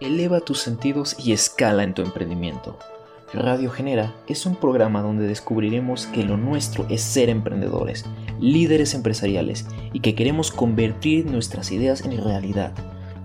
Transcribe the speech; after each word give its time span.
Eleva 0.00 0.40
tus 0.40 0.60
sentidos 0.60 1.14
y 1.18 1.32
escala 1.32 1.84
en 1.84 1.92
tu 1.92 2.00
emprendimiento. 2.00 2.78
Radio 3.34 3.70
Genera 3.70 4.16
es 4.28 4.46
un 4.46 4.56
programa 4.56 5.02
donde 5.02 5.26
descubriremos 5.26 6.06
que 6.06 6.24
lo 6.24 6.38
nuestro 6.38 6.86
es 6.88 7.02
ser 7.02 7.28
emprendedores, 7.28 8.06
líderes 8.40 8.94
empresariales 8.94 9.66
y 9.92 10.00
que 10.00 10.14
queremos 10.14 10.52
convertir 10.52 11.26
nuestras 11.26 11.70
ideas 11.70 12.00
en 12.00 12.16
realidad. 12.16 12.72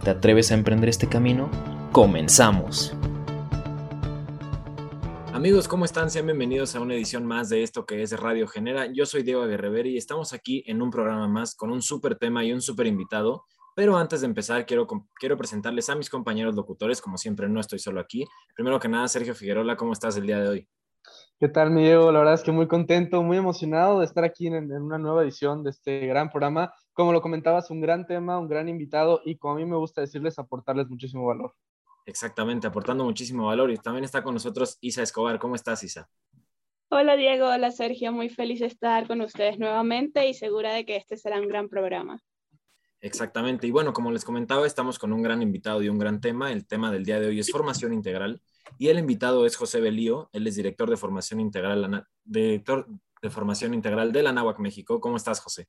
¿Te 0.03 0.09
atreves 0.09 0.51
a 0.51 0.55
emprender 0.55 0.89
este 0.89 1.07
camino? 1.07 1.49
¡Comenzamos! 1.93 2.93
Amigos, 5.31 5.69
¿cómo 5.69 5.85
están? 5.85 6.11
Sean 6.11 6.25
bienvenidos 6.25 6.75
a 6.75 6.81
una 6.81 6.95
edición 6.95 7.25
más 7.25 7.47
de 7.47 7.63
esto 7.63 7.85
que 7.85 8.03
es 8.03 8.19
Radio 8.19 8.49
Genera. 8.49 8.91
Yo 8.91 9.05
soy 9.05 9.23
Diego 9.23 9.47
Guerreveri 9.47 9.91
y 9.91 9.97
estamos 9.97 10.33
aquí 10.33 10.61
en 10.67 10.81
un 10.81 10.91
programa 10.91 11.29
más 11.29 11.55
con 11.55 11.71
un 11.71 11.81
súper 11.81 12.17
tema 12.17 12.43
y 12.43 12.51
un 12.51 12.61
súper 12.61 12.87
invitado 12.87 13.45
pero 13.75 13.97
antes 13.97 14.21
de 14.21 14.27
empezar, 14.27 14.65
quiero, 14.65 14.87
quiero 15.19 15.37
presentarles 15.37 15.89
a 15.89 15.95
mis 15.95 16.09
compañeros 16.09 16.55
locutores. 16.55 17.01
Como 17.01 17.17
siempre, 17.17 17.49
no 17.49 17.59
estoy 17.59 17.77
solo 17.77 17.99
aquí. 17.99 18.25
Primero 18.55 18.79
que 18.79 18.87
nada, 18.87 19.07
Sergio 19.09 19.35
Figueroa, 19.35 19.75
¿cómo 19.75 19.91
estás 19.91 20.15
el 20.15 20.25
día 20.25 20.39
de 20.39 20.47
hoy? 20.47 20.69
¿Qué 21.37 21.49
tal, 21.49 21.71
mi 21.71 21.83
Diego? 21.83 22.09
La 22.13 22.19
verdad 22.19 22.35
es 22.35 22.43
que 22.43 22.53
muy 22.53 22.67
contento, 22.67 23.21
muy 23.21 23.35
emocionado 23.35 23.99
de 23.99 24.05
estar 24.05 24.23
aquí 24.23 24.47
en, 24.47 24.55
en, 24.55 24.81
una 24.81 24.97
nueva 24.97 25.23
edición 25.23 25.61
de 25.61 25.71
este 25.71 26.07
gran 26.07 26.29
programa. 26.29 26.73
Como 26.93 27.11
lo 27.11 27.21
comentabas, 27.21 27.69
un 27.69 27.81
gran 27.81 28.07
tema, 28.07 28.39
un 28.39 28.47
gran 28.47 28.69
invitado 28.69 29.21
y 29.25 29.37
como 29.37 29.55
a 29.55 29.57
mí 29.57 29.65
me 29.65 29.75
gusta 29.75 29.99
decirles, 29.99 30.39
aportarles 30.39 30.87
muchísimo 30.87 31.25
valor. 31.25 31.53
Exactamente, 32.05 32.67
aportando 32.67 33.03
muchísimo 33.03 33.47
valor. 33.47 33.69
Y 33.71 33.77
también 33.77 34.05
está 34.05 34.23
con 34.23 34.35
nosotros 34.35 34.77
Isa 34.79 35.03
Escobar. 35.03 35.37
¿Cómo 35.37 35.55
estás, 35.55 35.83
Isa? 35.83 36.07
Hola, 36.89 37.17
Diego. 37.17 37.47
Hola, 37.47 37.71
Sergio. 37.71 38.13
Muy 38.13 38.29
feliz 38.29 38.61
de 38.61 38.67
estar 38.67 39.05
con 39.05 39.19
ustedes 39.19 39.59
nuevamente 39.59 40.25
y 40.29 40.33
segura 40.33 40.71
de 40.73 40.85
que 40.85 40.95
este 40.95 41.17
será 41.17 41.41
un 41.41 41.49
gran 41.49 41.67
programa. 41.67 42.21
Exactamente. 43.01 43.67
Y 43.67 43.71
bueno, 43.71 43.93
como 43.93 44.11
les 44.11 44.25
comentaba, 44.25 44.65
estamos 44.65 44.97
con 44.97 45.13
un 45.13 45.21
gran 45.21 45.41
invitado 45.41 45.81
y 45.81 45.89
un 45.89 45.99
gran 45.99 46.19
tema. 46.21 46.51
El 46.51 46.65
tema 46.65 46.91
del 46.91 47.05
día 47.05 47.19
de 47.19 47.27
hoy 47.27 47.39
es 47.39 47.51
formación 47.51 47.93
integral. 47.93 48.41
Y 48.77 48.87
el 48.87 48.97
invitado 48.97 49.45
es 49.45 49.55
José 49.55 49.79
Belío. 49.79 50.29
Él 50.33 50.47
es 50.47 50.55
director 50.55 50.89
de 50.89 50.97
formación 50.97 51.39
integral, 51.39 52.05
director 52.23 52.87
de 53.21 53.29
formación 53.29 53.73
integral 53.73 54.11
de 54.11 54.23
la 54.23 54.31
NAWAC 54.31 54.59
México. 54.59 54.99
¿Cómo 54.99 55.17
estás, 55.17 55.39
José? 55.39 55.67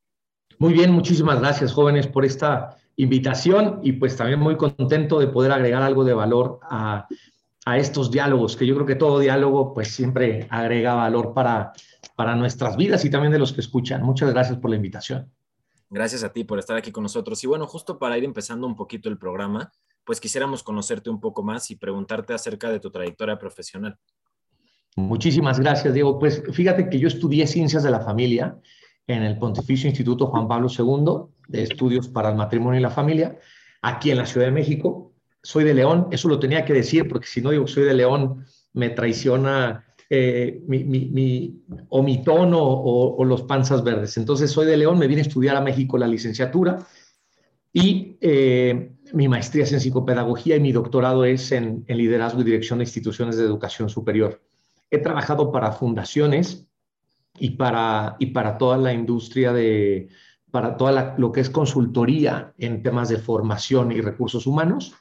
Muy 0.59 0.73
bien, 0.73 0.91
muchísimas 0.91 1.41
gracias, 1.41 1.73
jóvenes, 1.73 2.07
por 2.07 2.25
esta 2.25 2.77
invitación 2.97 3.81
y 3.83 3.93
pues 3.93 4.17
también 4.17 4.41
muy 4.41 4.57
contento 4.57 5.19
de 5.19 5.27
poder 5.27 5.53
agregar 5.53 5.83
algo 5.83 6.05
de 6.05 6.15
valor 6.15 6.61
a, 6.63 7.07
a 7.67 7.79
estos 7.79 8.11
diálogos, 8.11 8.57
que 8.57 8.67
yo 8.67 8.75
creo 8.75 8.87
que 8.87 8.95
todo 8.95 9.19
diálogo 9.19 9.75
pues 9.75 9.89
siempre 9.89 10.47
agrega 10.51 10.95
valor 10.95 11.35
para, 11.35 11.73
para 12.15 12.35
nuestras 12.37 12.77
vidas 12.77 13.05
y 13.05 13.11
también 13.11 13.33
de 13.33 13.39
los 13.39 13.53
que 13.53 13.61
escuchan. 13.61 14.03
Muchas 14.03 14.33
gracias 14.33 14.59
por 14.59 14.71
la 14.71 14.77
invitación. 14.77 15.31
Gracias 15.89 16.25
a 16.25 16.33
ti 16.33 16.45
por 16.45 16.59
estar 16.59 16.77
aquí 16.77 16.91
con 16.91 17.03
nosotros. 17.03 17.43
Y 17.45 17.47
bueno, 17.47 17.67
justo 17.67 17.99
para 17.99 18.19
ir 18.19 18.25
empezando 18.25 18.67
un 18.67 18.75
poquito 18.75 19.09
el 19.09 19.19
programa, 19.19 19.73
pues 20.05 20.21
quisiéramos 20.21 20.63
conocerte 20.63 21.11
un 21.11 21.21
poco 21.21 21.43
más 21.43 21.71
y 21.71 21.77
preguntarte 21.77 22.35
acerca 22.35 22.71
de 22.71 22.81
tu 22.81 22.91
trayectoria 22.91 23.39
profesional. 23.39 23.99
Muchísimas 24.97 25.61
gracias, 25.61 25.93
Diego. 25.95 26.19
Pues 26.19 26.43
fíjate 26.53 26.89
que 26.89 26.99
yo 26.99 27.09
estudié 27.09 27.47
Ciencias 27.47 27.83
de 27.83 27.91
la 27.91 28.01
Familia 28.01 28.57
en 29.07 29.23
el 29.23 29.39
Pontificio 29.39 29.89
Instituto 29.89 30.27
Juan 30.27 30.49
Pablo 30.49 30.69
II 30.69 31.35
de 31.49 31.63
Estudios 31.63 32.09
para 32.09 32.31
el 32.31 32.37
Matrimonio 32.37 32.81
y 32.81 32.83
la 32.83 32.91
Familia, 32.91 33.39
aquí 33.83 34.11
en 34.11 34.19
la 34.19 34.27
Ciudad 34.27 34.47
de 34.47 34.53
México. 34.53 35.13
Soy 35.43 35.65
de 35.65 35.75
León, 35.75 36.09
eso 36.11 36.29
lo 36.29 36.41
tenía 36.41 36.65
que 36.65 36.73
decir 36.73 37.07
porque 37.09 37.27
si 37.27 37.41
no 37.41 37.51
digo 37.51 37.69
soy 37.69 37.85
de 37.85 37.95
León, 37.95 38.45
me 38.73 38.91
traiciona 38.91 39.86
eh, 40.09 40.63
mi, 40.69 41.63
o 41.89 42.03
mi 42.03 42.23
tono 42.23 42.61
o, 42.63 43.25
los 43.25 43.43
panzas 43.43 43.83
verdes. 43.83 44.17
Entonces 44.17 44.51
soy 44.51 44.67
de 44.67 44.77
León, 44.77 44.99
me 44.99 45.07
vine 45.09 45.23
a 45.23 45.25
estudiar 45.25 45.57
a 45.57 45.61
México 45.61 45.99
la 45.99 46.07
licenciatura 46.07 46.87
y 47.73 48.17
eh, 48.21 48.93
mi 49.13 49.29
maestría 49.29 49.65
es 49.65 49.73
en 49.73 49.81
psicopedagogía 49.81 50.57
y 50.57 50.61
mi 50.61 50.73
doctorado 50.73 51.25
es 51.25 51.53
en, 51.53 51.85
liderazgo 51.89 52.41
y 52.41 52.45
dirección 52.45 52.79
de 52.79 52.85
instituciones 52.85 53.37
de 53.37 53.45
educación 53.45 53.89
superior. 53.89 54.43
He 54.91 54.99
trabajado 54.99 55.51
para 55.51 55.73
fundaciones 55.73 56.69
y 57.39 57.51
para, 57.51 58.17
y 58.19 58.27
para 58.27 58.57
toda 58.59 58.79
la 58.79 58.93
industria 58.93 59.53
de, 59.53 60.09
para 60.51 60.77
toda 60.77 61.17
lo 61.19 61.33
que 61.33 61.41
es 61.41 61.51
consultoría 61.51 62.55
en 62.57 62.83
temas 62.83 63.09
de 63.09 63.19
formación 63.19 63.93
y 63.93 64.01
recursos 64.01 64.47
humanos. 64.47 64.95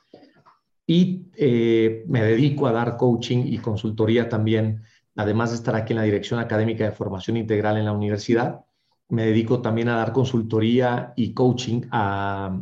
Y 0.88 1.28
eh, 1.38 2.04
me 2.08 2.24
dedico 2.24 2.68
a 2.68 2.72
dar 2.72 2.98
coaching 2.98 3.46
y 3.46 3.60
consultoría 3.60 4.28
también 4.28 4.84
además 5.16 5.52
de 5.52 5.58
estar 5.58 5.76
aquí 5.76 5.94
en 5.94 5.98
la 5.98 6.04
Dirección 6.04 6.40
Académica 6.40 6.84
de 6.84 6.92
Formación 6.92 7.38
Integral 7.38 7.78
en 7.78 7.86
la 7.86 7.94
universidad, 7.94 8.66
me 9.10 9.26
dedico 9.26 9.62
también 9.62 9.90
a 9.90 9.98
dar 9.98 10.12
consultoría 10.12 11.14
y 11.16 11.34
coaching 11.34 11.82
a, 11.92 12.62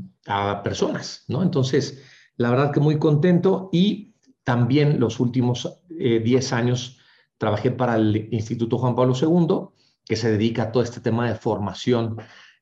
personas, 0.63 1.25
¿no? 1.27 1.43
Entonces, 1.43 2.01
la 2.37 2.49
verdad 2.49 2.71
que 2.71 2.79
muy 2.79 2.97
contento 2.97 3.69
y 3.73 4.13
también 4.45 4.97
los 4.99 5.19
últimos 5.19 5.81
10 5.89 6.51
eh, 6.51 6.55
años 6.55 6.99
trabajé 7.37 7.71
para 7.71 7.95
el 7.97 8.29
Instituto 8.31 8.77
Juan 8.77 8.95
Pablo 8.95 9.13
II, 9.21 9.67
que 10.05 10.15
se 10.15 10.31
dedica 10.31 10.63
a 10.63 10.71
todo 10.71 10.81
este 10.81 11.01
tema 11.01 11.27
de 11.27 11.35
formación 11.35 12.17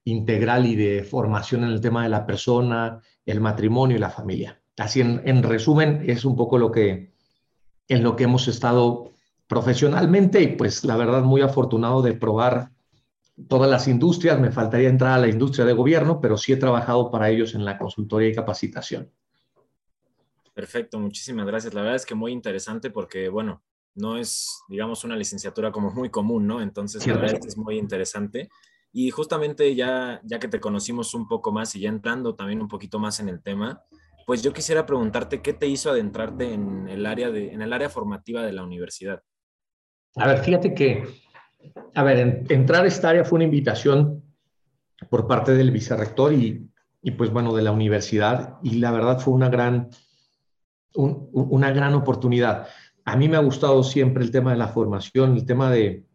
integral 0.05 0.65
y 0.65 0.75
de 0.75 1.03
formación 1.03 1.63
en 1.63 1.69
el 1.69 1.81
tema 1.81 2.01
de 2.01 2.09
la 2.09 2.25
persona, 2.25 2.99
el 3.27 3.41
matrimonio 3.41 3.97
y 3.97 3.99
la 3.99 4.09
familia. 4.09 4.59
Así 4.77 5.01
en, 5.01 5.21
en 5.25 5.43
resumen, 5.43 6.03
es 6.07 6.25
un 6.25 6.35
poco 6.35 6.57
lo 6.57 6.71
que, 6.71 7.13
en 7.87 8.01
lo 8.01 8.15
que 8.15 8.23
hemos 8.23 8.47
estado 8.47 9.10
profesionalmente 9.51 10.41
y 10.41 10.55
pues 10.55 10.85
la 10.85 10.95
verdad 10.95 11.23
muy 11.23 11.41
afortunado 11.41 12.01
de 12.01 12.13
probar 12.13 12.71
todas 13.49 13.69
las 13.69 13.85
industrias. 13.89 14.39
Me 14.39 14.49
faltaría 14.49 14.87
entrar 14.87 15.11
a 15.11 15.17
la 15.17 15.27
industria 15.27 15.65
de 15.65 15.73
gobierno, 15.73 16.21
pero 16.21 16.37
sí 16.37 16.53
he 16.53 16.55
trabajado 16.55 17.11
para 17.11 17.29
ellos 17.29 17.53
en 17.53 17.65
la 17.65 17.77
consultoría 17.77 18.29
y 18.29 18.33
capacitación. 18.33 19.11
Perfecto, 20.53 21.01
muchísimas 21.01 21.45
gracias. 21.45 21.73
La 21.73 21.81
verdad 21.81 21.97
es 21.97 22.05
que 22.05 22.15
muy 22.15 22.31
interesante 22.31 22.91
porque, 22.91 23.27
bueno, 23.27 23.61
no 23.93 24.15
es, 24.15 24.63
digamos, 24.69 25.03
una 25.03 25.17
licenciatura 25.17 25.69
como 25.69 25.91
muy 25.91 26.09
común, 26.09 26.47
¿no? 26.47 26.61
Entonces, 26.61 27.05
la 27.05 27.15
verdad 27.15 27.33
es, 27.33 27.39
que 27.41 27.47
es 27.49 27.57
muy 27.57 27.77
interesante. 27.77 28.47
Y 28.93 29.09
justamente 29.11 29.75
ya, 29.75 30.21
ya 30.23 30.39
que 30.39 30.47
te 30.47 30.61
conocimos 30.61 31.13
un 31.13 31.27
poco 31.27 31.51
más 31.51 31.75
y 31.75 31.81
ya 31.81 31.89
entrando 31.89 32.35
también 32.35 32.61
un 32.61 32.69
poquito 32.69 32.99
más 32.99 33.19
en 33.19 33.27
el 33.27 33.43
tema, 33.43 33.83
pues 34.25 34.41
yo 34.43 34.53
quisiera 34.53 34.85
preguntarte 34.85 35.41
qué 35.41 35.51
te 35.51 35.67
hizo 35.67 35.91
adentrarte 35.91 36.53
en 36.53 36.87
el 36.87 37.05
área, 37.05 37.31
de, 37.31 37.51
en 37.51 37.61
el 37.61 37.73
área 37.73 37.89
formativa 37.89 38.43
de 38.43 38.53
la 38.53 38.63
universidad. 38.63 39.21
A 40.15 40.27
ver, 40.27 40.39
fíjate 40.39 40.73
que, 40.73 41.03
a 41.95 42.03
ver, 42.03 42.43
entrar 42.49 42.83
a 42.83 42.87
esta 42.87 43.09
área 43.09 43.23
fue 43.23 43.37
una 43.37 43.45
invitación 43.45 44.23
por 45.09 45.27
parte 45.27 45.53
del 45.53 45.71
vicerrector 45.71 46.33
y, 46.33 46.69
y 47.01 47.11
pues 47.11 47.31
bueno, 47.31 47.55
de 47.55 47.61
la 47.61 47.71
universidad 47.71 48.57
y 48.61 48.79
la 48.79 48.91
verdad 48.91 49.19
fue 49.19 49.33
una 49.33 49.49
gran, 49.49 49.89
una 50.93 51.71
gran 51.71 51.93
oportunidad. 51.93 52.67
A 53.05 53.15
mí 53.15 53.27
me 53.27 53.37
ha 53.37 53.41
gustado 53.41 53.83
siempre 53.83 54.23
el 54.23 54.31
tema 54.31 54.51
de 54.51 54.57
la 54.57 54.67
formación, 54.67 55.35
el 55.35 55.45
tema 55.45 55.71
de, 55.71 56.05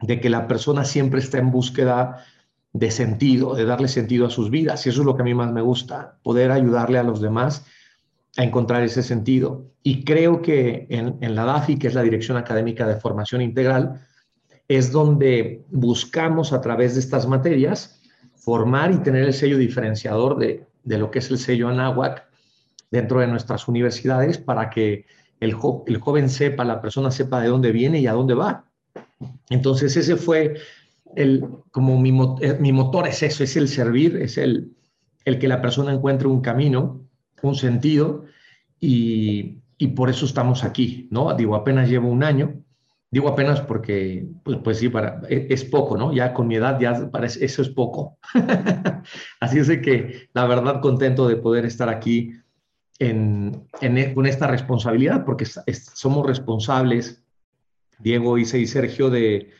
de 0.00 0.20
que 0.20 0.28
la 0.28 0.46
persona 0.46 0.84
siempre 0.84 1.20
está 1.20 1.38
en 1.38 1.50
búsqueda 1.50 2.24
de 2.72 2.90
sentido, 2.90 3.54
de 3.54 3.64
darle 3.64 3.88
sentido 3.88 4.26
a 4.26 4.30
sus 4.30 4.50
vidas. 4.50 4.84
Y 4.84 4.90
eso 4.90 5.00
es 5.00 5.06
lo 5.06 5.16
que 5.16 5.22
a 5.22 5.24
mí 5.24 5.32
más 5.32 5.52
me 5.52 5.62
gusta, 5.62 6.18
poder 6.22 6.50
ayudarle 6.50 6.98
a 6.98 7.02
los 7.02 7.20
demás 7.20 7.64
a 8.36 8.44
encontrar 8.44 8.82
ese 8.82 9.02
sentido. 9.02 9.66
Y 9.82 10.04
creo 10.04 10.42
que 10.42 10.86
en, 10.90 11.34
la 11.34 11.44
DAFI, 11.44 11.78
que 11.78 11.88
es 11.88 11.94
la 11.94 12.02
Dirección 12.02 12.36
Académica 12.36 12.86
de 12.86 12.96
Formación 12.96 13.40
Integral, 13.40 14.00
es 14.68 14.92
donde 14.92 15.64
buscamos 15.70 16.52
a 16.52 16.60
través 16.60 16.94
de 16.94 17.00
estas 17.00 17.26
materias 17.26 18.00
formar 18.34 18.92
y 18.92 18.98
tener 18.98 19.24
el 19.24 19.32
sello 19.32 19.58
diferenciador 19.58 20.38
de, 20.38 20.66
lo 20.84 21.10
que 21.10 21.20
es 21.20 21.30
el 21.30 21.38
sello 21.38 21.68
ANAWAC 21.68 22.24
dentro 22.90 23.20
de 23.20 23.26
nuestras 23.26 23.68
universidades 23.68 24.38
para 24.38 24.70
que 24.70 25.06
el, 25.40 25.56
el 25.86 25.98
joven 25.98 26.28
sepa, 26.28 26.64
la 26.64 26.80
persona 26.80 27.10
sepa 27.10 27.40
de 27.40 27.48
dónde 27.48 27.72
viene 27.72 28.00
y 28.00 28.06
a 28.06 28.12
dónde 28.12 28.34
va. 28.34 28.64
Entonces 29.50 29.96
ese 29.96 30.16
fue 30.16 30.56
el, 31.14 31.44
como 31.70 31.98
mi, 31.98 32.10
eh, 32.40 32.56
mi 32.60 32.72
motor 32.72 33.08
es 33.08 33.22
eso, 33.22 33.44
es 33.44 33.56
el 33.56 33.68
servir, 33.68 34.16
es 34.16 34.36
el, 34.36 34.72
el 35.24 35.38
que 35.38 35.48
la 35.48 35.62
persona 35.62 35.92
encuentre 35.92 36.28
un 36.28 36.40
camino 36.40 37.06
un 37.42 37.54
sentido 37.54 38.24
y, 38.80 39.62
por 39.94 40.10
eso 40.10 40.26
estamos 40.26 40.64
aquí, 40.64 41.08
¿no? 41.10 41.34
Digo, 41.34 41.54
apenas 41.54 41.88
llevo 41.88 42.08
un 42.08 42.24
año, 42.24 42.54
digo 43.10 43.28
apenas 43.28 43.60
porque, 43.60 44.26
pues, 44.42 44.58
pues 44.62 44.78
sí, 44.78 44.88
para, 44.88 45.20
e, 45.28 45.46
es, 45.50 45.64
poco, 45.64 45.96
¿no? 45.96 46.12
Ya 46.12 46.32
con 46.32 46.46
mi 46.46 46.56
edad, 46.56 46.78
ya 46.80 47.10
parece, 47.10 47.44
eso 47.44 47.62
es 47.62 47.68
poco. 47.68 48.18
Así 49.40 49.58
es 49.58 49.66
de 49.66 49.80
que, 49.80 50.28
la 50.32 50.46
verdad, 50.46 50.80
contento 50.80 51.28
de 51.28 51.36
poder 51.36 51.64
estar 51.66 51.88
aquí 51.88 52.32
en, 52.98 53.66
e, 53.80 54.14
con 54.14 54.26
esta 54.26 54.46
responsabilidad, 54.46 55.24
porque 55.24 55.46
somos 55.46 56.26
responsables, 56.26 57.22
Diego, 57.98 58.36
Isa 58.38 58.58
y 58.58 58.66
Sergio, 58.66 59.10
de, 59.10 59.50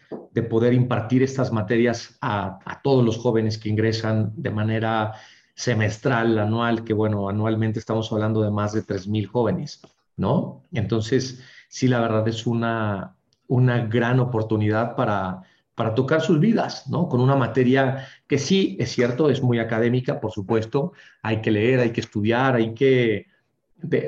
poder 0.51 0.75
impartir 0.75 1.23
estas 1.23 1.51
materias 1.51 2.19
a, 2.21 2.59
a 2.67 2.83
todos 2.83 3.03
los 3.03 3.17
jóvenes 3.17 3.57
que 3.57 3.71
ingresan 3.71 4.33
de 4.37 4.51
manera 4.51 5.15
semestral, 5.57 6.39
anual, 6.39 6.85
que 6.85 6.93
bueno, 6.93 7.29
anualmente 7.29 7.81
estamos 7.81 8.13
hablando 8.13 8.43
de 8.43 8.51
más 8.51 8.73
de 8.75 8.83
3.000 8.83 9.27
jóvenes, 9.27 9.81
¿no? 10.17 10.63
Entonces, 10.71 11.43
sí, 11.69 11.89
la 11.89 12.01
verdad 12.01 12.29
es 12.29 12.47
una, 12.47 13.17
una 13.49 13.87
gran 13.87 14.21
oportunidad 14.21 14.95
para, 14.95 15.43
para 15.75 15.95
tocar 15.95 16.21
sus 16.21 16.39
vidas, 16.39 16.89
¿no? 16.89 17.09
Con 17.09 17.21
una 17.21 17.37
materia 17.37 18.07
que 18.27 18.39
sí, 18.39 18.77
es 18.79 18.91
cierto, 18.93 19.31
es 19.31 19.43
muy 19.43 19.59
académica, 19.59 20.21
por 20.21 20.31
supuesto, 20.31 20.93
hay 21.23 21.41
que 21.41 21.51
leer, 21.51 21.81
hay 21.81 21.91
que 21.91 22.01
estudiar, 22.03 22.55
hay 22.57 22.75
que, 22.75 23.27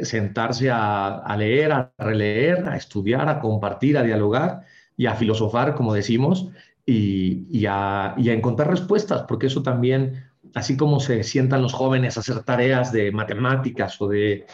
sentarse 0.02 0.70
a, 0.70 1.34
leer, 1.38 1.72
a 1.72 1.92
releer, 1.98 2.68
a 2.68 2.76
estudiar, 2.76 3.28
a 3.28 3.38
compartir, 3.38 3.98
a 3.98 4.02
dialogar 4.02 4.62
y 4.96 5.06
a 5.06 5.14
filosofar, 5.14 5.74
como 5.74 5.92
decimos, 5.92 6.48
y, 6.86 7.66
a, 7.66 8.14
encontrar 8.16 8.70
respuestas, 8.70 9.24
porque 9.28 9.46
eso 9.46 9.62
también, 9.62 10.24
así 10.54 10.76
como 10.76 11.00
se 11.00 11.22
sientan 11.24 11.62
los 11.62 11.72
jóvenes 11.72 12.16
a 12.16 12.20
hacer 12.20 12.42
tareas 12.42 12.92
de 12.92 13.12
matemáticas 13.12 14.00
o 14.00 14.08
de, 14.08 14.46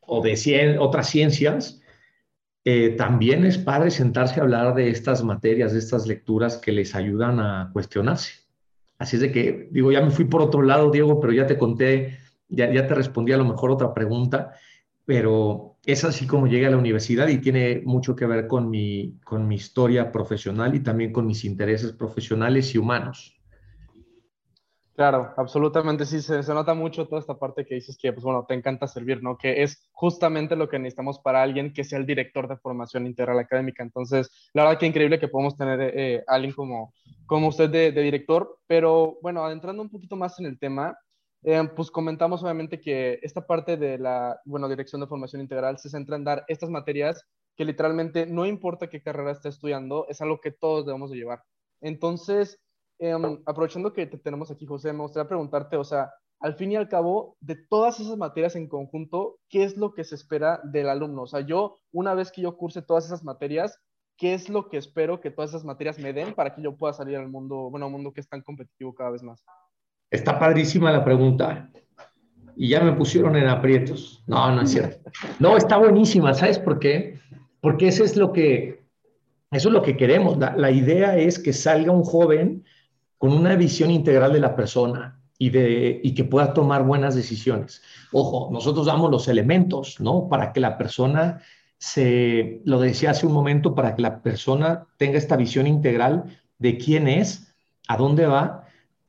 o 0.00 0.22
de 0.22 0.76
otras 0.78 1.08
ciencias, 1.08 1.80
eh, 2.64 2.90
también 2.96 3.44
es 3.44 3.58
padre 3.58 3.90
sentarse 3.90 4.40
a 4.40 4.42
hablar 4.42 4.74
de 4.74 4.88
estas 4.90 5.22
materias, 5.22 5.72
de 5.72 5.78
estas 5.78 6.06
lecturas 6.06 6.56
que 6.56 6.72
les 6.72 6.94
ayudan 6.94 7.40
a 7.40 7.70
cuestionarse. 7.72 8.44
Así 8.98 9.16
es 9.16 9.22
de 9.22 9.32
que, 9.32 9.68
digo, 9.70 9.92
ya 9.92 10.00
me 10.00 10.10
fui 10.10 10.24
por 10.24 10.40
otro 10.40 10.62
lado, 10.62 10.90
Diego, 10.90 11.20
pero 11.20 11.32
ya 11.32 11.46
te 11.46 11.58
conté 11.58 12.18
ya, 12.48 12.86
te 12.86 12.94
respondí 12.94 13.32
a 13.32 13.36
lo 13.36 13.44
mejor 13.44 13.70
otra 13.70 13.92
pregunta, 13.94 14.54
pero 15.04 15.76
es 15.84 16.04
así 16.04 16.26
como 16.26 16.46
llegué 16.46 16.66
a 16.66 16.70
la 16.70 16.78
universidad 16.78 17.28
y 17.28 17.38
tiene 17.38 17.82
mucho 17.84 18.16
que 18.16 18.26
ver 18.26 18.46
con 18.46 18.70
mi, 18.70 19.18
con 19.24 19.46
mi 19.46 19.56
historia 19.56 20.12
profesional 20.12 20.74
y 20.74 20.80
también 20.80 21.12
con 21.12 21.26
mis 21.26 21.44
intereses 21.44 21.92
profesionales 21.92 22.74
y 22.74 22.78
humanos. 22.78 23.36
Claro, 24.96 25.34
absolutamente 25.36 26.06
sí, 26.06 26.22
se, 26.22 26.40
nota 26.54 26.72
mucho 26.72 27.08
toda 27.08 27.20
esta 27.20 27.36
parte 27.36 27.66
que 27.66 27.74
dices 27.74 27.98
que, 27.98 28.12
pues 28.12 28.22
bueno, 28.22 28.46
te 28.46 28.54
encanta 28.54 28.86
servir, 28.86 29.24
¿no? 29.24 29.36
Que 29.36 29.64
es 29.64 29.88
justamente 29.90 30.54
lo 30.54 30.68
que 30.68 30.78
necesitamos 30.78 31.18
para 31.18 31.42
alguien 31.42 31.72
que 31.72 31.82
sea 31.82 31.98
el 31.98 32.06
director 32.06 32.46
de 32.46 32.56
formación 32.58 33.04
integral 33.04 33.40
académica. 33.40 33.82
Entonces, 33.82 34.30
la 34.52 34.62
verdad 34.62 34.78
que 34.78 34.86
increíble 34.86 35.18
que 35.18 35.26
podamos 35.26 35.56
tener 35.56 35.80
eh, 35.80 36.22
alguien 36.28 36.52
como, 36.52 36.94
como 37.26 37.48
usted 37.48 37.70
de, 37.70 37.90
de, 37.90 38.02
director, 38.02 38.60
pero 38.68 39.18
bueno, 39.20 39.44
adentrando 39.44 39.82
un 39.82 39.90
poquito 39.90 40.14
más 40.14 40.38
en 40.38 40.46
el 40.46 40.60
tema, 40.60 40.96
eh, 41.42 41.68
pues 41.74 41.90
comentamos 41.90 42.44
obviamente 42.44 42.80
que 42.80 43.18
esta 43.22 43.44
parte 43.44 43.76
de 43.76 43.98
la, 43.98 44.40
bueno, 44.44 44.68
dirección 44.68 45.00
de 45.00 45.08
formación 45.08 45.42
integral 45.42 45.76
se 45.78 45.90
centra 45.90 46.14
en 46.14 46.24
dar 46.24 46.44
estas 46.46 46.70
materias 46.70 47.26
que 47.56 47.64
literalmente 47.64 48.26
no 48.26 48.46
importa 48.46 48.88
qué 48.88 49.02
carrera 49.02 49.32
esté 49.32 49.48
estudiando, 49.48 50.06
es 50.08 50.20
algo 50.20 50.40
que 50.40 50.52
todos 50.52 50.86
debemos 50.86 51.10
de 51.10 51.16
llevar. 51.16 51.42
Entonces, 51.80 52.60
em, 52.98 53.42
aprovechando 53.46 53.92
que 53.92 54.06
te 54.06 54.18
tenemos 54.18 54.50
aquí, 54.50 54.66
José, 54.66 54.92
me 54.92 55.02
gustaría 55.02 55.28
preguntarte, 55.28 55.76
o 55.76 55.84
sea, 55.84 56.12
al 56.40 56.54
fin 56.54 56.72
y 56.72 56.76
al 56.76 56.88
cabo, 56.88 57.36
de 57.40 57.56
todas 57.56 58.00
esas 58.00 58.16
materias 58.16 58.56
en 58.56 58.68
conjunto, 58.68 59.38
¿qué 59.48 59.64
es 59.64 59.76
lo 59.76 59.94
que 59.94 60.04
se 60.04 60.14
espera 60.14 60.60
del 60.64 60.88
alumno? 60.88 61.22
O 61.22 61.26
sea, 61.26 61.40
yo, 61.40 61.76
una 61.92 62.14
vez 62.14 62.30
que 62.30 62.42
yo 62.42 62.56
curse 62.56 62.82
todas 62.82 63.06
esas 63.06 63.24
materias, 63.24 63.78
¿qué 64.16 64.34
es 64.34 64.48
lo 64.48 64.68
que 64.68 64.76
espero 64.76 65.20
que 65.20 65.30
todas 65.30 65.50
esas 65.50 65.64
materias 65.64 65.98
me 65.98 66.12
den 66.12 66.34
para 66.34 66.54
que 66.54 66.62
yo 66.62 66.76
pueda 66.76 66.92
salir 66.92 67.16
al 67.16 67.28
mundo, 67.28 67.70
bueno, 67.70 67.86
un 67.86 67.92
mundo 67.92 68.12
que 68.12 68.20
es 68.20 68.28
tan 68.28 68.42
competitivo 68.42 68.94
cada 68.94 69.10
vez 69.10 69.22
más? 69.22 69.42
Está 70.10 70.38
padrísima 70.38 70.92
la 70.92 71.04
pregunta. 71.04 71.70
Y 72.56 72.68
ya 72.68 72.80
me 72.80 72.92
pusieron 72.92 73.34
en 73.36 73.48
aprietos. 73.48 74.22
No, 74.26 74.54
no 74.54 74.62
es 74.62 74.70
cierto. 74.70 75.10
No, 75.40 75.56
está 75.56 75.76
buenísima. 75.76 76.34
¿Sabes 76.34 76.58
por 76.58 76.78
qué? 76.78 77.18
Porque 77.60 77.88
eso 77.88 78.04
es 78.04 78.16
lo 78.16 78.32
que, 78.32 78.84
eso 79.50 79.68
es 79.68 79.72
lo 79.72 79.82
que 79.82 79.96
queremos. 79.96 80.38
La, 80.38 80.70
idea 80.70 81.16
es 81.16 81.38
que 81.38 81.52
salga 81.52 81.90
un 81.90 82.04
joven 82.04 82.64
con 83.24 83.32
una 83.32 83.56
visión 83.56 83.90
integral 83.90 84.34
de 84.34 84.40
la 84.40 84.54
persona 84.54 85.18
y, 85.38 85.48
de, 85.48 85.98
y 86.04 86.12
que 86.12 86.24
pueda 86.24 86.52
tomar 86.52 86.84
buenas 86.84 87.14
decisiones. 87.14 87.80
Ojo, 88.12 88.50
nosotros 88.52 88.84
damos 88.84 89.10
los 89.10 89.28
elementos, 89.28 89.98
¿no? 89.98 90.28
Para 90.28 90.52
que 90.52 90.60
la 90.60 90.76
persona 90.76 91.40
se, 91.78 92.60
lo 92.66 92.78
decía 92.78 93.12
hace 93.12 93.26
un 93.26 93.32
momento, 93.32 93.74
para 93.74 93.96
que 93.96 94.02
la 94.02 94.20
persona 94.20 94.88
tenga 94.98 95.16
esta 95.16 95.38
visión 95.38 95.66
integral 95.66 96.38
de 96.58 96.76
quién 96.76 97.08
es, 97.08 97.54
a 97.88 97.96
dónde 97.96 98.26
va 98.26 98.66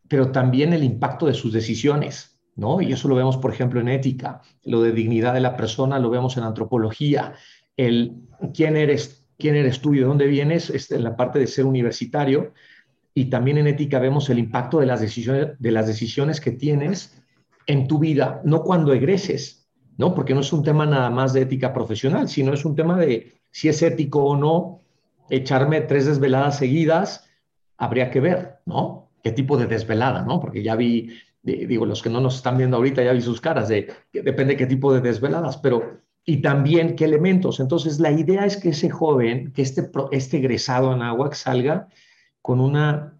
pero 0.07 0.31
también 0.31 0.71
el 0.71 0.85
impacto 0.85 1.25
de 1.25 1.33
sus 1.33 1.51
decisiones, 1.51 2.39
¿no? 2.55 2.79
Y 2.79 2.93
eso 2.93 3.09
lo 3.09 3.15
vemos, 3.15 3.35
por 3.35 3.51
ejemplo, 3.51 3.81
en 3.81 3.89
ética, 3.89 4.43
lo 4.63 4.81
de 4.81 4.93
dignidad 4.93 5.33
de 5.33 5.41
la 5.41 5.57
persona 5.57 5.99
lo 5.99 6.09
vemos 6.09 6.37
en 6.37 6.43
antropología, 6.43 7.33
el 7.75 8.13
quién 8.53 8.77
eres, 8.77 9.25
quién 9.37 9.55
eres 9.55 9.81
tú 9.81 9.93
y 9.93 9.99
de 9.99 10.05
dónde 10.05 10.27
vienes, 10.27 10.69
este, 10.69 10.95
en 10.95 11.03
la 11.03 11.17
parte 11.17 11.37
de 11.37 11.47
ser 11.47 11.65
universitario, 11.65 12.53
y 13.15 13.25
también 13.25 13.57
en 13.57 13.67
ética 13.67 13.97
vemos 13.97 14.29
el 14.29 14.37
impacto 14.37 14.79
de 14.79 14.85
las 14.85 15.01
decisiones, 15.01 15.57
de 15.57 15.71
las 15.71 15.87
decisiones 15.87 16.39
que 16.39 16.51
tienes 16.51 17.19
en 17.65 17.87
tu 17.87 17.97
vida, 17.97 18.41
no 18.43 18.61
cuando 18.61 18.93
egreses, 18.93 19.67
¿no? 19.97 20.13
Porque 20.13 20.35
no 20.35 20.41
es 20.41 20.53
un 20.53 20.61
tema 20.61 20.85
nada 20.85 21.09
más 21.09 21.33
de 21.33 21.41
ética 21.41 21.73
profesional, 21.73 22.29
sino 22.29 22.53
es 22.53 22.65
un 22.65 22.75
tema 22.75 22.97
de 22.97 23.33
si 23.49 23.69
es 23.69 23.81
ético 23.81 24.23
o 24.23 24.35
no 24.35 24.81
echarme 25.29 25.81
tres 25.81 26.05
desveladas 26.05 26.59
seguidas, 26.59 27.27
habría 27.77 28.11
que 28.11 28.19
ver, 28.19 28.59
¿no? 28.65 29.05
qué 29.25 29.31
tipo 29.31 29.57
de 29.57 29.65
desvelada, 29.65 30.21
¿no? 30.21 30.39
Porque 30.39 30.61
ya 30.61 30.75
vi, 30.75 31.09
digo, 31.41 31.87
los 31.87 32.03
que 32.03 32.11
no 32.11 32.21
nos 32.21 32.35
están 32.35 32.59
viendo 32.59 32.77
ahorita, 32.77 33.03
ya 33.03 33.11
vi 33.11 33.21
sus 33.21 33.41
caras, 33.41 33.67
de, 33.67 33.91
que 34.13 34.21
depende 34.21 34.55
qué 34.55 34.67
tipo 34.67 34.93
de 34.93 35.01
desveladas, 35.01 35.57
pero, 35.57 35.97
y 36.23 36.43
también 36.43 36.95
qué 36.95 37.05
elementos. 37.05 37.59
Entonces, 37.59 37.99
la 37.99 38.11
idea 38.11 38.45
es 38.45 38.55
que 38.55 38.69
ese 38.69 38.91
joven, 38.91 39.51
que 39.51 39.63
este, 39.63 39.89
este 40.11 40.37
egresado 40.37 40.93
en 40.93 41.01
Aguac 41.01 41.33
salga 41.33 41.87
con 42.45 42.61
una 42.61 43.17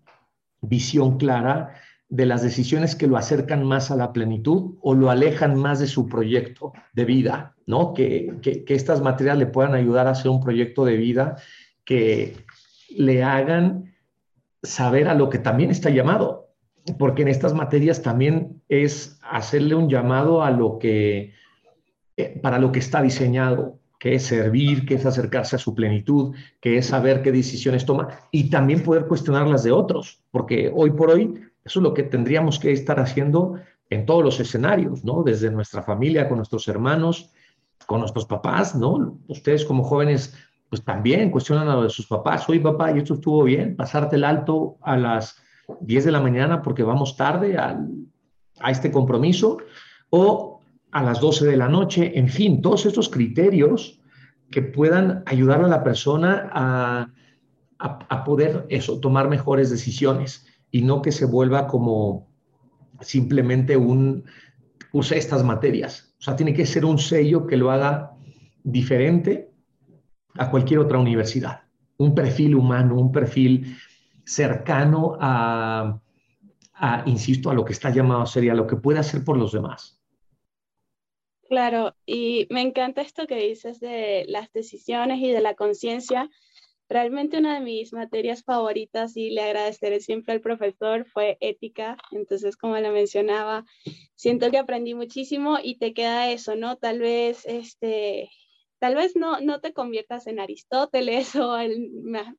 visión 0.61 1.17
clara 1.17 1.73
de 2.09 2.27
las 2.27 2.43
decisiones 2.43 2.95
que 2.95 3.07
lo 3.07 3.17
acercan 3.17 3.63
más 3.63 3.89
a 3.89 3.95
la 3.95 4.13
plenitud 4.13 4.75
o 4.83 4.93
lo 4.93 5.09
alejan 5.09 5.57
más 5.57 5.79
de 5.79 5.87
su 5.87 6.07
proyecto 6.07 6.73
de 6.93 7.05
vida, 7.05 7.55
¿no? 7.65 7.95
Que, 7.95 8.35
que, 8.43 8.63
estas 8.67 9.01
materias 9.01 9.39
le 9.39 9.47
puedan 9.47 9.73
ayudar 9.73 10.05
a 10.05 10.11
hacer 10.11 10.29
un 10.29 10.41
proyecto 10.41 10.85
de 10.85 10.97
vida 10.97 11.37
que 11.85 12.37
le 12.95 13.23
hagan 13.23 13.95
saber 14.61 15.07
a 15.07 15.15
lo 15.15 15.31
que 15.31 15.39
también 15.39 15.71
está 15.71 15.89
llamado, 15.89 16.51
porque 16.99 17.23
en 17.23 17.29
estas 17.29 17.55
materias 17.55 18.03
también 18.03 18.61
es 18.69 19.19
hacerle 19.23 19.73
un 19.73 19.89
llamado 19.89 20.43
a 20.43 20.51
lo 20.51 20.77
que, 20.77 21.33
eh, 22.15 22.39
para 22.43 22.59
lo 22.59 22.71
que 22.71 22.77
está 22.77 23.01
diseñado, 23.01 23.79
que 24.05 24.13
es 24.13 24.27
servir, 24.27 24.85
que 24.85 24.93
es 24.93 25.05
acercarse 25.07 25.55
a 25.55 25.57
su 25.57 25.73
plenitud, 25.73 26.35
que 26.61 26.77
es 26.77 26.85
saber 26.85 27.23
qué 27.23 27.31
decisiones 27.31 27.87
toma 27.87 28.09
y 28.29 28.51
también 28.51 28.83
poder 28.83 29.07
cuestionar 29.07 29.47
las 29.47 29.63
de 29.63 29.71
otros, 29.71 30.21
porque 30.29 30.71
hoy 30.71 30.91
por 30.91 31.09
hoy 31.09 31.33
eso 31.63 31.79
es 31.79 31.83
lo 31.83 31.91
que 31.95 32.03
tendríamos 32.03 32.59
que 32.59 32.71
estar 32.71 32.99
haciendo 32.99 33.55
en 33.89 34.05
todos 34.05 34.23
los 34.23 34.39
escenarios, 34.39 35.03
¿no? 35.03 35.23
Desde 35.23 35.49
nuestra 35.49 35.81
familia, 35.81 36.27
con 36.27 36.37
nuestros 36.37 36.67
hermanos, 36.67 37.31
con 37.87 37.99
nuestros 37.99 38.27
papás, 38.27 38.75
¿no? 38.75 39.17
Ustedes 39.27 39.65
como 39.65 39.83
jóvenes 39.83 40.35
pues 40.69 40.83
también 40.83 41.31
cuestionan 41.31 41.67
a 41.67 41.73
lo 41.73 41.81
de 41.81 41.89
sus 41.89 42.05
papás. 42.05 42.47
Oye, 42.47 42.59
papá, 42.59 42.91
¿y 42.91 42.99
esto 42.99 43.15
estuvo 43.15 43.43
bien? 43.43 43.75
Pasarte 43.75 44.17
el 44.17 44.23
alto 44.23 44.77
a 44.83 44.97
las 44.97 45.41
10 45.81 46.05
de 46.05 46.11
la 46.11 46.19
mañana 46.19 46.61
porque 46.61 46.83
vamos 46.83 47.17
tarde 47.17 47.57
a 47.57 47.79
este 48.69 48.91
compromiso 48.91 49.57
o 50.11 50.55
a 50.91 51.03
las 51.03 51.19
12 51.19 51.45
de 51.45 51.57
la 51.57 51.67
noche. 51.67 52.17
En 52.17 52.29
fin, 52.29 52.61
todos 52.61 52.85
estos 52.85 53.09
criterios 53.09 53.94
que 54.51 54.61
puedan 54.61 55.23
ayudar 55.25 55.63
a 55.63 55.67
la 55.67 55.83
persona 55.83 56.49
a, 56.53 57.11
a, 57.79 58.23
poder 58.23 58.65
eso, 58.69 58.99
tomar 58.99 59.29
mejores 59.29 59.69
decisiones 59.69 60.45
y 60.71 60.81
no 60.81 61.01
que 61.01 61.11
se 61.11 61.25
vuelva 61.25 61.67
como 61.67 62.27
simplemente 63.01 63.77
un, 63.77 64.25
use 64.91 65.17
estas 65.17 65.43
materias. 65.43 66.15
O 66.19 66.23
sea, 66.23 66.35
tiene 66.35 66.53
que 66.53 66.65
ser 66.65 66.85
un 66.85 66.97
sello 66.97 67.45
que 67.45 67.57
lo 67.57 67.71
haga 67.71 68.11
diferente 68.63 69.51
a 70.37 70.49
cualquier 70.49 70.79
otra 70.79 70.97
universidad. 70.97 71.63
Un 71.97 72.15
perfil 72.15 72.55
humano, 72.55 72.95
un 72.95 73.11
perfil 73.11 73.77
cercano 74.23 75.17
a, 75.19 75.99
insisto, 77.05 77.49
a 77.49 77.53
lo 77.53 77.63
que 77.63 77.73
está 77.73 77.89
llamado 77.89 78.21
a 78.21 78.25
ser 78.25 78.43
y 78.45 78.49
a 78.49 78.55
lo 78.55 78.67
que 78.67 78.75
puede 78.75 78.99
hacer 78.99 79.23
por 79.23 79.37
los 79.37 79.51
demás. 79.51 80.01
Claro, 81.47 81.95
y 82.05 82.47
me 82.49 82.61
encanta 82.61 83.01
esto 83.01 83.27
que 83.27 83.35
dices 83.35 83.79
de 83.79 84.25
las 84.27 84.51
decisiones 84.51 85.19
y 85.19 85.31
de 85.31 85.41
la 85.41 85.53
conciencia. 85.53 86.29
Realmente 86.89 87.37
una 87.37 87.55
de 87.55 87.61
mis 87.61 87.93
materias 87.93 88.43
favoritas 88.43 89.15
y 89.17 89.31
le 89.31 89.41
agradeceré 89.41 89.99
siempre 89.99 90.33
al 90.33 90.41
profesor 90.41 91.05
fue 91.05 91.37
ética. 91.41 91.97
Entonces, 92.11 92.57
como 92.57 92.77
lo 92.77 92.91
mencionaba, 92.91 93.65
siento 94.15 94.49
que 94.49 94.57
aprendí 94.57 94.93
muchísimo 94.93 95.57
y 95.61 95.77
te 95.77 95.93
queda 95.93 96.31
eso, 96.31 96.55
¿no? 96.55 96.77
Tal 96.77 96.99
vez 96.99 97.45
este, 97.45 98.29
tal 98.79 98.95
vez 98.95 99.15
no, 99.15 99.39
no 99.39 99.61
te 99.61 99.73
conviertas 99.73 100.27
en 100.27 100.39
Aristóteles 100.39 101.35
o 101.35 101.57
el 101.57 101.89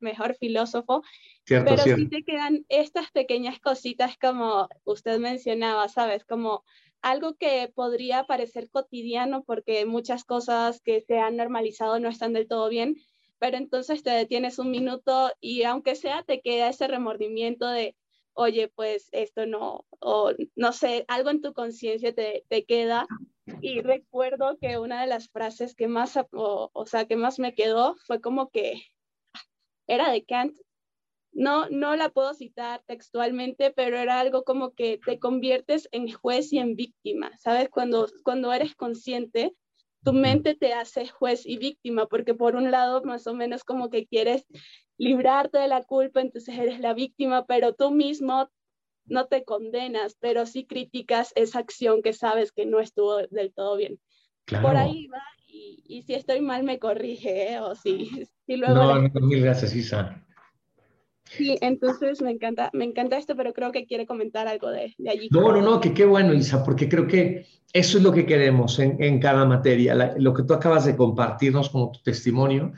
mejor 0.00 0.36
filósofo, 0.36 1.02
pero 1.44 1.78
sí 1.78 2.08
te 2.08 2.22
quedan 2.24 2.64
estas 2.68 3.10
pequeñas 3.10 3.58
cositas 3.60 4.16
como 4.18 4.68
usted 4.84 5.18
mencionaba, 5.18 5.88
¿sabes? 5.88 6.24
Como 6.24 6.64
algo 7.02 7.34
que 7.34 7.70
podría 7.74 8.24
parecer 8.24 8.70
cotidiano 8.70 9.44
porque 9.44 9.86
muchas 9.86 10.24
cosas 10.24 10.80
que 10.80 11.00
se 11.00 11.18
han 11.18 11.36
normalizado 11.36 12.00
no 12.00 12.08
están 12.08 12.32
del 12.32 12.48
todo 12.48 12.68
bien, 12.68 12.96
pero 13.38 13.56
entonces 13.56 14.02
te 14.02 14.10
detienes 14.10 14.58
un 14.58 14.70
minuto 14.70 15.32
y 15.40 15.62
aunque 15.64 15.94
sea 15.94 16.22
te 16.22 16.40
queda 16.40 16.68
ese 16.68 16.88
remordimiento 16.88 17.68
de, 17.68 17.96
oye, 18.32 18.68
pues 18.68 19.08
esto 19.12 19.46
no, 19.46 19.84
o 20.00 20.32
no 20.54 20.72
sé, 20.72 21.04
algo 21.08 21.30
en 21.30 21.42
tu 21.42 21.52
conciencia 21.52 22.14
te, 22.14 22.44
te 22.48 22.64
queda 22.64 23.06
y 23.60 23.80
recuerdo 23.80 24.58
que 24.60 24.78
una 24.78 25.00
de 25.00 25.06
las 25.06 25.28
frases 25.28 25.74
que 25.74 25.88
más, 25.88 26.18
o, 26.32 26.86
sea, 26.86 27.06
que 27.06 27.16
más 27.16 27.38
me 27.38 27.54
quedó 27.54 27.96
fue 28.06 28.20
como 28.20 28.50
que 28.50 28.82
era 29.86 30.10
de 30.10 30.24
Kant. 30.24 30.56
No, 31.36 31.68
no 31.68 31.96
la 31.96 32.08
puedo 32.08 32.32
citar 32.32 32.82
textualmente, 32.86 33.70
pero 33.70 33.98
era 33.98 34.20
algo 34.20 34.42
como 34.42 34.72
que 34.72 34.98
te 35.04 35.18
conviertes 35.18 35.86
en 35.92 36.10
juez 36.10 36.50
y 36.54 36.58
en 36.58 36.76
víctima, 36.76 37.30
¿sabes? 37.38 37.68
Cuando, 37.68 38.08
cuando 38.24 38.54
eres 38.54 38.74
consciente 38.74 39.54
tu 40.02 40.14
mente 40.14 40.54
te 40.54 40.72
hace 40.72 41.08
juez 41.08 41.44
y 41.44 41.58
víctima, 41.58 42.06
porque 42.06 42.32
por 42.32 42.54
un 42.54 42.70
lado 42.70 43.02
más 43.02 43.26
o 43.26 43.34
menos 43.34 43.64
como 43.64 43.90
que 43.90 44.06
quieres 44.06 44.46
librarte 44.96 45.58
de 45.58 45.68
la 45.68 45.82
culpa, 45.82 46.20
entonces 46.20 46.56
eres 46.56 46.80
la 46.80 46.94
víctima, 46.94 47.44
pero 47.44 47.74
tú 47.74 47.90
mismo 47.90 48.48
no 49.04 49.26
te 49.26 49.44
condenas, 49.44 50.16
pero 50.20 50.46
sí 50.46 50.64
criticas 50.64 51.32
esa 51.34 51.58
acción 51.58 52.02
que 52.02 52.12
sabes 52.12 52.52
que 52.52 52.66
no 52.66 52.80
estuvo 52.80 53.16
del 53.16 53.52
todo 53.52 53.76
bien. 53.76 54.00
Por 54.62 54.76
ahí 54.76 55.08
va, 55.08 55.22
y, 55.48 56.02
si 56.06 56.14
estoy 56.14 56.40
mal 56.40 56.62
me 56.62 56.78
corrige, 56.78 57.52
¿eh? 57.52 57.60
o 57.60 57.74
si, 57.74 58.08
luego... 58.46 58.74
No, 58.74 59.02
no, 59.02 59.20
mil 59.20 59.42
gracias, 59.42 59.74
Isa. 59.74 60.24
Sí, 61.28 61.56
entonces 61.60 62.22
me 62.22 62.30
encanta, 62.30 62.70
me 62.72 62.84
encanta 62.84 63.18
esto, 63.18 63.34
pero 63.36 63.52
creo 63.52 63.72
que 63.72 63.86
quiere 63.86 64.06
comentar 64.06 64.46
algo 64.48 64.70
de, 64.70 64.94
allí. 65.08 65.28
No, 65.30 65.52
no, 65.52 65.60
no, 65.60 65.80
que 65.80 65.92
qué 65.92 66.04
bueno, 66.04 66.32
Isa, 66.32 66.64
porque 66.64 66.88
creo 66.88 67.06
que 67.06 67.46
eso 67.72 67.98
es 67.98 68.04
lo 68.04 68.12
que 68.12 68.26
queremos 68.26 68.78
en, 68.78 69.02
en 69.02 69.20
cada 69.20 69.44
materia. 69.44 70.14
lo 70.16 70.32
que 70.32 70.44
tú 70.44 70.54
acabas 70.54 70.84
de 70.84 70.96
compartirnos 70.96 71.70
como 71.70 71.90
tu 71.90 72.00
testimonio 72.00 72.72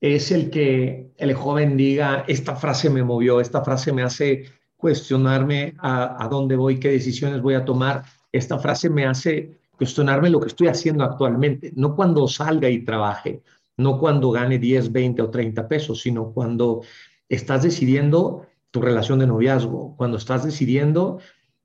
es 0.00 0.30
el 0.30 0.50
que 0.50 1.12
el 1.16 1.34
joven 1.34 1.76
diga, 1.76 2.24
esta 2.28 2.54
frase 2.56 2.90
me 2.90 3.02
movió, 3.02 3.40
esta 3.40 3.64
frase 3.64 3.92
me 3.92 4.02
hace 4.02 4.44
cuestionarme 4.76 5.74
a, 5.78 6.22
a 6.22 6.28
dónde 6.28 6.56
voy, 6.56 6.78
qué 6.78 6.90
decisiones 6.90 7.40
voy 7.40 7.54
a 7.54 7.64
tomar. 7.64 8.02
Esta 8.30 8.58
frase 8.58 8.90
me 8.90 9.06
hace 9.06 9.56
cuestionarme 9.76 10.30
lo 10.30 10.40
que 10.40 10.48
estoy 10.48 10.68
haciendo 10.68 11.04
actualmente, 11.04 11.72
no 11.74 11.96
cuando 11.96 12.28
salga 12.28 12.68
y 12.68 12.84
trabaje, 12.84 13.42
no 13.76 13.98
cuando 13.98 14.30
gane 14.30 14.58
10, 14.58 14.92
20 14.92 15.22
o 15.22 15.30
30 15.30 15.66
pesos, 15.66 16.00
sino 16.00 16.32
cuando 16.32 16.82
estás 17.28 17.62
decidiendo 17.62 18.46
tu 18.70 18.80
relación 18.80 19.18
de 19.18 19.26
noviazgo, 19.26 19.96
cuando 19.96 20.16
estás 20.16 20.44
decidiendo 20.44 21.20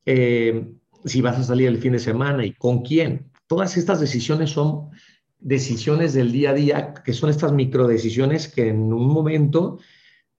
eh, 0.05 0.71
si 1.05 1.21
vas 1.21 1.37
a 1.39 1.43
salir 1.43 1.67
el 1.67 1.79
fin 1.79 1.93
de 1.93 1.99
semana 1.99 2.45
y 2.45 2.53
con 2.53 2.81
quién. 2.83 3.31
Todas 3.47 3.77
estas 3.77 3.99
decisiones 3.99 4.51
son 4.51 4.89
decisiones 5.39 6.13
del 6.13 6.31
día 6.31 6.51
a 6.51 6.53
día, 6.53 6.93
que 6.93 7.13
son 7.13 7.29
estas 7.29 7.51
micro 7.51 7.87
decisiones 7.87 8.47
que 8.47 8.67
en 8.67 8.93
un 8.93 9.07
momento 9.07 9.79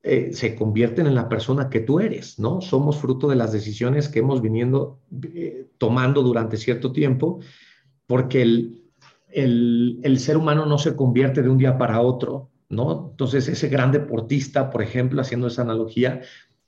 eh, 0.03 0.31
se 0.33 0.55
convierten 0.55 1.07
en 1.07 1.15
la 1.15 1.29
persona 1.29 1.69
que 1.71 1.81
tú 1.81 2.01
eres, 2.01 2.39
¿no? 2.39 2.61
Somos 2.61 2.99
fruto 2.99 3.29
de 3.29 3.37
las 3.37 3.53
decisiones 3.53 4.09
que 4.09 4.21
hemos 4.21 4.41
viniendo 4.41 5.01
eh, 5.35 5.71
tomando 5.79 6.23
durante 6.23 6.57
cierto 6.57 6.93
tiempo, 6.93 7.41
porque 8.07 8.43
el, 8.43 8.83
el 9.33 10.19
ser 10.19 10.37
humano 10.37 10.67
no 10.67 10.79
se 10.79 10.95
convierte 10.95 11.43
de 11.43 11.49
un 11.49 11.59
día 11.59 11.79
para 11.79 12.01
otro, 12.01 12.51
¿no? 12.71 13.11
Entonces, 13.11 13.49
ese 13.49 13.69
gran 13.69 13.93
deportista, 13.93 14.71
por 14.71 14.81
ejemplo, 14.81 15.21
haciendo 15.21 15.49
esa 15.49 15.63
analogía, 15.63 16.23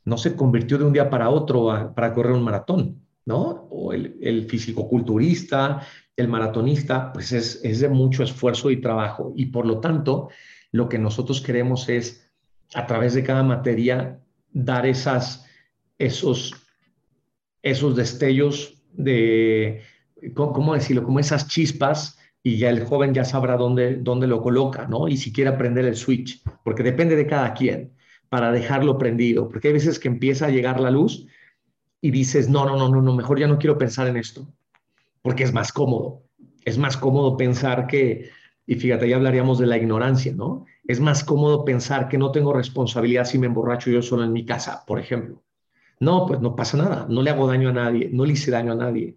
no 0.04 0.18
se 0.18 0.36
convirtió 0.36 0.76
de 0.76 0.84
un 0.84 0.92
día 0.92 1.08
para 1.08 1.30
otro 1.30 1.92
para 1.94 2.12
correr 2.12 2.32
un 2.32 2.42
maratón, 2.42 3.00
¿no? 3.24 3.68
O 3.70 3.92
el, 3.92 4.18
el 4.20 4.46
fisicoculturista, 4.50 5.86
el 6.16 6.28
maratonista, 6.28 7.12
pues 7.12 7.32
es, 7.32 7.60
es 7.62 7.80
de 7.80 7.88
mucho 7.88 8.24
esfuerzo 8.24 8.70
y 8.70 8.80
trabajo. 8.80 9.32
Y 9.36 9.46
por 9.46 9.64
lo 9.64 9.78
tanto, 9.78 10.28
lo 10.72 10.88
que 10.88 10.98
nosotros 10.98 11.40
queremos 11.40 11.88
es, 11.88 12.28
a 12.74 12.86
través 12.86 13.14
de 13.14 13.22
cada 13.22 13.44
materia, 13.44 14.20
dar 14.50 14.86
esas, 14.86 15.46
esos, 15.98 16.54
esos 17.62 17.94
destellos 17.94 18.82
de, 18.92 19.82
¿cómo 20.34 20.74
decirlo? 20.74 21.04
Como 21.04 21.20
esas 21.20 21.46
chispas 21.46 22.18
y 22.42 22.56
ya 22.58 22.70
el 22.70 22.84
joven 22.84 23.14
ya 23.14 23.24
sabrá 23.24 23.56
dónde, 23.56 23.96
dónde 23.96 24.26
lo 24.26 24.42
coloca, 24.42 24.86
¿no? 24.86 25.08
Y 25.08 25.16
si 25.16 25.32
quiere 25.32 25.50
aprender 25.50 25.84
el 25.84 25.96
switch, 25.96 26.42
porque 26.64 26.82
depende 26.82 27.14
de 27.16 27.26
cada 27.26 27.54
quien 27.54 27.92
para 28.28 28.50
dejarlo 28.50 28.98
prendido, 28.98 29.48
porque 29.48 29.68
hay 29.68 29.74
veces 29.74 29.98
que 29.98 30.08
empieza 30.08 30.46
a 30.46 30.50
llegar 30.50 30.80
la 30.80 30.90
luz 30.90 31.26
y 32.00 32.10
dices, 32.10 32.48
no, 32.48 32.64
no, 32.64 32.76
no, 32.76 32.88
no, 32.88 33.00
no, 33.00 33.14
mejor 33.14 33.38
ya 33.38 33.46
no 33.46 33.58
quiero 33.58 33.78
pensar 33.78 34.08
en 34.08 34.16
esto, 34.16 34.52
porque 35.22 35.44
es 35.44 35.52
más 35.52 35.72
cómodo, 35.72 36.24
es 36.64 36.78
más 36.78 36.96
cómodo 36.96 37.36
pensar 37.36 37.86
que, 37.86 38.30
y 38.66 38.74
fíjate, 38.74 39.08
ya 39.08 39.16
hablaríamos 39.16 39.58
de 39.58 39.66
la 39.66 39.76
ignorancia, 39.76 40.32
¿no? 40.34 40.64
Es 40.84 40.98
más 40.98 41.22
cómodo 41.22 41.64
pensar 41.64 42.08
que 42.08 42.18
no 42.18 42.32
tengo 42.32 42.52
responsabilidad 42.52 43.24
si 43.24 43.38
me 43.38 43.46
emborracho 43.46 43.90
yo 43.90 44.02
solo 44.02 44.24
en 44.24 44.32
mi 44.32 44.44
casa, 44.44 44.84
por 44.84 44.98
ejemplo. 44.98 45.44
No, 46.00 46.26
pues 46.26 46.40
no 46.40 46.56
pasa 46.56 46.76
nada, 46.76 47.06
no 47.08 47.22
le 47.22 47.30
hago 47.30 47.46
daño 47.46 47.68
a 47.68 47.72
nadie, 47.72 48.10
no 48.12 48.24
le 48.24 48.32
hice 48.32 48.50
daño 48.50 48.72
a 48.72 48.76
nadie. 48.76 49.16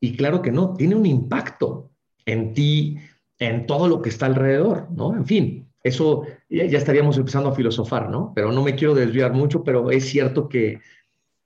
Y 0.00 0.16
claro 0.16 0.42
que 0.42 0.50
no, 0.50 0.74
tiene 0.74 0.96
un 0.96 1.06
impacto, 1.06 1.93
en 2.26 2.54
ti, 2.54 2.98
en 3.38 3.66
todo 3.66 3.88
lo 3.88 4.02
que 4.02 4.08
está 4.08 4.26
alrededor, 4.26 4.88
¿no? 4.90 5.14
En 5.14 5.26
fin, 5.26 5.68
eso 5.82 6.24
ya, 6.48 6.64
estaríamos 6.64 7.16
empezando 7.18 7.50
a 7.50 7.54
filosofar, 7.54 8.08
¿no? 8.10 8.32
Pero 8.34 8.52
no 8.52 8.62
me 8.62 8.74
quiero 8.74 8.94
desviar 8.94 9.32
mucho, 9.32 9.62
pero 9.62 9.90
es 9.90 10.04
cierto 10.06 10.48
que, 10.48 10.80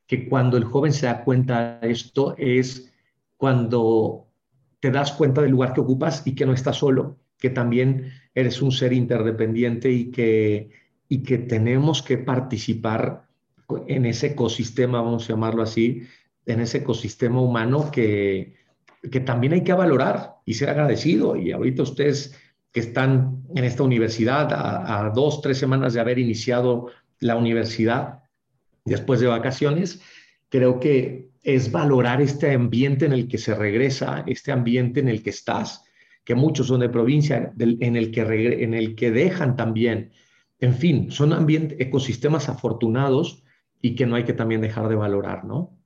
que 0.06 0.28
cuando 0.28 0.56
el 0.56 0.64
joven 0.64 0.92
se 0.92 1.06
da 1.06 1.25
cuenta 1.25 1.80
de 1.80 1.90
esto 1.90 2.35
es 2.38 2.92
cuando 3.37 4.26
te 4.80 4.90
das 4.90 5.12
cuenta 5.12 5.42
del 5.42 5.50
lugar 5.50 5.73
que 5.73 5.80
ocupas 5.80 6.25
y 6.25 6.35
que 6.35 6.47
no 6.47 6.52
estás 6.52 6.76
solo, 6.76 7.16
que 7.38 7.50
también 7.50 8.12
eres 8.35 8.62
un 8.62 8.70
ser 8.70 8.92
interdependiente 8.92 9.90
y 9.90 10.11
que, 10.11 10.70
y 11.08 11.23
que 11.23 11.38
tenemos 11.38 12.02
que 12.02 12.18
participar 12.18 13.26
en 13.87 14.06
ese 14.06 14.28
ecosistema, 14.28 15.02
vamos 15.02 15.25
a 15.25 15.32
llamarlo 15.32 15.62
así, 15.62 16.02
en 16.47 16.61
ese 16.61 16.78
ecosistema 16.78 17.40
humano 17.40 17.90
que, 17.90 18.54
que 19.11 19.21
también 19.21 19.52
hay 19.52 19.62
que 19.62 19.73
valorar 19.73 20.37
y 20.45 20.55
ser 20.55 20.71
agradecido. 20.71 21.37
Y 21.37 21.52
ahorita 21.52 21.83
ustedes 21.83 22.35
que 22.73 22.81
están 22.81 23.43
en 23.55 23.64
esta 23.64 23.83
universidad 23.83 24.49
a, 24.52 25.11
dos, 25.14 25.40
tres 25.40 25.59
semanas 25.59 25.95
de 25.95 26.00
haber 26.00 26.19
iniciado 26.19 26.88
la 27.21 27.37
universidad 27.37 28.23
después 28.85 29.21
de 29.21 29.26
vacaciones, 29.26 30.00
creo 30.49 30.81
que 30.81 31.28
es 31.43 31.73
valorar 31.73 32.21
este 32.21 32.52
ambiente 32.52 33.07
en 33.07 33.12
el 33.12 33.28
que 33.28 33.38
se 33.38 33.55
regresa, 33.55 34.25
este 34.26 34.52
ambiente 34.52 35.00
en 35.00 35.09
el 35.09 35.23
que 35.23 35.31
estás, 35.31 35.85
que 36.25 36.35
muchos 36.35 36.67
son 36.67 36.81
de 36.81 36.88
provincia, 36.88 37.52
en, 37.59 37.97
el 37.97 38.11
que 38.11 38.21
en 38.62 38.75
el 38.75 38.95
que 38.95 39.11
dejan 39.11 39.57
también. 39.57 40.11
En 40.61 40.75
fin, 40.75 41.11
son 41.11 41.33
ambientes, 41.33 41.81
ecosistemas 41.81 42.49
afortunados 42.49 43.45
y 43.81 43.95
que 43.95 44.07
no 44.07 44.17
hay 44.17 44.25
que 44.25 44.33
también 44.33 44.61
dejar 44.61 44.88
de 44.88 44.97
valorar, 44.97 45.45
¿no? 45.45 45.77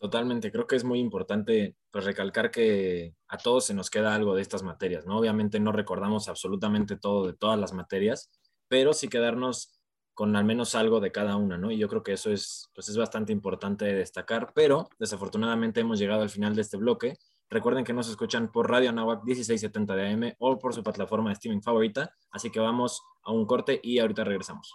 Totalmente, 0.00 0.50
creo 0.50 0.66
que 0.66 0.76
es 0.76 0.84
muy 0.84 0.98
importante 0.98 1.76
pues, 1.90 2.06
recalcar 2.06 2.50
que 2.50 3.14
a 3.28 3.36
todos 3.36 3.66
se 3.66 3.74
nos 3.74 3.90
queda 3.90 4.14
algo 4.14 4.34
de 4.34 4.40
estas 4.40 4.62
materias, 4.62 5.04
¿no? 5.04 5.18
Obviamente 5.18 5.60
no 5.60 5.72
recordamos 5.72 6.26
absolutamente 6.30 6.96
todo 6.96 7.26
de 7.26 7.34
todas 7.34 7.60
las 7.60 7.74
materias, 7.74 8.30
pero 8.66 8.94
sí 8.94 9.08
quedarnos 9.08 9.78
con 10.14 10.34
al 10.36 10.46
menos 10.46 10.74
algo 10.74 11.00
de 11.00 11.12
cada 11.12 11.36
una, 11.36 11.58
¿no? 11.58 11.70
Y 11.70 11.76
yo 11.76 11.86
creo 11.88 12.02
que 12.02 12.14
eso 12.14 12.30
es, 12.30 12.70
pues 12.74 12.88
es 12.88 12.96
bastante 12.96 13.34
importante 13.34 13.84
destacar, 13.84 14.52
pero 14.54 14.88
desafortunadamente 14.98 15.80
hemos 15.80 15.98
llegado 15.98 16.22
al 16.22 16.30
final 16.30 16.54
de 16.54 16.62
este 16.62 16.78
bloque. 16.78 17.18
Recuerden 17.50 17.84
que 17.84 17.92
nos 17.92 18.08
escuchan 18.08 18.50
por 18.50 18.70
Radio 18.70 18.92
Nahuac 18.92 19.22
1670 19.24 19.96
de 19.96 20.08
AM 20.08 20.34
o 20.38 20.58
por 20.58 20.72
su 20.72 20.82
plataforma 20.82 21.28
de 21.28 21.34
streaming 21.34 21.60
favorita, 21.60 22.16
así 22.30 22.50
que 22.50 22.60
vamos 22.60 23.02
a 23.22 23.32
un 23.32 23.44
corte 23.44 23.78
y 23.82 23.98
ahorita 23.98 24.24
regresamos. 24.24 24.74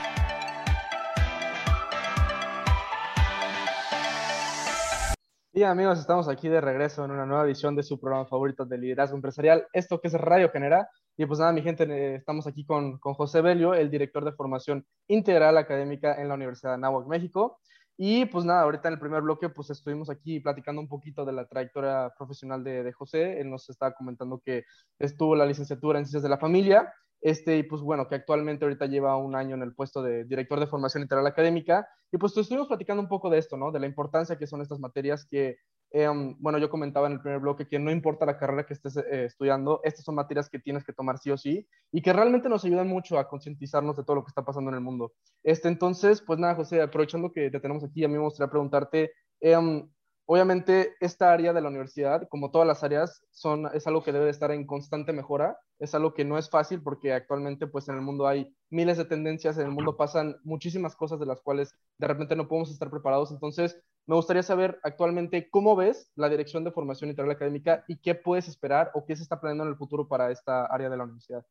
Amigos, 5.63 5.99
estamos 5.99 6.27
aquí 6.27 6.49
de 6.49 6.59
regreso 6.59 7.05
en 7.05 7.11
una 7.11 7.25
nueva 7.25 7.45
edición 7.45 7.75
de 7.75 7.83
su 7.83 7.99
programa 7.99 8.25
favorito 8.25 8.65
de 8.65 8.79
liderazgo 8.79 9.15
empresarial, 9.15 9.67
esto 9.73 10.01
que 10.01 10.07
es 10.07 10.13
Radio 10.15 10.49
Genera. 10.49 10.89
Y 11.15 11.25
pues 11.25 11.39
nada, 11.39 11.51
mi 11.51 11.61
gente, 11.61 11.83
eh, 11.83 12.15
estamos 12.15 12.47
aquí 12.47 12.65
con, 12.65 12.97
con 12.97 13.13
José 13.13 13.41
Belio, 13.41 13.75
el 13.75 13.91
director 13.91 14.25
de 14.25 14.31
formación 14.31 14.85
integral 15.07 15.57
académica 15.57 16.19
en 16.19 16.29
la 16.29 16.33
Universidad 16.33 16.71
de 16.71 16.75
Anáhuac, 16.75 17.05
México. 17.07 17.59
Y 17.95 18.25
pues 18.25 18.43
nada, 18.43 18.61
ahorita 18.61 18.87
en 18.87 18.95
el 18.95 18.99
primer 18.99 19.21
bloque 19.21 19.49
pues 19.49 19.69
estuvimos 19.69 20.09
aquí 20.09 20.39
platicando 20.39 20.81
un 20.81 20.87
poquito 20.87 21.25
de 21.25 21.33
la 21.33 21.45
trayectoria 21.45 22.11
profesional 22.17 22.63
de, 22.63 22.81
de 22.81 22.91
José. 22.93 23.39
Él 23.39 23.51
nos 23.51 23.69
estaba 23.69 23.93
comentando 23.93 24.41
que 24.43 24.63
estuvo 24.97 25.35
la 25.35 25.45
licenciatura 25.45 25.99
en 25.99 26.05
Ciencias 26.05 26.23
de 26.23 26.29
la 26.29 26.39
Familia 26.39 26.91
este, 27.21 27.57
y 27.57 27.63
pues 27.63 27.81
bueno, 27.81 28.07
que 28.07 28.15
actualmente 28.15 28.65
ahorita 28.65 28.87
lleva 28.87 29.15
un 29.15 29.35
año 29.35 29.55
en 29.55 29.61
el 29.61 29.75
puesto 29.75 30.01
de 30.01 30.25
director 30.25 30.59
de 30.59 30.67
formación 30.67 31.03
integral 31.03 31.27
académica. 31.27 31.87
Y 32.11 32.17
pues 32.17 32.35
estuvimos 32.35 32.67
platicando 32.67 33.01
un 33.01 33.07
poco 33.07 33.29
de 33.29 33.37
esto, 33.37 33.57
¿no? 33.57 33.71
De 33.71 33.79
la 33.79 33.85
importancia 33.85 34.37
que 34.37 34.47
son 34.47 34.61
estas 34.61 34.79
materias 34.79 35.25
que, 35.29 35.57
em, 35.91 36.35
bueno, 36.39 36.57
yo 36.57 36.69
comentaba 36.69 37.07
en 37.07 37.13
el 37.13 37.21
primer 37.21 37.39
bloque 37.39 37.67
que 37.67 37.77
no 37.79 37.91
importa 37.91 38.25
la 38.25 38.37
carrera 38.37 38.65
que 38.65 38.73
estés 38.73 38.97
eh, 38.97 39.25
estudiando, 39.25 39.81
estas 39.83 40.03
son 40.03 40.15
materias 40.15 40.49
que 40.49 40.59
tienes 40.59 40.83
que 40.83 40.93
tomar 40.93 41.19
sí 41.19 41.29
o 41.29 41.37
sí 41.37 41.67
y 41.91 42.01
que 42.01 42.11
realmente 42.11 42.49
nos 42.49 42.65
ayudan 42.65 42.87
mucho 42.87 43.19
a 43.19 43.29
concientizarnos 43.29 43.95
de 43.95 44.03
todo 44.03 44.15
lo 44.15 44.23
que 44.23 44.29
está 44.29 44.43
pasando 44.43 44.71
en 44.71 44.75
el 44.75 44.81
mundo. 44.81 45.13
Este, 45.43 45.67
entonces, 45.67 46.21
pues 46.21 46.39
nada, 46.39 46.55
José, 46.55 46.81
aprovechando 46.81 47.31
que 47.31 47.51
te 47.51 47.59
tenemos 47.59 47.83
aquí, 47.83 48.03
a 48.03 48.07
mí 48.07 48.15
me 48.15 48.23
gustaría 48.23 48.49
preguntarte, 48.49 49.13
em, 49.39 49.87
Obviamente, 50.33 50.95
esta 51.01 51.33
área 51.33 51.51
de 51.51 51.59
la 51.59 51.67
universidad, 51.67 52.29
como 52.29 52.51
todas 52.51 52.65
las 52.65 52.85
áreas, 52.85 53.21
son, 53.31 53.67
es 53.73 53.85
algo 53.85 54.01
que 54.01 54.13
debe 54.13 54.29
estar 54.29 54.49
en 54.51 54.65
constante 54.65 55.11
mejora. 55.11 55.59
Es 55.77 55.93
algo 55.93 56.13
que 56.13 56.23
no 56.23 56.37
es 56.37 56.49
fácil 56.49 56.81
porque 56.81 57.11
actualmente, 57.11 57.67
pues 57.67 57.89
en 57.89 57.95
el 57.95 58.01
mundo 58.01 58.25
hay 58.25 58.55
miles 58.69 58.95
de 58.95 59.03
tendencias, 59.03 59.57
en 59.57 59.65
el 59.65 59.73
mundo 59.73 59.97
pasan 59.97 60.37
muchísimas 60.45 60.95
cosas 60.95 61.19
de 61.19 61.25
las 61.25 61.41
cuales 61.41 61.75
de 61.97 62.07
repente 62.07 62.37
no 62.37 62.47
podemos 62.47 62.71
estar 62.71 62.89
preparados. 62.89 63.29
Entonces, 63.31 63.77
me 64.05 64.15
gustaría 64.15 64.41
saber 64.41 64.79
actualmente 64.83 65.49
cómo 65.49 65.75
ves 65.75 66.09
la 66.15 66.29
Dirección 66.29 66.63
de 66.63 66.71
Formación 66.71 67.09
Integral 67.09 67.35
Académica 67.35 67.83
y 67.89 67.97
qué 67.97 68.15
puedes 68.15 68.47
esperar 68.47 68.89
o 68.93 69.03
qué 69.03 69.17
se 69.17 69.23
está 69.23 69.41
planeando 69.41 69.65
en 69.65 69.71
el 69.71 69.77
futuro 69.77 70.07
para 70.07 70.31
esta 70.31 70.65
área 70.65 70.89
de 70.89 70.95
la 70.95 71.03
universidad. 71.03 71.45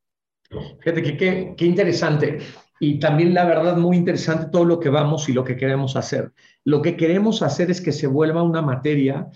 Fíjate 0.81 1.17
qué 1.57 1.65
interesante 1.65 2.39
y 2.83 2.99
también 2.99 3.35
la 3.35 3.45
verdad 3.45 3.77
muy 3.77 3.99
interesante 3.99 4.47
todo 4.51 4.65
lo 4.65 4.81
que 4.81 4.89
vamos 4.89 5.29
y 5.29 5.35
lo 5.35 5.45
que 5.45 5.57
queremos 5.57 5.97
hacer. 5.97 6.33
Lo 6.65 6.81
que 6.81 6.97
queremos 6.97 7.43
hacer 7.43 7.71
es 7.71 7.83
que 7.83 7.93
se 7.93 8.07
vuelva 8.07 8.43
una 8.43 8.63
materia 8.63 9.29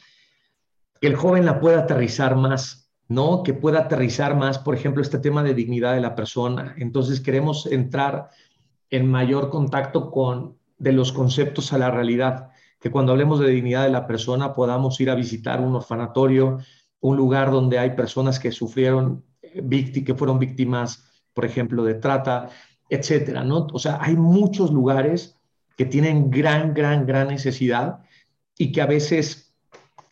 que 0.98 1.06
el 1.06 1.14
joven 1.14 1.44
la 1.44 1.60
pueda 1.60 1.80
aterrizar 1.80 2.36
más, 2.36 2.90
¿no? 3.06 3.42
Que 3.42 3.52
pueda 3.52 3.80
aterrizar 3.80 4.34
más, 4.34 4.58
por 4.58 4.74
ejemplo, 4.74 5.02
este 5.02 5.18
tema 5.18 5.42
de 5.42 5.52
dignidad 5.52 5.94
de 5.94 6.00
la 6.00 6.14
persona. 6.14 6.74
Entonces 6.78 7.20
queremos 7.20 7.66
entrar 7.66 8.30
en 8.88 9.10
mayor 9.10 9.50
contacto 9.50 10.10
con 10.10 10.56
de 10.78 10.92
los 10.92 11.12
conceptos 11.12 11.74
a 11.74 11.78
la 11.78 11.90
realidad, 11.90 12.48
que 12.80 12.90
cuando 12.90 13.12
hablemos 13.12 13.40
de 13.40 13.50
dignidad 13.50 13.84
de 13.84 13.90
la 13.90 14.06
persona 14.06 14.54
podamos 14.54 14.98
ir 15.00 15.10
a 15.10 15.14
visitar 15.14 15.60
un 15.60 15.74
orfanatorio, 15.74 16.58
un 17.00 17.16
lugar 17.16 17.50
donde 17.50 17.78
hay 17.78 17.90
personas 17.90 18.40
que 18.40 18.52
sufrieron, 18.52 19.22
que 20.04 20.14
fueron 20.14 20.38
víctimas, 20.38 21.04
por 21.32 21.44
ejemplo, 21.44 21.84
de 21.84 21.94
trata, 21.94 22.50
etcétera, 22.88 23.44
¿no? 23.44 23.66
O 23.72 23.78
sea, 23.78 23.98
hay 24.00 24.16
muchos 24.16 24.70
lugares 24.70 25.38
que 25.76 25.84
tienen 25.84 26.30
gran, 26.30 26.74
gran, 26.74 27.06
gran 27.06 27.28
necesidad 27.28 28.00
y 28.56 28.72
que 28.72 28.82
a 28.82 28.86
veces 28.86 29.54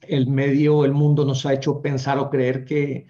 el 0.00 0.26
medio, 0.26 0.84
el 0.84 0.92
mundo 0.92 1.25
nos 1.25 1.46
ha 1.46 1.52
hecho 1.52 1.80
pensar 1.80 2.18
o 2.18 2.30
creer 2.30 2.64
que, 2.64 3.06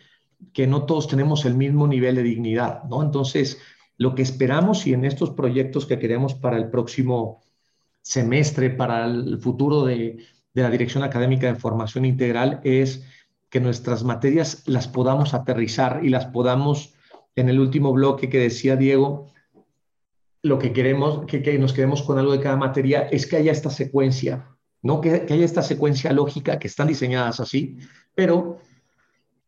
que 0.53 0.67
no 0.67 0.85
todos 0.85 1.09
tenemos 1.09 1.45
el 1.45 1.55
mismo 1.55 1.87
nivel 1.87 2.17
de 2.17 2.23
dignidad, 2.23 2.85
¿no? 2.85 3.03
Entonces, 3.03 3.59
lo 3.97 4.15
que 4.15 4.23
esperamos 4.23 4.87
y 4.87 4.93
en 4.93 5.05
estos 5.05 5.31
proyectos 5.31 5.87
que 5.87 5.99
queremos 5.99 6.35
para 6.35 6.57
el 6.57 6.71
próximo 6.71 7.43
semestre, 8.03 8.71
para 8.71 9.07
el 9.07 9.39
futuro 9.39 9.85
de, 9.85 10.19
de 10.53 10.63
la 10.63 10.71
Dirección 10.71 11.03
Académica 11.05 11.47
de 11.47 11.59
Formación 11.59 12.05
Integral, 12.05 12.61
es 12.65 13.05
que 13.53 13.61
nuestras 13.61 14.03
materias 14.03 14.63
las 14.65 14.89
podamos 14.89 15.35
aterrizar 15.35 16.01
y 16.03 16.09
las 16.09 16.25
podamos, 16.25 16.95
en 17.37 17.51
el 17.51 17.61
último 17.61 17.93
bloque 17.93 18.31
que 18.31 18.39
decía 18.39 18.77
Diego, 18.77 19.31
lo 20.41 20.59
que 20.59 20.73
queremos, 20.73 21.27
que, 21.27 21.59
nos 21.59 21.75
quedemos 21.75 22.03
con 22.03 22.19
algo 22.19 22.33
de 22.33 22.41
cada 22.41 22.57
materia, 22.57 23.03
es 23.03 23.27
que 23.27 23.37
haya 23.37 23.53
esta 23.53 23.69
secuencia, 23.69 24.49
¿no? 24.81 25.03
Que, 25.03 25.27
que, 25.27 25.35
haya 25.35 25.45
esta 25.45 25.63
secuencia 25.63 26.15
lógica, 26.15 26.59
que 26.59 26.67
están 26.67 26.89
diseñadas 26.89 27.41
así, 27.41 27.77
pero 28.15 28.59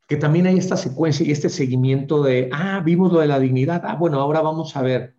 que 0.06 0.16
también 0.16 0.48
haya 0.48 0.58
esta 0.58 0.76
secuencia 0.76 1.26
y 1.26 1.30
este 1.32 1.48
seguimiento 1.48 2.22
de, 2.22 2.50
ah, 2.52 2.82
vimos 2.84 3.10
lo 3.10 3.20
de 3.20 3.26
la 3.26 3.38
dignidad, 3.38 3.84
ah, 3.86 3.94
bueno, 3.94 4.20
ahora 4.20 4.42
vamos 4.42 4.76
a 4.76 4.82
ver. 4.82 5.14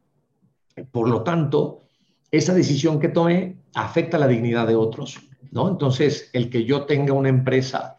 Por 0.91 1.09
lo 1.09 1.23
tanto, 1.23 1.85
esa 2.29 2.53
decisión 2.53 2.99
que 2.99 3.09
tome 3.09 3.57
afecta 3.73 4.19
la 4.19 4.27
dignidad 4.27 4.67
de 4.67 4.75
otros, 4.75 5.27
¿no? 5.49 5.69
Entonces, 5.69 6.29
el 6.33 6.51
que 6.51 6.65
yo 6.65 6.85
tenga 6.85 7.13
una 7.13 7.29
empresa 7.29 7.94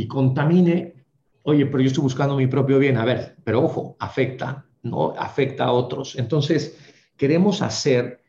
y 0.00 0.08
contamine, 0.08 0.94
oye, 1.42 1.66
pero 1.66 1.80
yo 1.82 1.88
estoy 1.88 2.02
buscando 2.02 2.34
mi 2.34 2.46
propio 2.46 2.78
bien, 2.78 2.96
a 2.96 3.04
ver, 3.04 3.36
pero 3.44 3.62
ojo, 3.62 3.96
afecta, 3.98 4.64
¿no? 4.82 5.12
Afecta 5.18 5.64
a 5.64 5.72
otros. 5.72 6.16
Entonces, 6.16 6.78
queremos 7.18 7.60
hacer, 7.60 8.22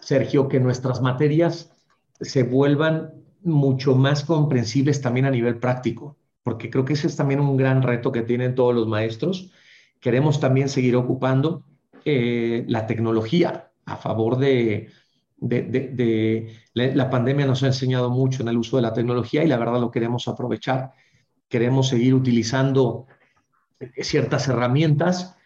Sergio, 0.00 0.48
que 0.48 0.60
nuestras 0.60 1.00
materias 1.00 1.72
se 2.20 2.42
vuelvan 2.42 3.14
mucho 3.42 3.94
más 3.94 4.22
comprensibles 4.24 5.00
también 5.00 5.24
a 5.24 5.30
nivel 5.30 5.58
práctico, 5.58 6.18
porque 6.42 6.68
creo 6.68 6.84
que 6.84 6.92
ese 6.92 7.06
es 7.06 7.16
también 7.16 7.40
un 7.40 7.56
gran 7.56 7.80
reto 7.80 8.12
que 8.12 8.20
tienen 8.20 8.54
todos 8.54 8.74
los 8.74 8.86
maestros. 8.86 9.50
Queremos 10.00 10.40
también 10.40 10.68
seguir 10.68 10.94
ocupando 10.94 11.64
eh, 12.04 12.66
la 12.68 12.86
tecnología 12.86 13.70
a 13.86 13.96
favor 13.96 14.36
de, 14.36 14.90
de, 15.38 16.54
la, 16.74 17.08
pandemia 17.08 17.46
nos 17.46 17.62
ha 17.62 17.68
enseñado 17.68 18.10
mucho 18.10 18.42
en 18.42 18.48
el 18.48 18.58
uso 18.58 18.76
de 18.76 18.82
la 18.82 18.92
tecnología 18.92 19.42
y 19.42 19.48
la 19.48 19.56
verdad 19.56 19.80
lo 19.80 19.90
queremos 19.90 20.28
aprovechar. 20.28 20.92
Queremos 21.54 21.86
seguir 21.86 22.14
utilizando 22.14 23.06
ciertas 24.02 24.48
herramientas 24.48 25.36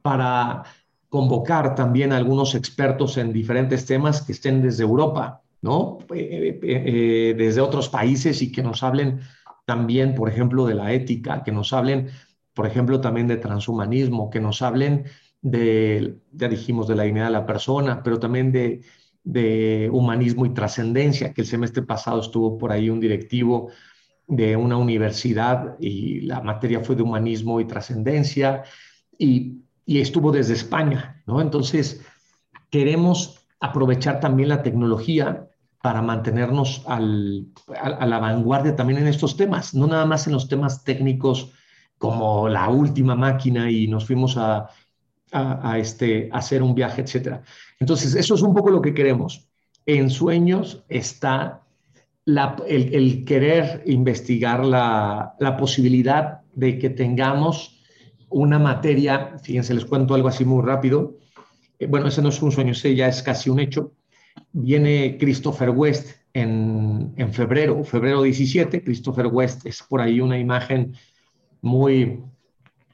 para 0.00 0.62
convocar 1.08 1.74
también 1.74 2.12
a 2.12 2.18
algunos 2.18 2.54
expertos 2.54 3.16
en 3.16 3.32
diferentes 3.32 3.84
temas 3.84 4.22
que 4.22 4.30
estén 4.30 4.62
desde 4.62 4.84
Europa, 4.84 5.42
¿no? 5.62 5.98
Eh, 6.14 6.60
eh, 6.62 6.82
eh, 6.86 7.34
desde 7.36 7.60
otros 7.60 7.88
países 7.88 8.42
y 8.42 8.52
que 8.52 8.62
nos 8.62 8.84
hablen 8.84 9.22
también, 9.64 10.14
por 10.14 10.28
ejemplo, 10.28 10.66
de 10.66 10.76
la 10.76 10.92
ética, 10.92 11.42
que 11.42 11.50
nos 11.50 11.72
hablen, 11.72 12.10
por 12.54 12.68
ejemplo, 12.68 13.00
también 13.00 13.26
de 13.26 13.38
transhumanismo, 13.38 14.30
que 14.30 14.38
nos 14.38 14.62
hablen 14.62 15.06
de, 15.42 16.20
ya 16.30 16.46
dijimos, 16.46 16.86
de 16.86 16.94
la 16.94 17.02
dignidad 17.02 17.26
de 17.26 17.32
la 17.32 17.46
persona, 17.46 18.04
pero 18.04 18.20
también 18.20 18.52
de, 18.52 18.82
de 19.24 19.90
humanismo 19.92 20.46
y 20.46 20.54
trascendencia, 20.54 21.34
que 21.34 21.40
el 21.40 21.48
semestre 21.48 21.82
pasado 21.82 22.20
estuvo 22.20 22.56
por 22.56 22.70
ahí 22.70 22.88
un 22.88 23.00
directivo 23.00 23.72
de 24.26 24.56
una 24.56 24.76
universidad 24.76 25.76
y 25.78 26.22
la 26.22 26.40
materia 26.40 26.80
fue 26.80 26.96
de 26.96 27.02
humanismo 27.02 27.60
y 27.60 27.66
trascendencia. 27.66 28.64
Y 29.18 29.66
y 29.86 30.00
estuvo 30.00 30.32
desde 30.32 30.54
España, 30.54 31.22
¿no? 31.26 31.40
Entonces, 31.40 32.04
queremos 32.70 33.46
aprovechar 33.60 34.18
también 34.20 34.48
la 34.48 34.62
tecnología 34.62 35.48
para 35.80 36.02
mantenernos 36.02 36.82
a, 36.88 36.98
la 36.98 38.18
vanguardia 38.18 38.74
también 38.74 38.98
en 38.98 39.06
estos 39.06 39.36
temas, 39.36 39.72
no 39.72 39.86
nada 39.86 40.04
más 40.04 40.26
en 40.26 40.32
los 40.32 40.48
temas 40.48 40.82
técnicos 40.82 41.52
como 41.96 42.48
la 42.48 42.68
última 42.68 43.14
máquina 43.14 43.70
y 43.70 43.86
nos 43.86 44.04
fuimos 44.04 44.36
a, 44.36 44.68
este, 45.78 46.28
hacer 46.32 46.62
un 46.62 46.74
viaje, 46.74 47.02
etc. 47.02 47.40
Entonces, 47.78 48.14
eso 48.16 48.34
es 48.34 48.42
un 48.42 48.54
poco 48.54 48.70
lo 48.70 48.82
que 48.82 48.94
queremos. 48.94 49.48
En 49.86 50.10
sueños 50.10 50.84
está 50.88 51.62
el, 52.26 52.94
el, 52.94 53.24
querer 53.24 53.82
investigar 53.86 54.64
la, 54.64 55.34
la 55.38 55.56
posibilidad 55.56 56.40
de 56.54 56.78
que 56.78 56.90
tengamos 56.90 57.80
una 58.28 58.58
materia, 58.58 59.36
fíjense, 59.42 59.74
les 59.74 59.84
cuento 59.84 60.14
algo 60.14 60.28
así 60.28 60.44
muy 60.44 60.64
rápido. 60.64 61.18
Eh, 61.78 61.86
bueno, 61.86 62.08
ese 62.08 62.22
no 62.22 62.30
es 62.30 62.42
un 62.42 62.50
sueño, 62.50 62.72
ese 62.72 62.94
ya 62.94 63.06
es 63.08 63.22
casi 63.22 63.48
un 63.50 63.60
hecho. 63.60 63.92
Viene 64.52 65.16
Christopher 65.18 65.70
West 65.70 66.16
en, 66.32 67.14
en 67.16 67.32
febrero, 67.32 67.84
febrero 67.84 68.22
17. 68.22 68.82
Christopher 68.82 69.28
West 69.28 69.64
es 69.64 69.82
por 69.82 70.00
ahí 70.00 70.20
una 70.20 70.38
imagen 70.38 70.94
muy, 71.60 72.20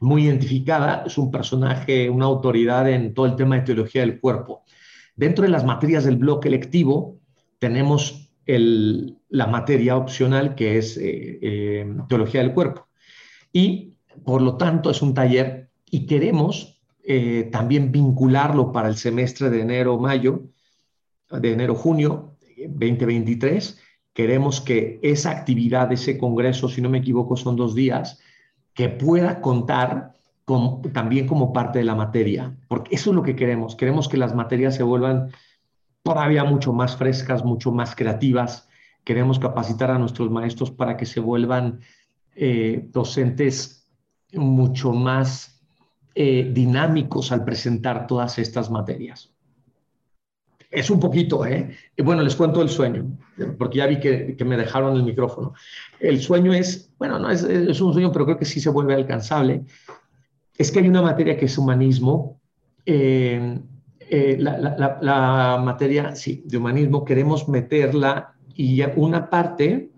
muy 0.01 0.25
identificada. 0.25 1.05
Es 1.07 1.17
un 1.17 1.31
personaje, 1.31 2.11
una 2.11 2.27
autoridad 2.27 2.89
en 2.91 3.15
todo 3.15 3.27
el 3.27 3.37
tema 3.37 3.57
de 3.57 3.63
teología 3.63 4.03
del 4.03 4.21
cuerpo. 4.21 4.63
Dentro 5.17 5.45
de 5.45 5.51
las 5.51 5.65
materias 5.65 6.05
del 6.05 6.17
bloque 6.17 6.51
lectivo 6.51 7.19
tenemos 7.59 8.31
el, 8.47 9.19
la 9.33 9.47
materia 9.47 9.97
opcional 9.97 10.55
que 10.55 10.77
es 10.77 10.99
eh, 10.99 11.39
eh, 11.41 11.97
teología 12.09 12.43
del 12.43 12.53
cuerpo. 12.53 12.87
Y 13.51 13.95
por 14.25 14.43
lo 14.43 14.57
tanto, 14.59 14.91
es 14.91 15.01
un 15.01 15.15
taller 15.15 15.71
y 15.91 16.07
queremos 16.07 16.83
eh, 17.03 17.49
también 17.51 17.91
vincularlo 17.91 18.73
para 18.73 18.89
el 18.89 18.97
semestre 18.97 19.49
de 19.49 19.63
enero-mayo, 19.63 20.43
de 21.31 21.53
enero-junio 21.53 22.37
2023. 22.69 23.81
Queremos 24.13 24.61
que 24.61 25.01
esa 25.03 25.31
actividad, 25.31 25.91
ese 25.93 26.19
congreso, 26.19 26.69
si 26.69 26.83
no 26.83 26.91
me 26.91 26.99
equivoco, 26.99 27.35
son 27.35 27.57
dos 27.57 27.75
días, 27.75 28.21
que 28.75 28.91
pueda 28.91 29.41
contar 29.41 30.13
también 30.93 31.27
como 31.27 31.55
parte 31.55 31.79
de 31.79 31.87
la 31.87 31.95
materia, 31.95 32.55
porque 32.69 32.95
eso 32.95 33.11
es 33.11 33.17
lo 33.17 33.23
que 33.23 33.35
queremos. 33.35 33.77
Queremos 33.77 34.09
que 34.11 34.19
las 34.19 34.35
materias 34.35 34.75
se 34.75 34.83
vuelvan 34.83 35.31
todavía 36.03 36.45
mucho 36.45 36.75
más 36.75 36.99
frescas, 36.99 37.43
mucho 37.47 37.73
más 37.73 37.97
creativas. 37.97 38.69
Queremos 39.05 39.39
capacitar 39.39 39.91
a 39.91 39.99
nuestros 39.99 40.31
maestros 40.31 40.71
para 40.71 40.97
que 40.97 41.07
se 41.07 41.21
vuelvan 41.21 41.81
eh, 42.35 42.87
docentes 42.91 43.87
mucho 44.33 44.93
más 44.93 45.61
eh, 46.15 46.51
dinámicos 46.53 47.33
al 47.33 47.45
presentar 47.45 48.07
todas 48.07 48.39
estas 48.39 48.71
materias. 48.71 49.33
Es 50.71 50.89
un 50.89 50.99
poquito, 50.99 51.45
¿eh? 51.45 51.77
Bueno, 52.03 52.23
les 52.23 52.35
cuento 52.35 52.63
el 52.63 52.71
sueño, 52.71 53.07
porque 53.59 53.79
ya 53.79 53.87
vi 53.87 54.01
que, 54.01 54.37
me 54.43 54.57
dejaron 54.57 54.97
el 54.97 55.03
micrófono. 55.03 55.53
El 56.01 56.21
sueño 56.23 56.55
es, 56.55 56.91
bueno, 56.99 57.19
no 57.19 57.31
es, 57.31 57.43
es, 57.43 57.79
un 57.83 57.93
sueño, 57.93 58.11
pero 58.11 58.25
creo 58.25 58.39
que 58.39 58.47
sí 58.47 58.59
se 58.59 58.71
vuelve 58.71 58.95
alcanzable. 58.95 59.65
Es 60.57 60.73
que 60.73 60.79
hay 60.79 60.89
una 60.89 61.03
materia 61.03 61.37
que 61.37 61.45
es 61.45 61.59
humanismo. 61.59 62.41
Eh, 62.87 63.61
eh, 64.01 64.37
la, 64.39 64.59
la, 64.59 64.99
la, 65.03 65.61
materia, 65.63 66.15
sí, 66.17 66.43
de 66.47 66.57
humanismo, 66.57 67.05
queremos 67.05 67.49
meterla 67.49 68.35
y 68.57 68.83
una 68.97 69.31
parte 69.31 69.91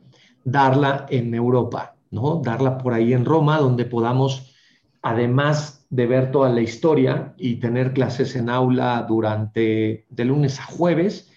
darla 0.45 1.07
en 1.09 1.35
Europa. 1.35 1.97
Darla 2.43 2.79
por 2.79 2.93
ahí 2.93 3.13
en 3.13 3.25
Roma, 3.25 3.59
donde 3.59 3.85
podamos, 3.85 4.55
además 5.03 5.87
de 5.91 6.07
ver 6.07 6.31
toda 6.31 6.49
la 6.49 6.61
historia 6.61 7.35
y 7.37 7.57
tener 7.57 7.93
clases 7.93 8.37
en 8.37 8.49
aula 8.49 9.05
durante 9.09 10.07
de 10.09 10.25
lunes 10.25 10.61
a 10.61 10.65
jueves 10.65 11.33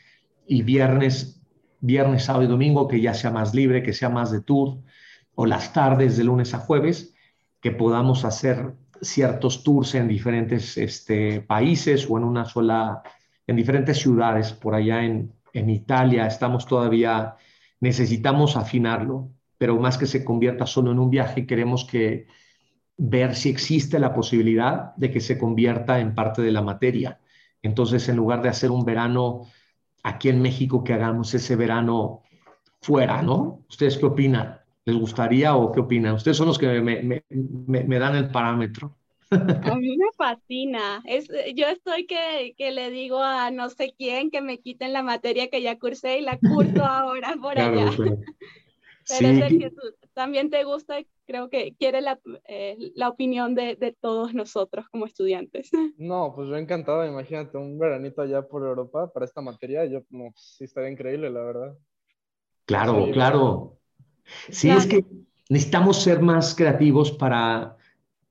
y 0.45 0.61
viernes 0.61 1.37
viernes, 1.79 2.25
sábado 2.25 2.45
y 2.45 2.47
domingo, 2.47 2.87
que 2.87 3.01
ya 3.01 3.13
sea 3.13 3.31
más 3.31 3.53
libre, 3.53 3.83
que 3.83 3.93
sea 3.93 4.09
más 4.09 4.31
de 4.31 4.41
tour, 4.41 4.79
o 5.35 5.45
las 5.45 5.73
tardes 5.73 6.17
de 6.17 6.23
lunes 6.23 6.53
a 6.53 6.59
jueves, 6.59 7.13
que 7.61 7.71
podamos 7.71 8.25
hacer 8.25 8.73
ciertos 9.01 9.63
tours 9.63 9.93
en 9.95 10.07
diferentes 10.07 10.77
este, 10.77 11.41
países 11.41 12.07
o 12.09 12.17
en 12.17 12.23
una 12.23 12.45
sola, 12.45 13.03
en 13.45 13.55
diferentes 13.55 13.97
ciudades, 13.97 14.53
por 14.53 14.73
allá 14.73 15.03
en, 15.03 15.33
en 15.57 15.69
Italia, 15.69 16.27
estamos 16.27 16.65
todavía, 16.65 17.35
necesitamos 17.79 18.57
afinarlo, 18.57 19.31
pero 19.57 19.77
más 19.79 19.97
que 19.97 20.05
se 20.05 20.23
convierta 20.23 20.65
solo 20.65 20.91
en 20.91 20.99
un 20.99 21.09
viaje, 21.09 21.47
queremos 21.47 21.85
que 21.85 22.27
ver 22.97 23.35
si 23.35 23.49
existe 23.49 23.99
la 23.99 24.13
posibilidad 24.13 24.95
de 24.95 25.11
que 25.11 25.19
se 25.19 25.37
convierta 25.37 25.99
en 25.99 26.15
parte 26.15 26.41
de 26.41 26.51
la 26.51 26.61
materia. 26.61 27.19
Entonces, 27.61 28.07
en 28.09 28.15
lugar 28.15 28.41
de 28.41 28.49
hacer 28.49 28.71
un 28.71 28.85
verano 28.85 29.43
aquí 30.03 30.29
en 30.29 30.41
México, 30.41 30.83
que 30.83 30.93
hagamos 30.93 31.33
ese 31.33 31.55
verano 31.55 32.21
fuera, 32.81 33.21
¿no? 33.21 33.65
¿Ustedes 33.69 33.97
qué 33.97 34.05
opinan? 34.05 34.59
¿Les 34.85 34.95
gustaría 34.95 35.55
o 35.55 35.71
qué 35.71 35.81
opinan? 35.81 36.15
Ustedes 36.15 36.37
son 36.37 36.47
los 36.47 36.57
que 36.57 36.81
me, 36.81 37.99
dan 37.99 38.15
el 38.15 38.29
parámetro. 38.29 38.95
A 39.31 39.75
mí 39.75 39.97
me 39.97 40.05
fascina. 40.17 41.01
Es, 41.05 41.27
yo 41.55 41.67
estoy 41.67 42.05
que, 42.05 42.55
que, 42.57 42.71
le 42.71 42.89
digo 42.89 43.19
a 43.19 43.51
no 43.51 43.69
sé 43.69 43.93
quién 43.97 44.31
que 44.31 44.41
me 44.41 44.59
quiten 44.59 44.93
la 44.93 45.03
materia 45.03 45.49
que 45.49 45.61
ya 45.61 45.77
cursé 45.77 46.19
y 46.19 46.21
la 46.21 46.37
curso 46.37 46.83
ahora 46.85 47.35
por 47.41 47.57
allá. 47.57 47.91
Pero 49.09 49.47
sí. 49.47 49.65
también 50.13 50.49
te 50.49 50.65
gusta, 50.65 50.97
creo 51.25 51.49
que 51.49 51.73
quiere 51.79 52.01
la, 52.01 52.19
eh, 52.45 52.91
la 52.93 53.07
opinión 53.07 53.55
de, 53.55 53.77
de, 53.77 53.93
todos 53.93 54.33
nosotros 54.33 54.89
como 54.89 55.05
estudiantes. 55.05 55.71
No, 55.97 56.33
pues 56.35 56.49
yo 56.49 56.57
encantado, 56.57 57.05
imagínate 57.05 57.57
un 57.57 57.79
veranito 57.79 58.21
allá 58.21 58.45
por 58.45 58.63
Europa 58.63 59.09
para 59.13 59.25
esta 59.25 59.39
materia, 59.39 59.85
yo 59.85 60.01
no, 60.09 60.33
sí 60.35 60.65
estaría 60.65 60.89
increíble, 60.89 61.29
la 61.29 61.41
verdad. 61.41 61.77
Claro, 62.65 63.07
claro. 63.13 63.77
Sí, 64.49 64.69
es 64.69 64.85
que 64.85 65.05
necesitamos 65.47 66.03
ser 66.03 66.21
más 66.21 66.53
creativos 66.53 67.13
para, 67.13 67.76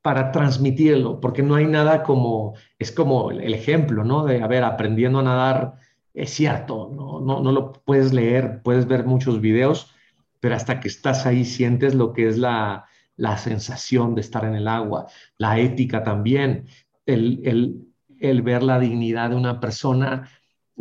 para 0.06 0.30
transmitirlo, 0.30 1.18
porque 1.18 1.42
no 1.42 1.56
hay 1.56 1.66
nada 1.66 2.04
como, 2.04 2.54
es 2.78 2.92
como 2.92 3.32
el 3.32 3.52
ejemplo, 3.52 4.04
¿no? 4.04 4.24
De, 4.24 4.40
a 4.40 4.46
ver, 4.46 4.62
aprendiendo 4.62 5.18
a 5.18 5.24
nadar, 5.24 5.80
es 6.14 6.30
cierto, 6.30 6.92
no, 6.94 7.20
no, 7.20 7.42
no 7.42 7.50
lo 7.50 7.72
puedes 7.72 8.12
leer, 8.12 8.62
puedes 8.62 8.86
ver 8.86 9.04
muchos 9.04 9.40
videos, 9.40 9.92
pero 10.38 10.54
hasta 10.54 10.78
que 10.78 10.86
estás 10.86 11.26
ahí 11.26 11.44
sientes 11.44 11.96
lo 11.96 12.12
que 12.12 12.28
es 12.28 12.38
la, 12.38 12.84
la 13.16 13.36
sensación 13.36 14.14
de 14.14 14.20
estar 14.20 14.44
en 14.44 14.54
el 14.54 14.68
agua, 14.68 15.08
la 15.38 15.58
ética 15.58 16.04
también, 16.04 16.68
el, 17.04 17.40
el, 17.42 17.88
el 18.20 18.42
ver 18.42 18.62
la 18.62 18.78
dignidad 18.78 19.30
de 19.30 19.34
una 19.34 19.58
persona 19.58 20.30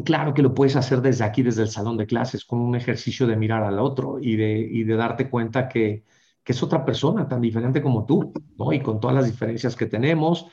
Claro 0.04 0.34
que 0.34 0.42
lo 0.44 0.54
puedes 0.54 0.76
hacer 0.76 1.02
desde 1.02 1.24
aquí, 1.24 1.42
desde 1.42 1.62
el 1.62 1.70
salón 1.70 1.96
de 1.96 2.06
clases, 2.06 2.44
con 2.44 2.60
un 2.60 2.76
ejercicio 2.76 3.26
de 3.26 3.38
mirar 3.38 3.64
al 3.64 3.80
otro 3.80 4.20
y 4.22 4.36
de, 4.36 4.60
y 4.60 4.84
de 4.84 4.96
darte 4.98 5.30
cuenta 5.30 5.70
que, 5.70 6.04
que, 6.46 6.54
es 6.54 6.64
otra 6.64 6.86
persona 6.86 7.28
tan 7.28 7.42
diferente 7.42 7.82
como 7.82 8.06
tú, 8.06 8.32
¿no? 8.58 8.72
Y 8.72 8.80
con 8.80 9.00
todas 9.00 9.16
las 9.16 9.26
diferencias 9.26 9.76
que 9.76 9.88
tenemos, 9.88 10.48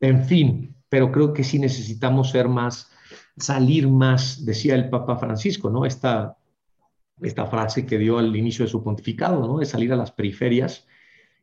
en 0.00 0.24
fin, 0.24 0.76
pero 0.88 1.12
creo 1.12 1.32
que 1.32 1.44
sí 1.44 1.58
necesitamos 1.58 2.30
ser 2.30 2.48
más, 2.48 2.90
salir 3.36 3.88
más, 3.88 4.44
decía 4.44 4.74
el 4.74 4.90
Papa 4.90 5.16
Francisco, 5.16 5.70
¿no? 5.70 5.86
Esta, 5.86 6.36
esta 7.22 7.46
frase 7.46 7.86
que 7.86 7.98
dio 7.98 8.18
al 8.18 8.34
inicio 8.36 8.64
de 8.64 8.70
su 8.70 8.82
pontificado, 8.82 9.46
¿no? 9.46 9.58
De 9.58 9.66
salir 9.66 9.92
a 9.92 9.96
las 9.96 10.12
periferias 10.12 10.86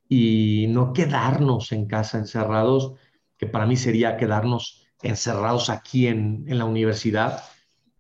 y 0.10 0.68
no 0.70 0.94
quedarnos 0.94 1.72
en 1.72 1.88
casa 1.88 2.18
encerrados, 2.18 2.94
que 3.38 3.48
para 3.48 3.66
mí 3.66 3.76
sería 3.78 4.18
quedarnos 4.18 4.86
encerrados 5.02 5.70
aquí 5.70 6.08
en, 6.08 6.46
en 6.48 6.58
la 6.58 6.66
universidad. 6.66 7.44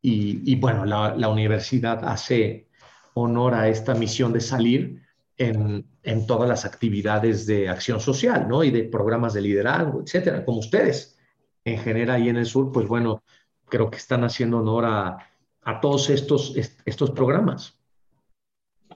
Y, 0.01 0.41
y 0.51 0.55
bueno, 0.55 0.85
la, 0.85 1.15
la, 1.15 1.29
universidad 1.29 2.03
hace 2.05 2.67
honor 3.13 3.53
a 3.53 3.69
esta 3.69 3.95
misión 3.95 4.33
de 4.33 4.41
salir 4.41 5.02
en, 5.43 5.85
en, 6.03 6.27
todas 6.27 6.49
las 6.49 6.65
actividades 6.65 7.45
de 7.45 7.69
acción 7.69 7.99
social, 7.99 8.47
¿no? 8.47 8.63
Y 8.63 8.71
de 8.71 8.83
programas 8.83 9.33
de 9.33 9.41
liderazgo, 9.41 10.01
etcétera, 10.01 10.45
como 10.45 10.59
ustedes. 10.59 11.17
En 11.65 11.77
general, 11.77 12.23
y 12.23 12.29
en 12.29 12.37
el 12.37 12.45
sur, 12.45 12.71
pues 12.71 12.87
bueno, 12.87 13.23
creo 13.69 13.89
que 13.89 13.97
están 13.97 14.23
haciendo 14.23 14.59
honor 14.59 14.85
a, 14.85 15.17
a 15.63 15.79
todos 15.79 16.09
estos, 16.09 16.55
estos 16.85 17.11
programas. 17.11 17.77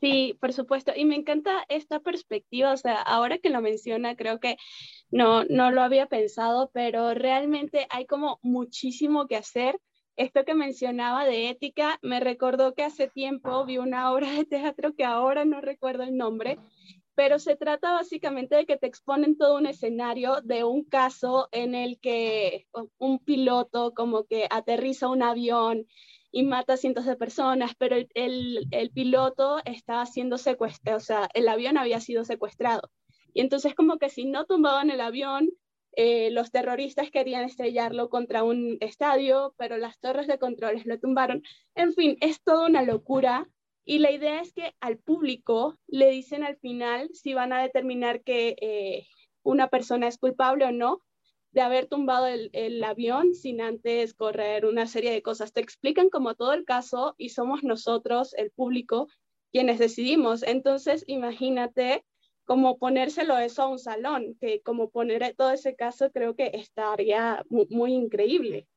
Sí, 0.01 0.37
por 0.39 0.53
supuesto. 0.53 0.91
Y 0.95 1.05
me 1.05 1.15
encanta 1.15 1.65
esta 1.69 1.99
perspectiva. 1.99 2.73
O 2.73 2.77
sea, 2.77 3.01
ahora 3.01 3.39
que 3.39 3.49
lo 3.49 3.61
menciona, 3.61 4.15
creo 4.15 4.39
que 4.39 4.57
no, 5.09 5.43
no 5.45 5.71
lo 5.71 5.81
había 5.81 6.07
pensado, 6.07 6.69
pero 6.73 7.13
realmente 7.13 7.87
hay 7.89 8.05
como 8.05 8.39
muchísimo 8.41 9.27
que 9.27 9.37
hacer. 9.37 9.79
Esto 10.17 10.43
que 10.45 10.55
mencionaba 10.55 11.25
de 11.25 11.49
ética, 11.49 11.99
me 12.01 12.19
recordó 12.19 12.73
que 12.73 12.83
hace 12.83 13.07
tiempo 13.07 13.65
vi 13.65 13.77
una 13.77 14.11
obra 14.11 14.31
de 14.31 14.45
teatro 14.45 14.95
que 14.95 15.05
ahora 15.05 15.45
no 15.45 15.61
recuerdo 15.61 16.01
el 16.01 16.17
nombre, 16.17 16.57
pero 17.13 17.37
se 17.37 17.55
trata 17.55 17.93
básicamente 17.93 18.55
de 18.55 18.65
que 18.65 18.77
te 18.77 18.87
exponen 18.87 19.37
todo 19.37 19.55
un 19.57 19.67
escenario 19.67 20.41
de 20.41 20.63
un 20.63 20.83
caso 20.83 21.49
en 21.51 21.75
el 21.75 21.99
que 21.99 22.65
un 22.97 23.19
piloto 23.19 23.93
como 23.93 24.23
que 24.25 24.47
aterriza 24.49 25.07
un 25.07 25.21
avión 25.21 25.85
y 26.31 26.43
mata 26.43 26.73
a 26.73 26.77
cientos 26.77 27.05
de 27.05 27.15
personas, 27.15 27.73
pero 27.77 27.95
el, 27.95 28.67
el, 28.71 28.91
piloto 28.91 29.59
estaba 29.65 30.05
siendo 30.07 30.39
secuestrado, 30.39 30.97
o 30.97 31.01
sea, 31.01 31.29
el 31.35 31.47
avión 31.47 31.77
había 31.77 31.99
sido 31.99 32.25
secuestrado. 32.25 32.89
Y 33.33 33.41
entonces 33.41 33.75
como 33.75 33.97
que 33.99 34.09
si 34.09 34.25
no 34.25 34.45
tumbaban 34.45 34.89
el 34.89 35.01
avión, 35.01 35.49
eh, 35.99 36.29
los 36.29 36.51
terroristas 36.51 37.09
querían 37.09 37.43
estrellarlo 37.43 38.09
contra 38.09 38.43
un 38.43 38.77
estadio, 38.81 39.55
pero 39.57 39.77
las 39.77 39.99
torres 39.99 40.27
de 40.27 40.37
controles 40.37 40.85
lo 40.85 40.99
tumbaron. 40.99 41.41
En 41.73 41.91
fin, 41.93 42.17
es 42.21 42.39
toda 42.43 42.67
una 42.67 42.83
locura. 42.83 43.49
Y 43.83 43.97
la 43.97 44.11
idea 44.11 44.41
es 44.41 44.53
que 44.53 44.75
al 44.79 44.99
público 44.99 45.75
le 45.87 46.11
dicen 46.11 46.43
al 46.43 46.57
final 46.57 47.09
si 47.13 47.33
van 47.33 47.51
a 47.51 47.63
determinar 47.63 48.21
que 48.21 48.55
eh, 48.61 49.07
una 49.41 49.69
persona 49.69 50.07
es 50.07 50.19
culpable 50.19 50.65
o 50.65 50.71
no 50.71 51.01
de 51.51 51.61
haber 51.61 51.87
tumbado 51.87 52.27
el, 52.27 52.51
el, 52.53 52.83
avión 52.83 53.33
sin 53.33 53.59
antes 53.59 54.13
correr 54.13 54.67
una 54.67 54.85
serie 54.85 55.11
de 55.11 55.23
cosas. 55.23 55.51
Te 55.51 55.61
explican 55.61 56.09
como 56.11 56.35
todo 56.35 56.53
el 56.53 56.63
caso 56.63 57.15
y 57.17 57.29
somos 57.29 57.63
nosotros, 57.63 58.35
el 58.35 58.51
público, 58.51 59.07
quienes 59.51 59.79
decidimos. 59.79 60.43
Entonces, 60.43 61.03
imagínate 61.07 62.05
como 62.47 62.77
ponérselo 62.79 63.37
eso 63.37 63.61
a 63.61 63.67
un 63.67 63.77
salón, 63.77 64.37
que 64.39 64.61
como 64.61 64.89
poner 64.89 65.35
todo 65.37 65.51
ese 65.51 65.75
caso 65.75 66.09
creo 66.13 66.33
que 66.33 66.51
estaría 66.53 67.43
muy, 67.49 67.93
increíble. 67.93 68.67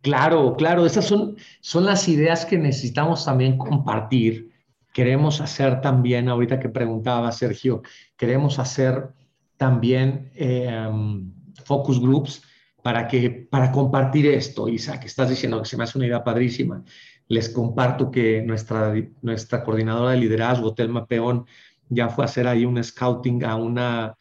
Claro, 0.00 0.54
claro, 0.56 0.86
esas 0.86 1.04
son, 1.04 1.36
son 1.60 1.84
las 1.84 2.08
ideas 2.08 2.46
que 2.46 2.56
necesitamos 2.56 3.24
también 3.24 3.58
compartir. 3.58 4.52
Queremos 4.94 5.40
hacer 5.40 5.80
también, 5.80 6.28
ahorita 6.28 6.60
que 6.60 6.68
preguntaba 6.68 7.32
Sergio, 7.32 7.82
queremos 8.16 8.60
hacer 8.60 9.08
también 9.56 10.30
eh, 10.36 10.88
focus 11.64 12.00
groups 12.00 12.42
para, 12.84 13.08
que, 13.08 13.48
para 13.50 13.72
compartir 13.72 14.26
esto. 14.26 14.68
Isa, 14.68 15.00
que 15.00 15.08
estás 15.08 15.28
diciendo 15.28 15.60
que 15.60 15.68
se 15.68 15.76
me 15.76 15.82
hace 15.82 15.98
una 15.98 16.06
idea 16.06 16.22
padrísima. 16.22 16.84
Les 17.26 17.48
comparto 17.48 18.12
que 18.12 18.42
nuestra, 18.42 18.94
nuestra 19.22 19.64
coordinadora 19.64 20.12
de 20.12 20.18
liderazgo, 20.18 20.72
Telma 20.72 21.04
Peón, 21.04 21.46
ya 21.88 22.08
fue 22.08 22.24
hacer 22.24 22.46
ahí 22.46 22.64
un 22.64 22.82
scouting 22.82 23.44
a 23.44 23.56
una 23.56 24.16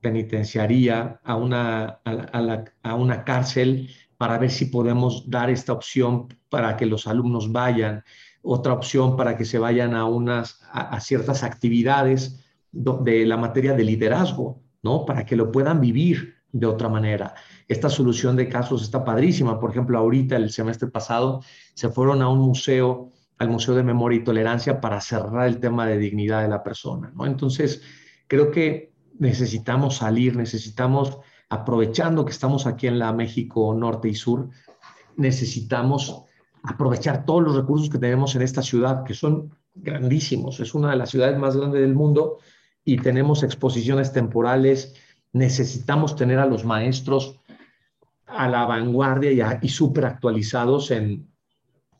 penitenciaría, 0.00 1.20
a 1.22 1.36
una, 1.36 2.00
a, 2.04 2.40
la, 2.40 2.64
a 2.82 2.94
una 2.94 3.24
cárcel, 3.24 3.90
para 4.16 4.38
ver 4.38 4.50
si 4.50 4.66
podemos 4.66 5.28
dar 5.28 5.50
esta 5.50 5.72
opción 5.72 6.28
para 6.48 6.76
que 6.76 6.86
los 6.86 7.06
alumnos 7.06 7.50
vayan, 7.50 8.04
otra 8.42 8.72
opción 8.72 9.16
para 9.16 9.36
que 9.36 9.44
se 9.44 9.58
vayan 9.58 9.94
a, 9.94 10.04
unas, 10.04 10.60
a, 10.70 10.94
a 10.94 11.00
ciertas 11.00 11.42
actividades 11.42 12.44
de 12.72 13.26
la 13.26 13.36
materia 13.36 13.74
de 13.74 13.84
liderazgo, 13.84 14.62
¿no? 14.82 15.04
Para 15.04 15.26
que 15.26 15.36
lo 15.36 15.52
puedan 15.52 15.80
vivir 15.80 16.36
de 16.52 16.66
otra 16.66 16.88
manera. 16.88 17.34
Esta 17.68 17.88
solución 17.88 18.36
de 18.36 18.48
casos 18.48 18.82
está 18.82 19.04
padrísima. 19.04 19.58
Por 19.58 19.70
ejemplo, 19.70 19.98
ahorita, 19.98 20.36
el 20.36 20.50
semestre 20.50 20.88
pasado, 20.88 21.42
se 21.74 21.88
fueron 21.88 22.22
a 22.22 22.28
un 22.28 22.38
museo 22.38 23.10
al 23.42 23.50
Museo 23.50 23.74
de 23.74 23.82
Memoria 23.82 24.20
y 24.20 24.24
Tolerancia 24.24 24.80
para 24.80 25.00
cerrar 25.00 25.48
el 25.48 25.58
tema 25.58 25.86
de 25.86 25.98
dignidad 25.98 26.42
de 26.42 26.48
la 26.48 26.62
persona. 26.62 27.12
¿no? 27.14 27.26
Entonces, 27.26 27.82
creo 28.28 28.50
que 28.50 28.92
necesitamos 29.18 29.96
salir, 29.96 30.36
necesitamos, 30.36 31.18
aprovechando 31.48 32.24
que 32.24 32.30
estamos 32.30 32.66
aquí 32.66 32.86
en 32.86 33.00
la 33.00 33.12
México 33.12 33.74
Norte 33.74 34.08
y 34.08 34.14
Sur, 34.14 34.48
necesitamos 35.16 36.22
aprovechar 36.62 37.24
todos 37.24 37.42
los 37.42 37.56
recursos 37.56 37.90
que 37.90 37.98
tenemos 37.98 38.36
en 38.36 38.42
esta 38.42 38.62
ciudad, 38.62 39.02
que 39.02 39.14
son 39.14 39.50
grandísimos. 39.74 40.60
Es 40.60 40.72
una 40.72 40.90
de 40.90 40.96
las 40.96 41.10
ciudades 41.10 41.36
más 41.36 41.56
grandes 41.56 41.80
del 41.80 41.94
mundo 41.94 42.38
y 42.84 42.96
tenemos 42.98 43.42
exposiciones 43.42 44.12
temporales. 44.12 44.94
Necesitamos 45.32 46.14
tener 46.14 46.38
a 46.38 46.46
los 46.46 46.64
maestros 46.64 47.40
a 48.26 48.48
la 48.48 48.64
vanguardia 48.66 49.32
y, 49.32 49.66
y 49.66 49.68
súper 49.68 50.06
actualizados 50.06 50.92
en, 50.92 51.31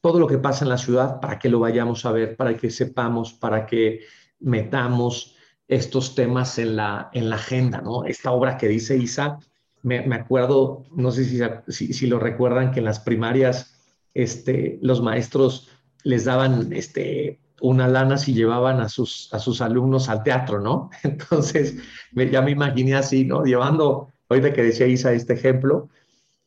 todo 0.02 0.18
lo 0.18 0.26
que 0.26 0.38
pasa 0.38 0.64
en 0.64 0.68
la 0.68 0.78
ciudad 0.78 1.20
para 1.20 1.38
que 1.38 1.48
lo 1.48 1.60
vayamos 1.60 2.04
a 2.04 2.12
ver, 2.12 2.36
para 2.36 2.54
que 2.56 2.70
sepamos, 2.70 3.32
para 3.32 3.64
que 3.64 4.00
metamos 4.40 5.36
estos 5.68 6.14
temas 6.14 6.58
en 6.58 6.76
la, 6.76 7.08
en 7.12 7.30
la 7.30 7.36
agenda, 7.36 7.80
¿no? 7.80 8.04
Esta 8.04 8.32
obra 8.32 8.58
que 8.58 8.68
dice 8.68 8.96
Isa, 8.96 9.38
me, 9.82 10.02
me 10.02 10.16
acuerdo, 10.16 10.84
no 10.94 11.12
sé 11.12 11.24
si, 11.24 11.40
si, 11.68 11.92
si, 11.92 12.06
lo 12.08 12.18
recuerdan, 12.18 12.72
que 12.72 12.80
en 12.80 12.84
las 12.84 12.98
primarias 12.98 13.80
este, 14.12 14.78
los 14.82 15.00
maestros 15.00 15.70
les 16.02 16.24
daban 16.24 16.72
este, 16.72 17.40
una 17.60 17.86
lana 17.86 18.18
si 18.18 18.34
llevaban 18.34 18.80
a 18.80 18.88
sus, 18.88 19.32
a 19.32 19.38
sus 19.38 19.60
alumnos 19.60 20.08
al 20.08 20.24
teatro, 20.24 20.60
¿no? 20.60 20.90
Entonces, 21.04 21.76
ya 22.12 22.42
me 22.42 22.50
imaginé 22.50 22.96
así, 22.96 23.24
¿no? 23.24 23.44
Llevando, 23.44 24.08
ahorita 24.28 24.52
que 24.52 24.64
decía 24.64 24.88
Isa 24.88 25.12
este 25.12 25.34
ejemplo, 25.34 25.88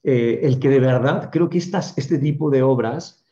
eh, 0.03 0.41
el 0.43 0.59
que 0.59 0.69
de 0.69 0.81
verdad 0.81 1.29
creo 1.31 1.49
que 1.49 1.57
estas, 1.57 1.97
este 1.97 2.19
tipo 2.19 2.51
de 2.51 2.61
obras 2.61 3.24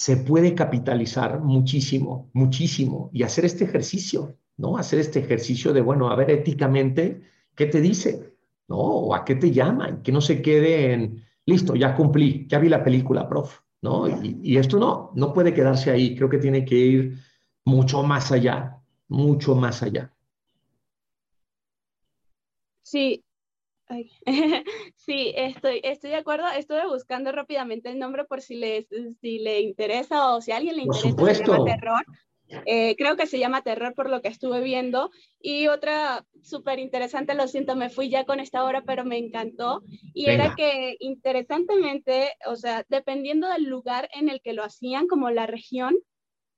se 0.00 0.16
puede 0.16 0.54
capitalizar 0.54 1.40
muchísimo, 1.40 2.30
muchísimo, 2.32 3.10
y 3.12 3.22
hacer 3.22 3.44
este 3.44 3.64
ejercicio, 3.64 4.34
¿no? 4.56 4.78
Hacer 4.78 4.98
este 4.98 5.18
ejercicio 5.18 5.74
de, 5.74 5.82
bueno, 5.82 6.08
a 6.08 6.16
ver 6.16 6.30
éticamente, 6.30 7.20
¿qué 7.54 7.66
te 7.66 7.82
dice? 7.82 8.34
¿No? 8.66 8.78
¿O 8.78 9.14
a 9.14 9.26
qué 9.26 9.34
te 9.34 9.50
llaman? 9.50 10.02
Que 10.02 10.10
no 10.10 10.22
se 10.22 10.40
quede 10.40 10.94
en, 10.94 11.22
listo, 11.44 11.76
ya 11.76 11.94
cumplí, 11.94 12.46
ya 12.48 12.58
vi 12.58 12.70
la 12.70 12.82
película, 12.82 13.28
prof. 13.28 13.58
¿no? 13.82 14.08
Y, 14.24 14.56
esto 14.56 14.78
no, 14.78 15.10
no 15.16 15.34
puede 15.34 15.52
quedarse 15.52 15.90
ahí, 15.90 16.16
creo 16.16 16.30
que 16.30 16.38
tiene 16.38 16.64
que 16.64 16.76
ir 16.76 17.18
mucho 17.66 18.02
más 18.02 18.32
allá, 18.32 18.78
mucho 19.06 19.54
más 19.54 19.82
allá. 19.82 20.10
Sí, 22.82 23.22
sí, 24.96 25.32
estoy, 25.36 25.80
estoy 25.82 26.10
de 26.10 26.16
acuerdo. 26.16 26.46
Estuve 26.56 26.86
buscando 26.86 27.32
rápidamente 27.32 27.90
el 27.90 27.98
nombre 27.98 28.24
por 28.24 28.40
si 28.40 28.56
le, 28.56 28.86
si 29.20 29.38
le 29.38 29.60
interesa 29.60 30.34
o 30.34 30.40
si 30.40 30.52
a 30.52 30.56
alguien 30.56 30.76
le 30.76 30.82
interesa. 30.82 31.16
Por 31.16 31.34
supuesto. 31.34 31.64
terror. 31.64 32.04
Eh, 32.66 32.96
creo 32.96 33.16
que 33.16 33.26
se 33.26 33.38
llama 33.38 33.62
Terror 33.62 33.94
por 33.94 34.10
lo 34.10 34.22
que 34.22 34.28
estuve 34.28 34.60
viendo. 34.60 35.10
Y 35.40 35.68
otra 35.68 36.26
súper 36.42 36.78
interesante, 36.78 37.34
lo 37.34 37.46
siento, 37.46 37.76
me 37.76 37.90
fui 37.90 38.08
ya 38.08 38.24
con 38.24 38.40
esta 38.40 38.64
hora, 38.64 38.82
pero 38.82 39.04
me 39.04 39.18
encantó. 39.18 39.82
Y 40.14 40.28
era 40.28 40.54
que 40.56 40.96
interesantemente, 41.00 42.32
o 42.46 42.56
sea, 42.56 42.84
dependiendo 42.88 43.48
del 43.48 43.64
lugar 43.64 44.08
en 44.14 44.28
el 44.28 44.40
que 44.40 44.52
lo 44.52 44.64
hacían, 44.64 45.06
como 45.06 45.30
la 45.30 45.46
región, 45.46 45.94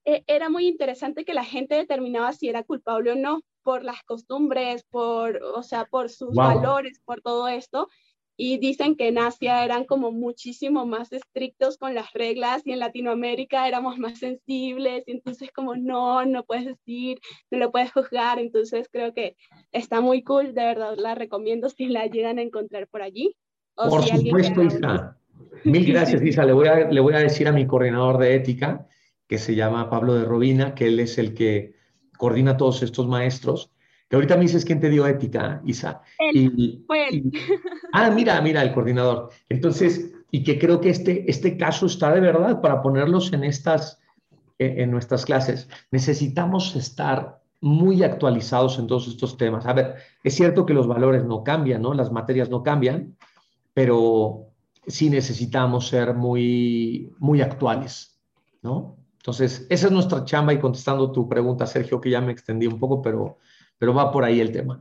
eh, 0.05 0.23
era 0.27 0.49
muy 0.49 0.67
interesante 0.67 1.25
que 1.25 1.35
la 1.35 1.45
gente 1.45 1.75
determinaba 1.75 2.33
si 2.33 2.49
era 2.49 2.63
culpable 2.63 3.13
o 3.13 3.17
no 3.17 3.43
por 3.63 3.85
las 3.85 4.03
costumbres, 4.03 4.85
por, 4.91 5.41
o 5.43 5.63
sea, 5.63 5.85
por 5.85 6.11
sus 6.11 6.35
valores, 6.35 7.01
por 7.05 7.21
todo 7.21 7.49
esto 7.49 7.89
y 8.37 8.59
dicen 8.59 8.97
que 8.97 9.09
en 9.09 9.19
Asia 9.19 9.65
eran 9.65 9.85
como 9.85 10.11
muchísimo 10.11 10.87
más 10.87 11.13
estrictos 11.13 11.77
con 11.77 11.95
las 11.95 12.13
reglas 12.13 12.63
y 12.65 12.73
en 12.73 12.79
Latinoamérica 12.79 13.69
éramos 13.69 13.99
más 13.99 14.19
sensibles 14.19 15.05
y 15.07 15.13
entonces 15.13 15.51
como 15.53 15.77
no, 15.77 16.25
no 16.25 16.45
puedes 16.45 16.67
decir, 16.67 17.19
no 17.51 17.59
lo 17.59 17.71
puedes 17.71 17.93
juzgar, 17.93 18.39
entonces 18.39 18.89
creo 18.91 19.13
que 19.13 19.37
está 19.71 20.01
muy 20.01 20.23
cool, 20.23 20.55
de 20.55 20.65
verdad 20.65 20.95
la 20.97 21.15
recomiendo 21.15 21.69
si 21.69 21.87
la 21.87 22.07
llegan 22.07 22.39
a 22.39 22.43
encontrar 22.43 22.89
por 22.89 23.03
allí. 23.03 23.37
por 23.75 24.03
supuesto, 24.03 24.63
Isa. 24.63 25.19
Mil 25.65 25.87
gracias, 25.93 26.23
Isa. 26.23 26.45
Le 26.45 26.53
voy, 26.53 26.69
a, 26.69 26.91
le 26.91 27.01
voy 27.01 27.15
a 27.15 27.19
decir 27.19 27.47
a 27.49 27.53
mi 27.53 27.67
coordinador 27.67 28.19
de 28.19 28.35
ética, 28.35 28.89
que 29.33 29.39
se 29.39 29.55
llama 29.55 29.89
Pablo 29.89 30.13
de 30.13 30.27
Robina, 30.27 30.75
que 30.75 30.89
él 30.89 31.01
es 31.01 31.17
el 31.17 31.33
que 31.33 31.75
coordina 32.19 32.51
a 32.51 32.57
todos 32.59 32.83
estos 32.83 33.09
maestros, 33.09 33.73
que 34.07 34.17
ahorita 34.17 34.37
me 34.37 34.43
dices 34.43 34.63
quién 34.63 34.79
te 34.79 34.91
dio 34.91 35.07
ética, 35.07 35.63
Isa. 35.65 36.03
y, 36.35 36.85
ah, 37.95 38.11
mira, 38.11 38.39
mira, 38.43 38.61
el 38.61 38.75
coordinador. 38.75 39.31
Entonces, 39.49 40.13
y 40.31 40.45
que 40.45 40.59
creo 40.59 40.83
que 40.83 40.91
este, 40.91 41.31
este 41.31 41.57
caso 41.57 41.87
está 41.87 42.13
de 42.13 42.21
verdad 42.21 42.61
para 42.61 42.83
ponerlos 42.83 43.33
en 43.33 43.45
estas, 43.45 44.03
en 44.59 44.91
nuestras 44.91 45.25
clases. 45.25 45.67
Necesitamos 45.91 46.77
estar 46.77 47.41
muy 47.63 48.03
actualizados 48.03 48.79
en 48.79 48.87
todos 48.87 49.09
estos 49.09 49.39
temas. 49.39 49.65
A 49.65 49.73
ver, 49.73 49.95
es 50.23 50.35
cierto 50.35 50.67
que 50.67 50.75
los 50.75 50.87
valores 50.87 51.25
no 51.25 51.43
cambian, 51.43 51.81
¿no? 51.81 51.95
Las 51.95 52.13
materias 52.13 52.51
no 52.51 52.63
cambian, 52.63 53.17
pero 53.73 54.49
sí 54.87 55.09
necesitamos 55.09 55.89
ser 55.89 56.13
muy, 56.13 57.15
muy 57.19 57.41
actuales, 57.41 58.21
¿no? 58.61 58.99
Entonces, 59.23 59.67
esa 59.71 59.87
es 59.87 59.93
nuestra 59.93 60.25
chamba 60.25 60.53
y 60.53 60.59
contestando 60.59 61.13
tu 61.13 61.29
pregunta, 61.29 61.67
Sergio, 61.67 62.01
que 62.01 62.11
ya 62.11 62.21
me 62.21 62.33
extendí 62.33 62.67
un 62.67 62.79
poco, 62.79 63.01
pero 63.01 63.39
pero 63.83 63.93
va 63.93 64.13
por 64.13 64.23
ahí 64.23 64.41
el 64.41 64.53
tema. 64.53 64.81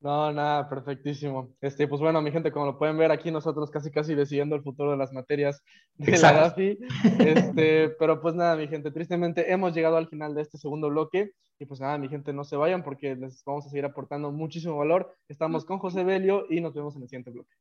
No, 0.00 0.30
nada, 0.30 0.68
perfectísimo. 0.68 1.56
Este, 1.62 1.88
pues 1.88 2.02
bueno, 2.02 2.20
mi 2.20 2.30
gente, 2.30 2.52
como 2.52 2.66
lo 2.66 2.78
pueden 2.78 2.98
ver 2.98 3.10
aquí, 3.10 3.30
nosotros 3.30 3.70
casi 3.70 3.90
casi 3.90 4.14
decidiendo 4.14 4.54
el 4.56 4.62
futuro 4.62 4.90
de 4.90 4.98
las 4.98 5.10
materias 5.14 5.62
de 5.94 6.18
la 6.18 6.32
DAFI. 6.34 6.78
Este, 7.18 7.88
pero 7.98 8.20
pues 8.20 8.34
nada, 8.34 8.56
mi 8.56 8.68
gente, 8.68 8.90
tristemente 8.90 9.50
hemos 9.50 9.74
llegado 9.74 9.96
al 9.96 10.08
final 10.08 10.34
de 10.34 10.42
este 10.42 10.58
segundo 10.58 10.90
bloque. 10.90 11.32
Y 11.58 11.64
pues 11.64 11.80
nada, 11.80 11.96
mi 11.96 12.10
gente, 12.10 12.34
no 12.34 12.44
se 12.44 12.56
vayan 12.56 12.84
porque 12.84 13.16
les 13.16 13.42
vamos 13.42 13.64
a 13.64 13.70
seguir 13.70 13.86
aportando 13.86 14.30
muchísimo 14.30 14.76
valor. 14.76 15.16
Estamos 15.26 15.64
con 15.64 15.78
José 15.78 16.04
Belio 16.04 16.44
y 16.50 16.60
nos 16.60 16.74
vemos 16.74 16.94
en 16.96 17.04
el 17.04 17.08
siguiente 17.08 17.30
bloque. 17.30 17.54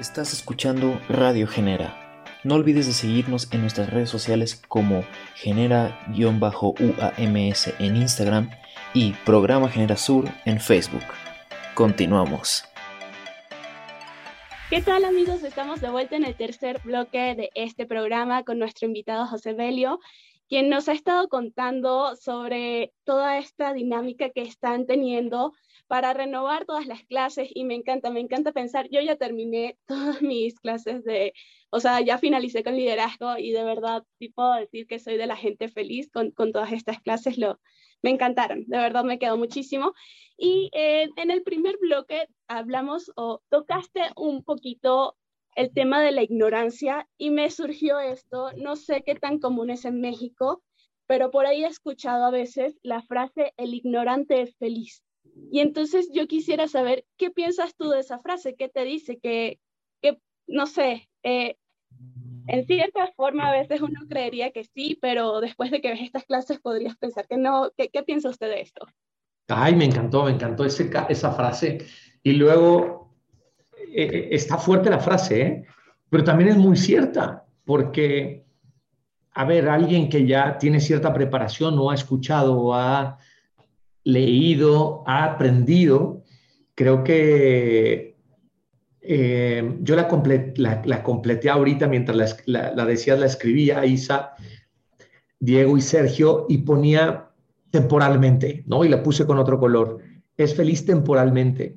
Estás 0.00 0.32
escuchando 0.32 0.98
Radio 1.10 1.46
Genera 1.46 2.07
no 2.44 2.54
olvides 2.54 2.86
de 2.86 2.92
seguirnos 2.92 3.52
en 3.52 3.62
nuestras 3.62 3.90
redes 3.90 4.10
sociales 4.10 4.62
como 4.68 5.04
genera-uams 5.34 6.54
en 7.78 7.96
Instagram 7.96 8.50
y 8.94 9.12
Programa 9.24 9.68
Genera 9.68 9.96
Sur 9.96 10.28
en 10.44 10.60
Facebook. 10.60 11.02
Continuamos. 11.74 12.64
¿Qué 14.70 14.82
tal 14.82 15.04
amigos? 15.04 15.42
Estamos 15.42 15.80
de 15.80 15.88
vuelta 15.90 16.16
en 16.16 16.24
el 16.24 16.34
tercer 16.36 16.80
bloque 16.84 17.34
de 17.34 17.50
este 17.54 17.86
programa 17.86 18.44
con 18.44 18.58
nuestro 18.58 18.86
invitado 18.86 19.26
José 19.26 19.54
Belio, 19.54 19.98
quien 20.48 20.68
nos 20.68 20.88
ha 20.88 20.92
estado 20.92 21.28
contando 21.28 22.14
sobre 22.16 22.92
toda 23.04 23.38
esta 23.38 23.72
dinámica 23.72 24.30
que 24.30 24.42
están 24.42 24.86
teniendo 24.86 25.54
para 25.88 26.12
renovar 26.12 26.66
todas 26.66 26.86
las 26.86 27.02
clases 27.04 27.48
y 27.52 27.64
me 27.64 27.74
encanta, 27.74 28.10
me 28.10 28.20
encanta 28.20 28.52
pensar, 28.52 28.88
yo 28.90 29.00
ya 29.00 29.16
terminé 29.16 29.78
todas 29.86 30.22
mis 30.22 30.60
clases 30.60 31.02
de, 31.04 31.32
o 31.70 31.80
sea, 31.80 32.00
ya 32.00 32.18
finalicé 32.18 32.62
con 32.62 32.76
liderazgo 32.76 33.38
y 33.38 33.50
de 33.52 33.64
verdad 33.64 34.04
puedo 34.34 34.54
decir 34.54 34.86
que 34.86 34.98
soy 34.98 35.16
de 35.16 35.26
la 35.26 35.36
gente 35.36 35.68
feliz 35.68 36.10
con, 36.12 36.30
con 36.30 36.52
todas 36.52 36.72
estas 36.72 37.00
clases, 37.00 37.38
lo, 37.38 37.58
me 38.02 38.10
encantaron, 38.10 38.64
de 38.66 38.78
verdad 38.78 39.04
me 39.04 39.18
quedó 39.18 39.36
muchísimo. 39.36 39.94
Y 40.36 40.70
eh, 40.72 41.08
en 41.16 41.30
el 41.30 41.42
primer 41.42 41.78
bloque 41.78 42.28
hablamos 42.46 43.10
o 43.16 43.42
tocaste 43.48 44.02
un 44.14 44.44
poquito 44.44 45.16
el 45.56 45.72
tema 45.72 46.00
de 46.00 46.12
la 46.12 46.22
ignorancia 46.22 47.08
y 47.16 47.30
me 47.30 47.50
surgió 47.50 47.98
esto, 47.98 48.52
no 48.56 48.76
sé 48.76 49.02
qué 49.04 49.16
tan 49.16 49.40
común 49.40 49.70
es 49.70 49.84
en 49.84 50.00
México, 50.00 50.62
pero 51.06 51.30
por 51.30 51.46
ahí 51.46 51.64
he 51.64 51.66
escuchado 51.66 52.26
a 52.26 52.30
veces 52.30 52.78
la 52.82 53.02
frase 53.02 53.54
el 53.56 53.74
ignorante 53.74 54.42
es 54.42 54.54
feliz. 54.58 55.02
Y 55.50 55.60
entonces 55.60 56.10
yo 56.12 56.26
quisiera 56.26 56.68
saber 56.68 57.04
qué 57.16 57.30
piensas 57.30 57.74
tú 57.76 57.90
de 57.90 58.00
esa 58.00 58.18
frase, 58.18 58.54
qué 58.54 58.68
te 58.68 58.84
dice, 58.84 59.18
que, 59.18 59.58
que 60.02 60.18
no 60.46 60.66
sé, 60.66 61.08
eh, 61.22 61.56
en 62.48 62.66
cierta 62.66 63.12
forma 63.14 63.48
a 63.48 63.52
veces 63.52 63.82
uno 63.82 64.00
creería 64.08 64.50
que 64.50 64.64
sí, 64.64 64.98
pero 65.00 65.40
después 65.40 65.70
de 65.70 65.80
que 65.80 65.90
ves 65.90 66.00
estas 66.00 66.24
clases 66.24 66.58
podrías 66.60 66.96
pensar 66.96 67.26
que 67.28 67.36
no. 67.36 67.70
¿Qué, 67.76 67.90
qué 67.90 68.02
piensa 68.02 68.30
usted 68.30 68.48
de 68.48 68.62
esto? 68.62 68.86
Ay, 69.48 69.74
me 69.74 69.84
encantó, 69.84 70.24
me 70.24 70.32
encantó 70.32 70.64
ese, 70.64 70.90
esa 71.08 71.32
frase. 71.32 71.78
Y 72.22 72.32
luego, 72.32 73.14
eh, 73.94 74.08
eh, 74.12 74.28
está 74.32 74.58
fuerte 74.58 74.90
la 74.90 74.98
frase, 74.98 75.66
pero 76.08 76.24
también 76.24 76.50
es 76.50 76.56
muy 76.56 76.76
cierta, 76.76 77.46
porque, 77.64 78.44
a 79.32 79.44
ver, 79.44 79.68
alguien 79.68 80.08
que 80.08 80.26
ya 80.26 80.58
tiene 80.58 80.80
cierta 80.80 81.12
preparación 81.12 81.78
o 81.78 81.90
ha 81.90 81.94
escuchado 81.94 82.58
o 82.58 82.74
ha 82.74 83.18
leído, 84.08 85.04
ha 85.06 85.24
aprendido, 85.24 86.22
creo 86.74 87.04
que 87.04 88.16
eh, 89.02 89.76
yo 89.82 89.96
la, 89.96 90.82
la, 90.86 91.02
completé 91.02 91.50
ahorita 91.50 91.86
mientras 91.88 92.42
la, 92.46 92.72
la, 92.74 92.86
decías, 92.86 93.18
la 93.18 93.26
escribía 93.26 93.84
Isa, 93.84 94.32
Diego 95.38 95.76
y 95.76 95.82
Sergio 95.82 96.46
y 96.48 96.58
ponía 96.58 97.28
temporalmente, 97.70 98.64
¿no? 98.66 98.82
Y 98.82 98.88
la 98.88 99.02
puse 99.02 99.26
con 99.26 99.38
otro 99.38 99.60
color. 99.60 99.98
Es 100.38 100.54
feliz 100.54 100.86
temporalmente, 100.86 101.76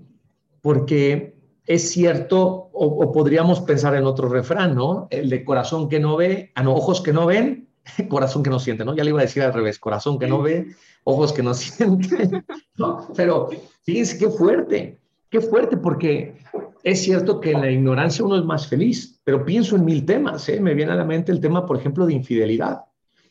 porque 0.62 1.36
es 1.66 1.92
cierto, 1.92 2.70
o, 2.72 3.12
podríamos 3.12 3.60
pensar 3.60 3.94
en 3.96 4.06
otro 4.06 4.30
refrán, 4.30 4.74
¿no? 4.74 5.08
El 5.10 5.30
de 5.30 5.44
corazón 5.44 5.90
que 5.90 6.00
no 6.00 6.16
ve, 6.16 6.54
a 6.56 6.62
ah, 6.62 6.64
no, 6.64 6.76
ojos 6.76 7.02
que 7.02 7.12
no 7.12 7.26
ven, 7.26 7.68
corazón 8.10 8.44
que 8.44 8.50
no 8.50 8.60
siente, 8.60 8.86
¿no? 8.86 8.96
Ya 8.96 9.04
le 9.04 9.10
iba 9.10 9.20
a 9.20 9.24
decir 9.24 9.44
al 9.44 9.54
revés, 9.54 9.80
corazón 9.80 10.20
que 10.20 10.28
no 10.28 10.42
ve, 10.42 10.68
ojos 11.04 11.34
que 11.34 11.44
no 11.44 11.54
sienten, 11.56 12.46
¿no? 12.76 13.08
Pero 13.16 13.50
fíjense 13.84 14.18
qué 14.18 14.30
fuerte, 14.30 15.00
qué 15.30 15.42
fuerte, 15.42 15.78
porque 15.78 16.36
es 16.84 17.02
cierto 17.02 17.40
que 17.40 17.52
en 17.52 17.62
la 17.62 17.72
ignorancia 17.72 18.26
uno 18.26 18.38
es 18.38 18.46
más 18.46 18.68
feliz, 18.68 19.20
pero 19.24 19.46
pienso 19.46 19.76
en 19.76 19.86
mil 19.86 20.06
temas, 20.06 20.48
¿eh? 20.50 20.60
Me 20.60 20.74
viene 20.74 20.92
a 20.92 20.96
la 20.96 21.06
mente 21.06 21.32
el 21.32 21.40
tema, 21.40 21.66
por 21.66 21.78
ejemplo, 21.78 22.06
de 22.06 22.14
infidelidad, 22.14 22.86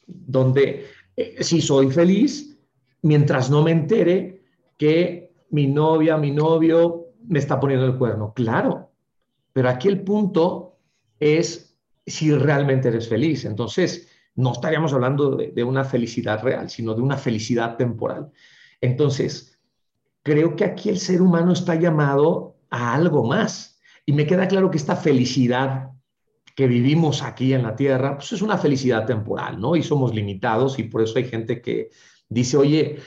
donde 0.06 0.86
eh, 1.16 1.36
si 1.40 1.60
soy 1.60 1.90
feliz 1.90 2.58
mientras 3.02 3.50
no 3.50 3.62
me 3.62 3.70
entere 3.70 4.42
que 4.76 5.32
mi 5.50 5.66
novia, 5.66 6.16
mi 6.16 6.30
novio 6.30 7.08
me 7.26 7.38
está 7.38 7.58
poniendo 7.58 7.86
el 7.86 7.96
cuerno. 7.96 8.32
Claro, 8.34 8.90
pero 9.52 9.68
aquí 9.68 9.88
el 9.88 10.02
punto 10.02 10.78
es 11.18 11.76
si 12.06 12.32
realmente 12.32 12.88
eres 12.88 13.08
feliz. 13.08 13.44
Entonces, 13.44 14.08
no 14.40 14.52
estaríamos 14.52 14.92
hablando 14.92 15.36
de, 15.36 15.64
una 15.64 15.84
felicidad 15.84 16.42
real, 16.42 16.70
sino 16.70 16.94
de 16.94 17.02
una 17.02 17.16
felicidad 17.16 17.76
temporal. 17.76 18.30
Entonces, 18.80 19.58
creo 20.22 20.56
que 20.56 20.64
aquí 20.64 20.88
el 20.88 20.98
ser 20.98 21.20
humano 21.20 21.52
está 21.52 21.74
llamado 21.74 22.56
a 22.70 22.94
algo 22.94 23.24
más. 23.24 23.80
Y 24.06 24.12
me 24.12 24.26
queda 24.26 24.48
claro 24.48 24.70
que 24.70 24.78
esta 24.78 24.96
felicidad 24.96 25.90
que 26.56 26.66
vivimos 26.66 27.22
aquí 27.22 27.52
en 27.52 27.62
la 27.62 27.76
Tierra, 27.76 28.16
pues 28.16 28.32
es 28.32 28.42
una 28.42 28.58
felicidad 28.58 29.06
temporal, 29.06 29.60
¿no? 29.60 29.76
Y 29.76 29.82
somos 29.82 30.14
limitados 30.14 30.78
y 30.78 30.84
por 30.84 31.02
eso 31.02 31.18
hay 31.18 31.24
gente 31.24 31.60
que 31.60 31.90
dice, 32.28 32.56
oye, 32.56 32.98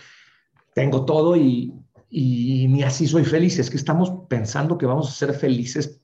tengo 0.73 1.05
todo 1.05 1.35
y, 1.35 1.73
y 2.09 2.67
ni 2.67 2.83
así 2.83 3.07
soy 3.07 3.25
feliz. 3.25 3.59
Es 3.59 3.69
que 3.69 3.77
estamos 3.77 4.11
pensando 4.29 4.77
que 4.77 4.85
vamos 4.85 5.09
a 5.09 5.13
ser 5.13 5.33
felices 5.33 5.99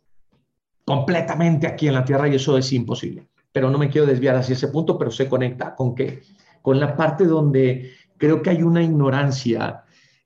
completamente 0.86 1.68
aquí 1.68 1.88
en 1.88 1.94
la 1.94 2.04
Tierra 2.04 2.28
y 2.28 2.36
eso 2.36 2.58
es 2.58 2.74
imposible. 2.74 3.28
Pero 3.52 3.70
no 3.70 3.78
me 3.78 3.90
quiero 3.90 4.08
desviar 4.08 4.36
hacia 4.36 4.54
ese 4.54 4.68
punto, 4.68 4.98
pero 4.98 5.12
se 5.12 5.28
conecta 5.28 5.76
con 5.76 5.96
qué? 5.96 6.22
Con 6.62 6.80
la 6.80 6.96
parte 6.96 7.26
donde 7.26 7.92
creo 8.18 8.42
que 8.42 8.52
hay 8.52 8.64
una 8.64 8.84
ignorancia 8.84 9.84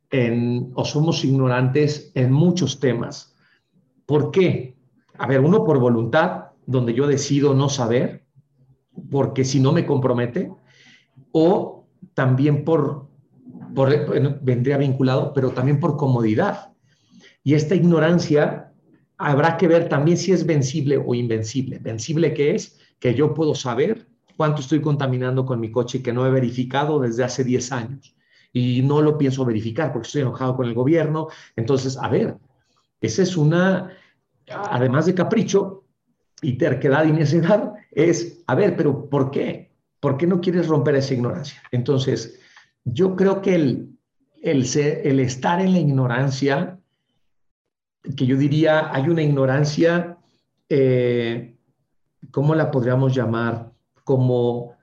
en, 0.10 0.72
o 0.76 0.86
somos 0.86 1.24
ignorantes 1.24 2.12
en 2.16 2.32
muchos 2.32 2.80
temas. 2.80 3.36
¿Por 4.06 4.32
qué? 4.32 4.76
A 5.18 5.28
ver, 5.28 5.40
uno 5.40 5.64
por 5.64 5.80
voluntad, 5.80 6.52
donde 6.66 6.94
yo 6.94 7.08
decido 7.08 7.54
no 7.54 7.70
saber, 7.70 8.26
porque 9.10 9.46
si 9.46 9.60
no 9.60 9.72
me 9.72 9.86
compromete, 9.86 10.52
o 11.32 11.86
también 12.14 12.64
por, 12.64 13.08
por 13.74 14.42
vendría 14.42 14.78
vinculado, 14.78 15.34
pero 15.34 15.52
también 15.52 15.80
por 15.80 15.98
comodidad. 15.98 16.74
Y 17.44 17.56
esta 17.56 17.76
ignorancia 17.76 18.72
habrá 19.18 19.58
que 19.58 19.68
ver 19.68 19.90
también 19.90 20.18
si 20.18 20.32
es 20.32 20.46
vencible 20.46 20.98
o 20.98 21.16
invencible. 21.16 21.80
Vencible 21.80 22.34
que 22.34 22.56
es 22.56 22.80
que 23.04 23.14
yo 23.14 23.34
puedo 23.34 23.54
saber 23.54 24.08
cuánto 24.38 24.62
estoy 24.62 24.80
contaminando 24.80 25.46
con 25.46 25.60
mi 25.60 25.70
coche 25.70 26.02
que 26.02 26.14
no 26.14 26.26
he 26.26 26.32
verificado 26.32 27.02
desde 27.02 27.26
hace 27.26 27.44
10 27.44 27.72
años 27.74 28.16
y 28.54 28.82
no 28.82 29.02
lo 29.02 29.18
pienso 29.18 29.44
verificar 29.44 29.92
porque 29.92 30.06
estoy 30.06 30.22
enojado 30.22 30.56
con 30.56 30.68
el 30.68 30.74
gobierno. 30.74 31.28
Entonces, 31.58 31.98
a 31.98 32.08
ver, 32.08 32.38
esa 33.02 33.24
es 33.24 33.36
una, 33.36 33.92
además 34.48 35.06
de 35.06 35.16
capricho 35.16 35.84
y 36.42 36.54
terquedad 36.54 37.04
y 37.04 37.12
necedad, 37.12 37.74
es, 37.92 38.42
a 38.48 38.56
ver, 38.56 38.78
pero 38.78 39.10
¿por 39.10 39.32
qué? 39.32 39.74
¿Por 40.00 40.16
qué 40.16 40.26
no 40.26 40.40
quieres 40.40 40.70
romper 40.70 40.96
esa 40.96 41.14
ignorancia? 41.14 41.62
Entonces, 41.72 42.40
yo 42.86 43.18
creo 43.18 43.42
que 43.42 43.56
el, 43.56 43.98
el, 44.42 44.66
el 44.78 45.20
estar 45.20 45.60
en 45.60 45.74
la 45.74 45.80
ignorancia, 45.80 46.80
que 48.16 48.26
yo 48.26 48.38
diría, 48.38 48.94
hay 48.96 49.10
una 49.10 49.24
ignorancia, 49.24 50.20
eh, 50.70 51.53
¿cómo 52.32 52.56
la 52.56 52.72
podríamos 52.72 53.14
llamar? 53.14 53.72
Como, 54.04 54.76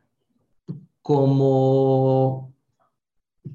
como 1.02 2.54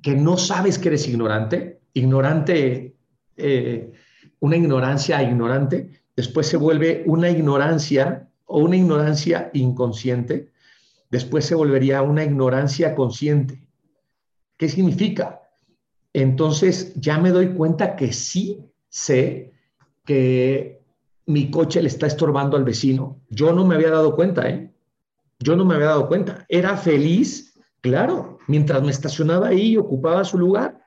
que 0.01 0.15
no 0.15 0.37
sabes 0.37 0.77
que 0.77 0.89
eres 0.89 1.07
ignorante, 1.07 1.81
ignorante, 1.93 2.95
eh, 3.37 3.91
una 4.39 4.57
ignorancia 4.57 5.23
ignorante, 5.23 6.01
después 6.15 6.47
se 6.47 6.57
vuelve 6.57 7.03
una 7.07 7.29
ignorancia 7.29 8.29
o 8.45 8.59
una 8.59 8.75
ignorancia 8.75 9.49
inconsciente, 9.53 10.51
después 11.09 11.45
se 11.45 11.55
volvería 11.55 12.01
una 12.01 12.23
ignorancia 12.23 12.95
consciente. 12.95 13.67
¿Qué 14.57 14.69
significa? 14.69 15.41
Entonces 16.13 16.93
ya 16.95 17.17
me 17.17 17.31
doy 17.31 17.49
cuenta 17.49 17.95
que 17.95 18.13
sí 18.13 18.63
sé 18.87 19.51
que 20.05 20.84
mi 21.27 21.49
coche 21.49 21.81
le 21.81 21.87
está 21.87 22.07
estorbando 22.07 22.57
al 22.57 22.63
vecino. 22.63 23.21
Yo 23.29 23.51
no 23.53 23.65
me 23.65 23.75
había 23.75 23.91
dado 23.91 24.15
cuenta, 24.15 24.47
¿eh? 24.49 24.71
Yo 25.39 25.55
no 25.55 25.65
me 25.65 25.75
había 25.75 25.87
dado 25.87 26.07
cuenta. 26.07 26.45
Era 26.49 26.77
feliz, 26.77 27.57
claro, 27.81 28.37
mientras 28.47 28.81
me 28.83 28.91
estacionaba 28.91 29.47
ahí 29.47 29.73
y 29.73 29.77
ocupaba 29.77 30.23
su 30.23 30.37
lugar. 30.37 30.79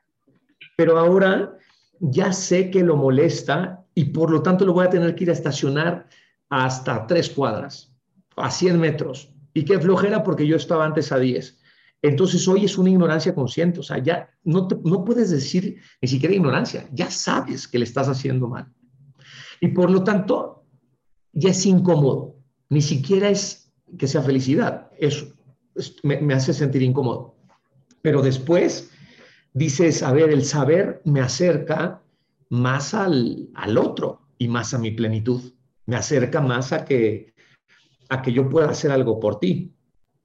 Pero 0.77 0.99
ahora 0.99 1.57
ya 2.01 2.33
sé 2.33 2.71
que 2.71 2.83
lo 2.83 2.97
molesta 2.97 3.85
y 3.95 4.07
por 4.07 4.31
lo 4.31 4.43
tanto 4.43 4.65
lo 4.65 4.73
voy 4.73 4.87
a 4.87 4.91
tener 4.91 5.15
que 5.15 5.25
ir 5.25 5.31
a 5.31 5.35
estacionar 5.35 6.07
hasta 6.49 7.07
tres 7.07 7.31
cuadras, 7.31 7.93
a 8.37 8.51
100 8.51 8.79
metros. 8.79 9.33
Y 9.55 9.65
qué 9.65 9.79
flojera 9.79 10.23
porque 10.23 10.47
yo 10.47 10.57
estaba 10.57 10.85
antes 10.85 11.11
a 11.11 11.19
10. 11.19 11.59
Entonces 12.01 12.47
hoy 12.47 12.65
es 12.65 12.79
una 12.79 12.91
ignorancia 12.91 13.35
consciente, 13.35 13.81
o 13.81 13.83
sea, 13.83 13.99
ya 13.99 14.31
no, 14.45 14.69
no 14.85 15.05
puedes 15.05 15.31
decir 15.31 15.81
ni 16.01 16.09
siquiera 16.09 16.35
ignorancia, 16.35 16.89
ya 16.93 17.11
sabes 17.11 17.67
que 17.67 17.79
le 17.79 17.85
estás 17.85 18.09
haciendo 18.09 18.47
mal. 18.47 18.73
Y 19.61 19.69
por 19.69 19.91
lo 19.91 20.05
tanto, 20.05 20.65
ya 21.33 21.51
es 21.51 21.67
incómodo, 21.67 22.37
ni 22.69 22.83
siquiera 22.83 23.29
es 23.29 23.73
que 23.99 24.07
sea 24.07 24.23
felicidad, 24.23 24.91
eso 24.99 25.33
me, 26.03 26.21
me 26.21 26.35
hace 26.35 26.53
sentir 26.53 26.83
incómodo. 26.83 27.37
Pero 28.03 28.23
después 28.23 28.91
dices, 29.55 30.03
a 30.03 30.13
ver, 30.13 30.31
el 30.31 30.45
saber 30.45 31.01
me 31.05 31.21
acerca 31.21 32.03
más 32.51 32.95
al, 32.95 33.49
al 33.55 33.79
otro 33.79 34.21
y 34.39 34.49
más 34.49 34.75
a 34.75 34.79
mi 34.79 34.91
plenitud, 34.91 35.53
me 35.87 35.97
acerca 35.97 36.41
más 36.41 36.73
a 36.73 36.85
que, 36.85 37.35
a 38.09 38.23
que 38.23 38.33
yo 38.33 38.49
pueda 38.49 38.71
hacer 38.71 38.91
algo 38.91 39.19
por 39.19 39.41
ti 39.41 39.75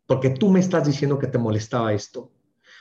porque 0.05 0.29
tú 0.29 0.49
me 0.49 0.59
estás 0.59 0.85
diciendo 0.85 1.17
que 1.17 1.27
te 1.27 1.37
molestaba 1.37 1.93
esto. 1.93 2.31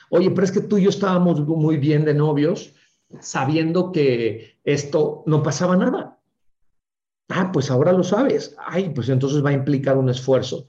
Oye, 0.09 0.29
pero 0.31 0.45
es 0.45 0.51
que 0.51 0.61
tú 0.61 0.77
y 0.77 0.83
yo 0.83 0.89
estábamos 0.89 1.41
muy 1.47 1.77
bien 1.77 2.05
de 2.05 2.13
novios, 2.13 2.73
sabiendo 3.19 3.91
que 3.91 4.59
esto 4.63 5.23
no 5.25 5.41
pasaba 5.41 5.75
nada. 5.75 6.19
Ah, 7.35 7.51
pues 7.51 7.71
ahora 7.71 7.91
lo 7.91 8.03
sabes. 8.03 8.55
Ay, 8.63 8.89
pues 8.89 9.09
entonces 9.09 9.43
va 9.43 9.49
a 9.49 9.53
implicar 9.53 9.97
un 9.97 10.09
esfuerzo. 10.09 10.67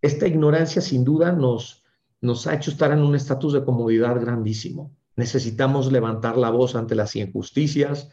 Esta 0.00 0.26
ignorancia 0.26 0.80
sin 0.80 1.04
duda 1.04 1.32
nos, 1.32 1.82
nos 2.20 2.46
ha 2.46 2.54
hecho 2.54 2.70
estar 2.70 2.92
en 2.92 3.00
un 3.00 3.14
estatus 3.14 3.52
de 3.52 3.64
comodidad 3.64 4.20
grandísimo. 4.20 4.94
Necesitamos 5.16 5.90
levantar 5.90 6.36
la 6.36 6.50
voz 6.50 6.76
ante 6.76 6.94
las 6.94 7.16
injusticias. 7.16 8.10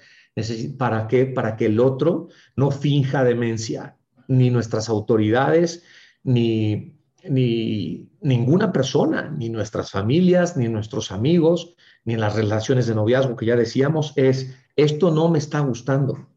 ¿Para 0.78 1.08
qué? 1.08 1.26
Para 1.26 1.56
que 1.56 1.68
el 1.68 1.80
otro 1.80 2.30
no 2.56 2.72
finja 2.72 3.24
demencia, 3.24 3.98
ni 4.28 4.50
nuestras 4.50 4.90
autoridades, 4.90 5.84
ni 6.24 6.96
ni 7.30 8.10
ninguna 8.22 8.72
persona, 8.72 9.30
ni 9.30 9.50
nuestras 9.50 9.92
familias, 9.92 10.58
ni 10.58 10.68
nuestros 10.68 11.12
amigos, 11.12 11.76
ni 12.04 12.14
en 12.14 12.20
las 12.20 12.36
relaciones 12.36 12.88
de 12.88 12.96
noviazgo 12.96 13.36
que 13.36 13.46
ya 13.46 13.56
decíamos, 13.56 14.14
es, 14.16 14.56
esto 14.76 15.12
no 15.12 15.30
me 15.30 15.38
está 15.38 15.60
gustando. 15.60 16.28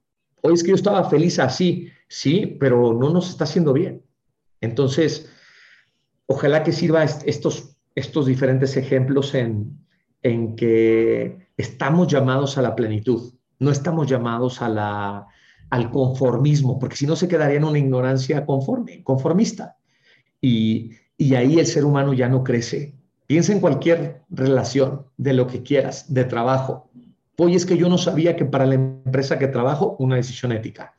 Hoy 0.47 0.53
es 0.53 0.63
que 0.63 0.69
yo 0.69 0.75
estaba 0.75 1.09
feliz 1.09 1.39
así, 1.39 1.89
sí, 2.07 2.59
pero 2.61 2.93
no 2.93 3.09
nos 3.09 3.31
está 3.31 3.45
haciendo 3.45 3.73
bien. 3.73 4.03
Entonces, 4.61 5.31
ojalá 6.27 6.63
que 6.63 6.73
sirva 6.73 7.03
estos, 7.03 7.79
estos 7.95 8.27
diferentes 8.27 8.77
ejemplos 8.77 9.35
en, 9.35 9.79
en 10.23 10.55
que 10.55 11.49
estamos 11.57 12.09
llamados 12.09 12.59
a 12.59 12.63
la 12.63 12.77
plenitud, 12.77 13.33
no 13.59 13.71
estamos 13.71 14.07
llamados 14.07 14.61
a 14.61 14.69
la, 14.69 15.27
al 15.71 15.91
conformismo, 15.91 16.79
porque 16.79 16.97
si 16.97 17.07
no 17.07 17.17
se 17.17 17.27
quedaría 17.27 17.57
en 17.57 17.65
una 17.65 17.79
ignorancia 17.79 18.45
conforme, 18.45 19.03
conformista 19.03 19.79
y, 20.43 20.93
ahí 21.35 21.59
el 21.59 21.67
ser 21.67 21.87
humano 21.87 22.13
ya 22.13 22.29
no 22.29 22.45
crece. 22.45 22.95
Piensa 23.27 23.53
en 23.53 23.61
cualquier 23.61 24.21
relación, 24.29 25.07
de 25.17 25.33
lo 25.33 25.47
que 25.47 25.63
quieras, 25.63 26.13
de 26.13 26.25
trabajo. 26.25 26.91
Oye, 27.37 27.57
es 27.57 27.67
que 27.67 27.77
yo 27.77 27.89
no 27.89 27.99
sabía 27.99 28.37
que 28.37 28.45
para 28.45 28.67
la 28.67 28.75
empresa 28.75 29.39
que 29.39 29.49
trabajo, 29.49 29.97
una 29.99 30.17
decisión 30.17 30.53
ética. 30.53 30.95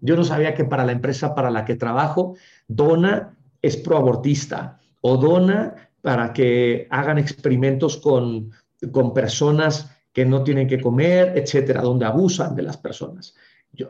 Yo 0.00 0.16
no 0.16 0.24
sabía 0.24 0.54
que 0.54 0.64
para 0.64 0.84
la 0.84 0.92
empresa 0.92 1.34
para 1.34 1.50
la 1.50 1.64
que 1.64 1.74
trabajo, 1.74 2.36
dona 2.68 3.36
es 3.62 3.76
proabortista 3.76 4.80
o 5.00 5.16
dona 5.16 5.90
para 6.02 6.32
que 6.32 6.86
hagan 6.90 7.18
experimentos 7.18 7.96
con, 7.96 8.52
con 8.92 9.12
personas 9.12 9.90
que 10.12 10.24
no 10.24 10.42
tienen 10.42 10.68
que 10.68 10.80
comer, 10.80 11.36
etcétera, 11.36 11.82
donde 11.82 12.06
abusan 12.06 12.54
de 12.54 12.62
las 12.62 12.76
personas. 12.76 13.34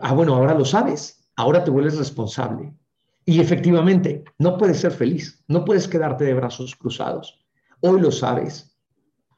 ah, 0.00 0.12
bueno, 0.12 0.34
ahora 0.34 0.54
lo 0.54 0.64
sabes, 0.64 1.28
ahora 1.36 1.62
te 1.62 1.70
vuelves 1.70 1.98
responsable. 1.98 2.72
Y 3.24 3.40
efectivamente, 3.40 4.24
no 4.38 4.56
puedes 4.56 4.80
ser 4.80 4.92
feliz, 4.92 5.44
no 5.48 5.64
puedes 5.64 5.86
quedarte 5.86 6.24
de 6.24 6.34
brazos 6.34 6.74
cruzados. 6.74 7.44
Hoy 7.80 8.00
lo 8.00 8.10
sabes, 8.10 8.76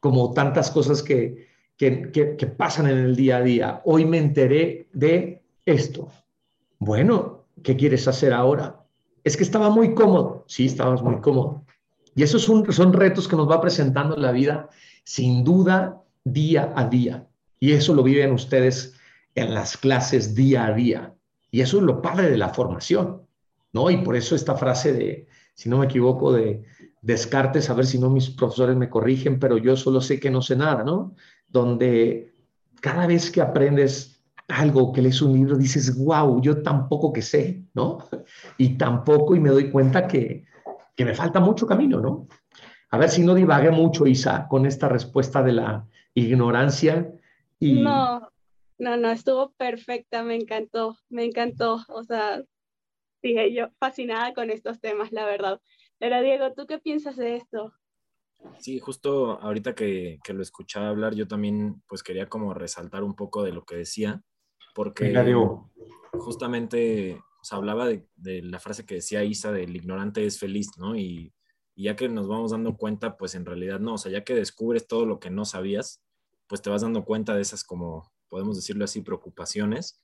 como 0.01 0.33
tantas 0.33 0.71
cosas 0.71 1.03
que, 1.03 1.48
que, 1.79 2.55
pasan 2.57 2.89
en 2.89 2.99
el 2.99 3.17
día 3.17 3.39
a 3.39 3.43
día. 3.43 3.81
Hoy 3.85 4.05
me 4.05 4.19
enteré 4.19 4.89
de 4.93 5.43
esto. 5.65 6.09
Bueno, 6.79 7.45
¿qué 7.63 7.77
quieres 7.77 8.09
hacer 8.09 8.33
ahora? 8.33 8.85
Es 9.25 9.37
que 9.37 9.45
estaba 9.45 9.71
muy 9.71 9.95
cómodo. 9.95 10.45
Sí, 10.49 10.67
estabas 10.67 11.03
muy 11.03 11.21
cómodo. 11.21 11.65
Y 12.15 12.25
esos 12.25 12.43
son, 12.43 12.71
son 12.73 12.93
retos 12.93 13.29
que 13.29 13.37
nos 13.37 13.49
va 13.49 13.61
presentando 13.61 14.17
la 14.17 14.33
vida, 14.33 14.69
sin 15.05 15.45
duda, 15.45 16.03
día 16.25 16.73
a 16.75 16.85
día. 16.89 17.27
Y 17.61 17.73
eso 17.73 17.95
lo 17.95 18.03
viven 18.03 18.33
ustedes 18.33 18.95
en 19.37 19.55
las 19.55 19.77
clases 19.77 20.35
día 20.35 20.67
a 20.67 20.73
día. 20.73 21.15
Y 21.53 21.61
eso 21.61 21.79
es 21.79 21.85
lo 21.85 22.03
padre 22.03 22.29
de 22.31 22.39
la 22.39 22.49
formación. 22.49 23.23
¿no? 23.73 23.89
Y 23.91 23.99
por 23.99 24.17
eso 24.17 24.35
esta 24.35 24.57
frase 24.57 24.93
de, 24.93 25.29
si 25.55 25.69
no 25.69 25.79
me 25.79 25.87
equivoco, 25.87 26.33
de 26.33 26.65
Descartes, 27.03 27.71
a 27.71 27.75
ver 27.75 27.87
si 27.87 27.99
no 27.99 28.11
mis 28.11 28.31
profesores 28.31 28.77
me 28.77 28.91
corrigen, 28.91 29.39
pero 29.39 29.57
yo 29.59 29.77
solo 29.77 30.01
sé 30.01 30.19
que 30.19 30.31
no 30.31 30.43
sé 30.43 30.57
nada, 30.57 30.83
¿no? 30.83 31.15
Donde 31.49 32.35
cada 32.81 33.07
vez 33.07 33.31
que 33.31 33.41
aprendes 33.41 34.23
algo, 34.49 34.93
que 34.93 35.03
lees 35.03 35.21
un 35.21 35.35
libro, 35.35 35.57
dices, 35.57 35.97
wow, 35.99 36.41
yo 36.41 36.63
tampoco 36.63 37.13
que 37.13 37.23
sé, 37.23 37.65
¿no? 37.75 37.99
Y 38.59 38.77
tampoco, 38.77 39.35
y 39.35 39.41
me 39.41 39.51
doy 39.51 39.71
cuenta 39.71 40.07
que, 40.07 40.45
que 40.97 41.05
me 41.05 41.15
falta 41.15 41.41
mucho 41.41 41.67
camino, 41.67 42.01
¿no? 42.01 42.27
A 42.91 42.99
ver 42.99 43.11
si 43.11 43.23
no 43.23 43.35
divagué 43.35 43.71
mucho, 43.71 44.07
Isa, 44.07 44.47
con 44.49 44.65
esta 44.65 44.89
respuesta 44.89 45.43
de 45.43 45.53
la 45.53 45.87
ignorancia. 46.15 47.13
No, 47.61 48.31
no, 48.79 48.97
no, 48.97 49.11
estuvo 49.11 49.53
perfecta, 49.53 50.23
me 50.23 50.37
encantó, 50.37 50.97
me 51.11 51.25
encantó. 51.25 51.85
O 51.89 52.03
sea, 52.05 52.43
dije 53.23 53.53
yo, 53.53 53.69
fascinada 53.79 54.33
con 54.33 54.51
estos 54.51 54.81
temas, 54.81 55.13
la 55.13 55.27
verdad. 55.27 55.61
Pero 55.99 56.23
Diego, 56.23 56.53
¿tú 56.55 56.67
qué 56.67 56.79
piensas 56.79 57.17
de 57.17 57.37
esto? 57.37 57.75
Sí, 58.59 58.79
justo 58.79 59.41
ahorita 59.41 59.75
que, 59.75 60.19
que, 60.23 60.33
lo 60.33 60.43
escuchaba 60.43 60.89
hablar, 60.89 61.15
yo 61.15 61.27
también 61.29 61.83
pues 61.89 62.03
quería 62.03 62.29
como 62.29 62.55
resaltar 62.55 63.03
un 63.03 63.15
poco 63.15 63.43
de 63.43 63.53
lo 63.53 63.65
que 63.65 63.77
decía, 63.77 64.23
porque 64.75 65.13
justamente 66.13 67.21
hablaba 67.51 67.87
de, 67.87 68.07
de, 68.17 68.43
la 68.43 68.59
frase 68.59 68.85
que 68.85 68.97
decía 68.97 69.25
Isa 69.25 69.53
del 69.53 69.75
ignorante 69.77 70.25
es 70.25 70.39
feliz, 70.39 70.71
¿no? 70.77 70.97
Y, 70.97 71.33
y, 71.75 71.85
ya 71.85 71.97
que 71.97 72.09
nos 72.09 72.29
vamos 72.29 72.51
dando 72.51 72.77
cuenta, 72.77 73.17
pues 73.17 73.35
en 73.35 73.47
realidad 73.47 73.81
no, 73.81 73.95
o 73.95 73.99
sea, 73.99 74.13
ya 74.13 74.25
que 74.25 74.35
descubres 74.35 74.87
todo 74.87 75.07
lo 75.07 75.21
que 75.21 75.31
no 75.31 75.45
sabías, 75.45 76.03
pues 76.47 76.63
te 76.63 76.71
vas 76.71 76.83
dando 76.83 77.05
cuenta 77.05 77.35
de 77.35 77.43
esas 77.43 77.65
como, 77.65 78.11
podemos 78.29 78.57
decirlo 78.57 78.85
así, 78.85 79.03
preocupaciones. 79.03 80.01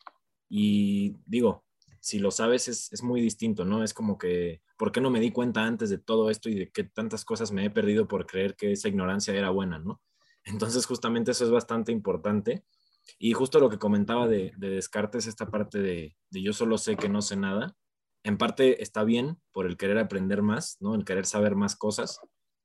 Y 0.49 1.17
digo, 1.27 1.64
si 2.05 2.19
lo 2.19 2.31
sabes 2.31 2.69
es, 2.69 2.93
es 2.93 3.03
muy 3.03 3.23
distinto, 3.23 3.65
¿no? 3.65 3.83
Es 3.83 3.95
como 3.95 4.19
que 4.19 4.61
¿por 4.77 4.93
qué 4.93 5.01
no 5.01 5.09
me 5.09 5.21
di 5.21 5.31
cuenta 5.31 5.65
antes 5.65 5.89
de 5.89 5.97
todo 5.97 6.29
esto 6.29 6.51
y 6.51 6.55
de 6.55 6.71
qué 6.71 6.85
tantas 6.85 7.25
cosas 7.25 7.51
me 7.51 7.65
he 7.65 7.71
perdido 7.71 8.07
por 8.07 8.27
creer 8.27 8.57
que 8.57 8.73
esa 8.73 8.89
ignorancia 8.89 9.33
era 9.33 9.49
buena, 9.49 9.79
¿no? 9.79 10.03
Entonces, 10.45 10.85
justamente 10.85 11.31
eso 11.31 11.47
es 11.47 11.51
bastante 11.51 11.93
importante. 11.93 12.63
Y 13.19 13.33
justo 13.33 13.59
lo 13.59 13.71
que 13.71 13.79
comentaba 13.79 14.29
de, 14.29 14.53
Descartes, 14.59 15.27
esta 15.27 15.51
parte 15.51 15.79
de, 15.79 16.15
yo 16.31 16.53
solo 16.53 16.77
sé 16.77 16.97
que 16.97 17.09
no 17.09 17.23
sé 17.23 17.37
nada, 17.37 17.75
en 18.23 18.37
parte 18.37 18.83
está 18.83 19.03
bien 19.03 19.41
por 19.51 19.65
el 19.65 19.79
querer 19.79 19.97
aprender 19.97 20.43
más, 20.43 20.77
¿no? 20.81 20.95
El 20.95 21.07
querer 21.07 21.25
saber 21.25 21.55
más 21.57 21.75
cosas, 21.75 22.21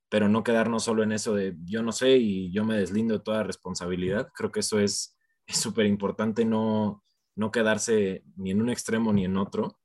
pero 0.10 0.28
no 0.28 0.44
quedarnos 0.44 0.84
solo 0.84 1.04
en 1.04 1.14
eso 1.14 1.34
de 1.34 1.56
yo 1.64 1.82
no 1.82 1.94
sé 1.94 2.18
y 2.18 2.52
yo 2.52 2.66
me 2.66 2.78
deslindo 2.78 3.14
de 3.14 3.24
toda 3.24 3.44
responsabilidad. 3.44 4.28
Creo 4.36 4.52
que 4.52 4.60
eso 4.60 4.82
es 4.82 5.16
súper 5.48 5.86
importante, 5.86 6.44
no, 6.44 7.06
no 7.40 7.52
quedarse 7.52 8.24
ni 8.36 8.52
en 8.52 8.62
un 8.62 8.70
extremo 8.70 9.14
ni 9.14 9.24
en 9.24 9.38
otro, 9.38 9.80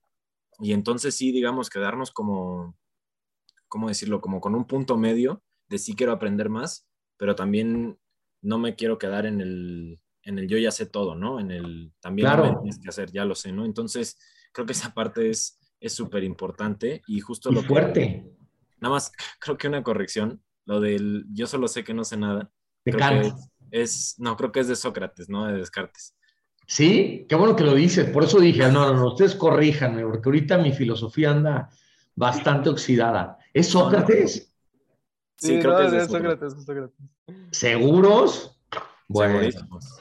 y 0.59 0.72
entonces 0.72 1.14
sí, 1.14 1.30
digamos, 1.30 1.70
quedarnos 1.70 2.11
como, 2.11 2.76
¿cómo 3.68 3.86
decirlo? 3.86 4.20
Como 4.20 4.40
con 4.40 4.57
un 4.57 4.66
punto 4.66 4.96
medio 4.96 5.42
de 5.68 5.78
sí 5.78 5.94
quiero 5.94 6.12
aprender 6.12 6.48
más, 6.48 6.88
pero 7.16 7.36
también 7.36 7.96
no 8.42 8.59
me 8.59 8.74
quiero 8.74 8.98
quedar 8.98 9.24
en 9.24 9.40
el, 9.40 10.00
en 10.24 10.38
el 10.40 10.48
yo 10.48 10.59
ya 10.59 10.72
sé 10.72 10.86
todo, 10.86 11.14
¿no? 11.14 11.38
En 11.38 11.52
el 11.52 11.92
también 12.00 12.26
claro. 12.26 12.59
tienes 12.61 12.80
que 12.80 12.88
hacer, 12.88 13.12
ya 13.12 13.24
lo 13.24 13.36
sé, 13.36 13.52
¿no? 13.52 13.64
Entonces, 13.64 14.18
creo 14.52 14.66
que 14.66 14.72
esa 14.72 14.92
parte 14.92 15.30
es 15.30 15.61
súper 15.86 16.24
importante 16.24 17.02
y 17.07 17.20
justo 17.20 17.52
lo 17.52 17.62
fuerte. 17.62 18.24
nada 18.80 18.94
más, 18.94 19.12
creo 19.38 19.57
que 19.57 19.68
una 19.68 19.84
corrección, 19.84 20.42
lo 20.66 20.80
del 20.80 21.24
yo 21.30 21.46
solo 21.46 21.68
sé 21.68 21.84
que 21.84 21.94
no 21.94 22.02
sé 22.02 22.16
nada. 22.16 22.50
De 22.84 22.92
creo 22.92 23.22
que 23.22 23.32
es, 23.70 24.16
no, 24.18 24.36
creo 24.36 24.50
que 24.50 24.61
es 24.61 24.66
de 24.66 24.74
Sócrates, 24.74 25.28
no 25.28 25.46
de 25.46 25.55
Descartes. 25.55 26.16
Sí, 26.66 27.26
qué 27.28 27.34
bueno 27.34 27.56
que 27.56 27.64
lo 27.64 27.74
dices. 27.74 28.08
Por 28.10 28.24
eso 28.24 28.40
dije, 28.40 28.62
no, 28.70 28.92
no, 28.92 28.94
no, 28.94 29.08
ustedes 29.08 29.34
corríjanme, 29.34 30.02
porque 30.02 30.28
ahorita 30.28 30.58
mi 30.58 30.72
filosofía 30.72 31.30
anda 31.30 31.70
bastante 32.14 32.70
oxidada. 32.70 33.38
¿Es 33.52 33.68
Sócrates? 33.68 34.52
Sí, 35.36 35.58
creo 35.58 35.76
que 35.78 35.96
es, 35.96 36.06
Sócrates, 36.06 36.54
Sócrates. 36.64 36.96
¿Seguros? 37.50 38.50
Bueno. 39.06 39.40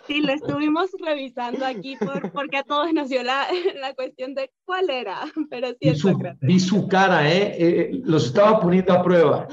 Sí, 0.07 0.22
lo 0.22 0.32
estuvimos 0.32 0.89
revisando 1.03 1.66
aquí 1.66 1.97
porque 2.34 2.57
a 2.57 2.64
todos 2.64 2.93
nos 2.93 3.09
dio 3.09 3.22
la, 3.22 3.47
la, 3.82 3.93
cuestión 3.93 4.34
de 4.34 4.49
cuál 4.64 4.89
era, 4.89 5.20
pero 5.49 5.70
sí 5.72 5.89
es 5.89 5.99
Sócrates. 5.99 6.39
Vi 6.41 6.59
su 6.59 6.88
cara, 6.88 7.30
¿eh? 7.30 7.55
¿eh? 7.57 8.01
Los 8.05 8.28
estaba 8.28 8.61
poniendo 8.61 8.93
a 8.93 9.03
prueba. 9.03 9.47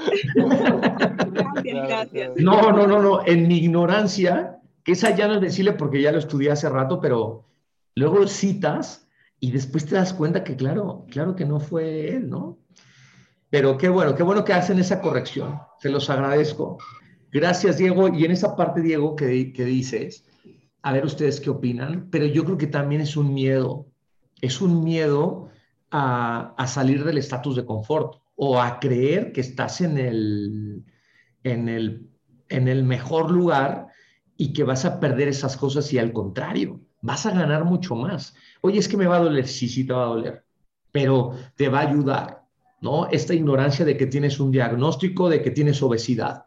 Gracias, 1.33 1.87
gracias. 1.87 2.31
No, 2.37 2.71
no, 2.71 2.87
no, 2.87 3.01
no. 3.01 3.25
En 3.25 3.47
mi 3.47 3.57
ignorancia, 3.57 4.60
esa 4.85 5.15
ya 5.15 5.27
no 5.27 5.35
es 5.35 5.41
decirle 5.41 5.73
porque 5.73 6.01
ya 6.01 6.11
lo 6.11 6.19
estudié 6.19 6.51
hace 6.51 6.69
rato, 6.69 6.99
pero 6.99 7.45
luego 7.95 8.27
citas 8.27 9.07
y 9.39 9.51
después 9.51 9.85
te 9.85 9.95
das 9.95 10.13
cuenta 10.13 10.43
que 10.43 10.55
claro, 10.55 11.05
claro 11.09 11.35
que 11.35 11.45
no 11.45 11.59
fue 11.59 12.15
él, 12.15 12.29
¿no? 12.29 12.59
Pero 13.49 13.77
qué 13.77 13.89
bueno, 13.89 14.15
qué 14.15 14.23
bueno 14.23 14.45
que 14.45 14.53
hacen 14.53 14.79
esa 14.79 15.01
corrección. 15.01 15.59
Se 15.79 15.89
los 15.89 16.09
agradezco. 16.09 16.77
Gracias, 17.31 17.77
Diego. 17.77 18.07
Y 18.07 18.23
en 18.23 18.31
esa 18.31 18.55
parte, 18.55 18.81
Diego, 18.81 19.15
que, 19.15 19.51
que 19.51 19.65
dices, 19.65 20.25
a 20.81 20.93
ver 20.93 21.05
ustedes 21.05 21.41
qué 21.41 21.49
opinan, 21.49 22.09
pero 22.09 22.25
yo 22.25 22.45
creo 22.45 22.57
que 22.57 22.67
también 22.67 23.01
es 23.01 23.17
un 23.17 23.33
miedo. 23.33 23.87
Es 24.41 24.61
un 24.61 24.83
miedo 24.83 25.49
a, 25.91 26.53
a 26.57 26.67
salir 26.67 27.03
del 27.03 27.17
estatus 27.17 27.57
de 27.57 27.65
confort 27.65 28.21
o 28.35 28.61
a 28.61 28.79
creer 28.79 29.33
que 29.33 29.41
estás 29.41 29.81
en 29.81 29.97
el, 29.97 30.85
en 31.43 31.67
el, 31.67 32.09
en 32.47 32.67
el 32.67 32.83
mejor 32.83 33.31
lugar 33.31 33.90
y 34.41 34.53
que 34.53 34.63
vas 34.63 34.85
a 34.85 34.99
perder 34.99 35.27
esas 35.27 35.55
cosas 35.55 35.93
y 35.93 35.99
al 35.99 36.11
contrario, 36.11 36.79
vas 37.01 37.27
a 37.27 37.31
ganar 37.31 37.63
mucho 37.63 37.93
más. 37.95 38.33
Oye, 38.61 38.79
es 38.79 38.87
que 38.87 38.97
me 38.97 39.05
va 39.05 39.17
a 39.17 39.23
doler, 39.23 39.47
sí, 39.47 39.69
sí 39.69 39.85
te 39.85 39.93
va 39.93 40.01
a 40.01 40.07
doler, 40.15 40.43
pero 40.91 41.35
te 41.55 41.69
va 41.69 41.81
a 41.81 41.87
ayudar, 41.87 42.47
¿no? 42.81 43.07
Esta 43.11 43.35
ignorancia 43.35 43.85
de 43.85 43.95
que 43.95 44.07
tienes 44.07 44.39
un 44.39 44.49
diagnóstico, 44.49 45.29
de 45.29 45.43
que 45.43 45.51
tienes 45.51 45.83
obesidad. 45.83 46.45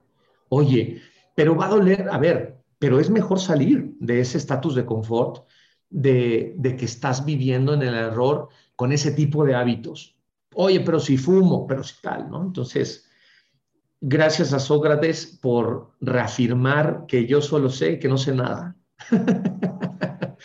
Oye, 0.49 1.03
pero 1.37 1.55
va 1.55 1.67
a 1.67 1.69
doler, 1.69 2.09
a 2.11 2.19
ver, 2.19 2.57
pero 2.81 2.99
es 2.99 3.11
mejor 3.11 3.39
salir 3.39 3.95
de 4.01 4.19
ese 4.19 4.39
estatus 4.39 4.75
de 4.75 4.85
confort, 4.85 5.47
de, 5.89 6.57
de 6.59 6.75
que 6.75 6.87
estás 6.87 7.25
viviendo 7.25 7.75
en 7.75 7.83
el 7.83 7.95
error 7.95 8.49
con 8.75 8.91
ese 8.91 9.13
tipo 9.13 9.45
de 9.45 9.55
hábitos. 9.55 10.19
Oye, 10.57 10.81
pero 10.81 10.99
si 10.99 11.17
fumo, 11.17 11.65
pero 11.65 11.85
si 11.85 11.95
tal, 12.03 12.29
¿no? 12.29 12.43
Entonces, 12.43 13.04
gracias 14.01 14.53
a 14.53 14.59
Sócrates 14.59 15.39
por 15.41 15.93
reafirmar 16.01 17.05
que 17.07 17.27
yo 17.27 17.41
solo 17.41 17.71
sé 17.71 17.99
que 17.99 18.09
no 18.09 18.19
sé 18.19 18.35
nada. 18.35 18.77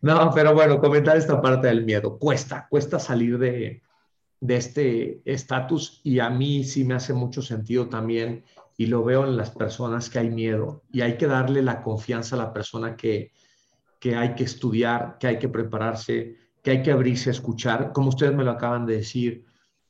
no, 0.00 0.30
pero 0.34 0.54
bueno, 0.54 0.80
comentar 0.80 1.16
esta 1.16 1.40
parte 1.40 1.68
del 1.68 1.84
miedo. 1.84 2.18
Cuesta, 2.18 2.66
cuesta 2.70 2.98
salir 2.98 3.38
de, 3.38 3.82
de 4.40 4.56
este 4.56 5.22
estatus 5.24 6.00
y 6.04 6.20
a 6.20 6.30
mí 6.30 6.64
sí 6.64 6.84
me 6.84 6.94
hace 6.94 7.12
mucho 7.12 7.42
sentido 7.42 7.88
también 7.88 8.44
y 8.76 8.86
lo 8.86 9.02
veo 9.04 9.24
en 9.24 9.36
las 9.36 9.50
personas 9.50 10.08
que 10.08 10.20
hay 10.20 10.30
miedo 10.30 10.84
y 10.92 11.00
hay 11.00 11.16
que 11.16 11.26
darle 11.26 11.62
la 11.62 11.82
confianza 11.82 12.36
a 12.36 12.38
la 12.38 12.52
persona 12.52 12.96
que, 12.96 13.32
que 13.98 14.14
hay 14.14 14.34
que 14.34 14.44
estudiar, 14.44 15.16
que 15.18 15.26
hay 15.26 15.38
que 15.38 15.48
prepararse, 15.48 16.36
que 16.62 16.70
hay 16.70 16.82
que 16.82 16.92
abrirse 16.92 17.30
a 17.30 17.32
escuchar, 17.32 17.92
como 17.92 18.10
ustedes 18.10 18.34
me 18.34 18.44
lo 18.44 18.52
acaban 18.52 18.86
de 18.86 18.96
decir 18.96 19.44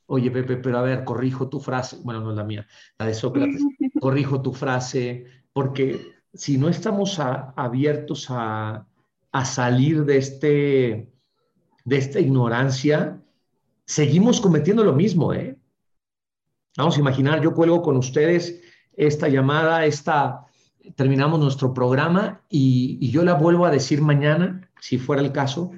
oye 0.09 0.31
Pepe, 0.31 0.57
pero 0.57 0.79
a 0.79 0.81
ver, 0.81 1.03
corrijo 1.03 1.49
tu 1.49 1.59
frase, 1.59 1.97
bueno, 2.03 2.19
no 2.19 2.31
es 2.31 2.37
la 2.37 2.43
mía, 2.43 2.67
la 2.97 3.05
de 3.05 3.13
Sócrates, 3.13 3.63
corrijo 4.01 4.41
tu 4.41 4.53
frase, 4.53 5.25
porque 5.53 6.13
si 6.33 6.57
no 6.57 6.67
estamos 6.67 7.19
abiertos 7.19 8.27
a, 8.29 8.85
salir 9.45 10.05
de, 10.05 10.17
este, 10.17 11.13
de 11.85 11.97
esta 11.97 12.19
ignorancia, 12.19 13.21
seguimos 13.85 14.41
cometiendo 14.41 14.83
lo 14.83 14.93
mismo, 14.93 15.33
¿eh? 15.33 15.57
Vamos 16.75 16.97
a 16.97 16.99
imaginar, 16.99 17.41
yo 17.41 17.53
cuelgo 17.53 17.81
con 17.81 17.95
ustedes 17.97 18.61
esta 18.93 19.27
llamada, 19.27 19.85
esta, 19.85 20.45
terminamos 20.95 21.39
nuestro 21.39 21.73
programa 21.73 22.41
y, 22.49 22.97
y 22.99 23.11
yo 23.11 23.23
la 23.23 23.35
vuelvo 23.35 23.65
a 23.65 23.71
decir 23.71 24.01
mañana, 24.01 24.69
si 24.79 24.97
fuera 24.97 25.21
el 25.21 25.31
caso, 25.31 25.71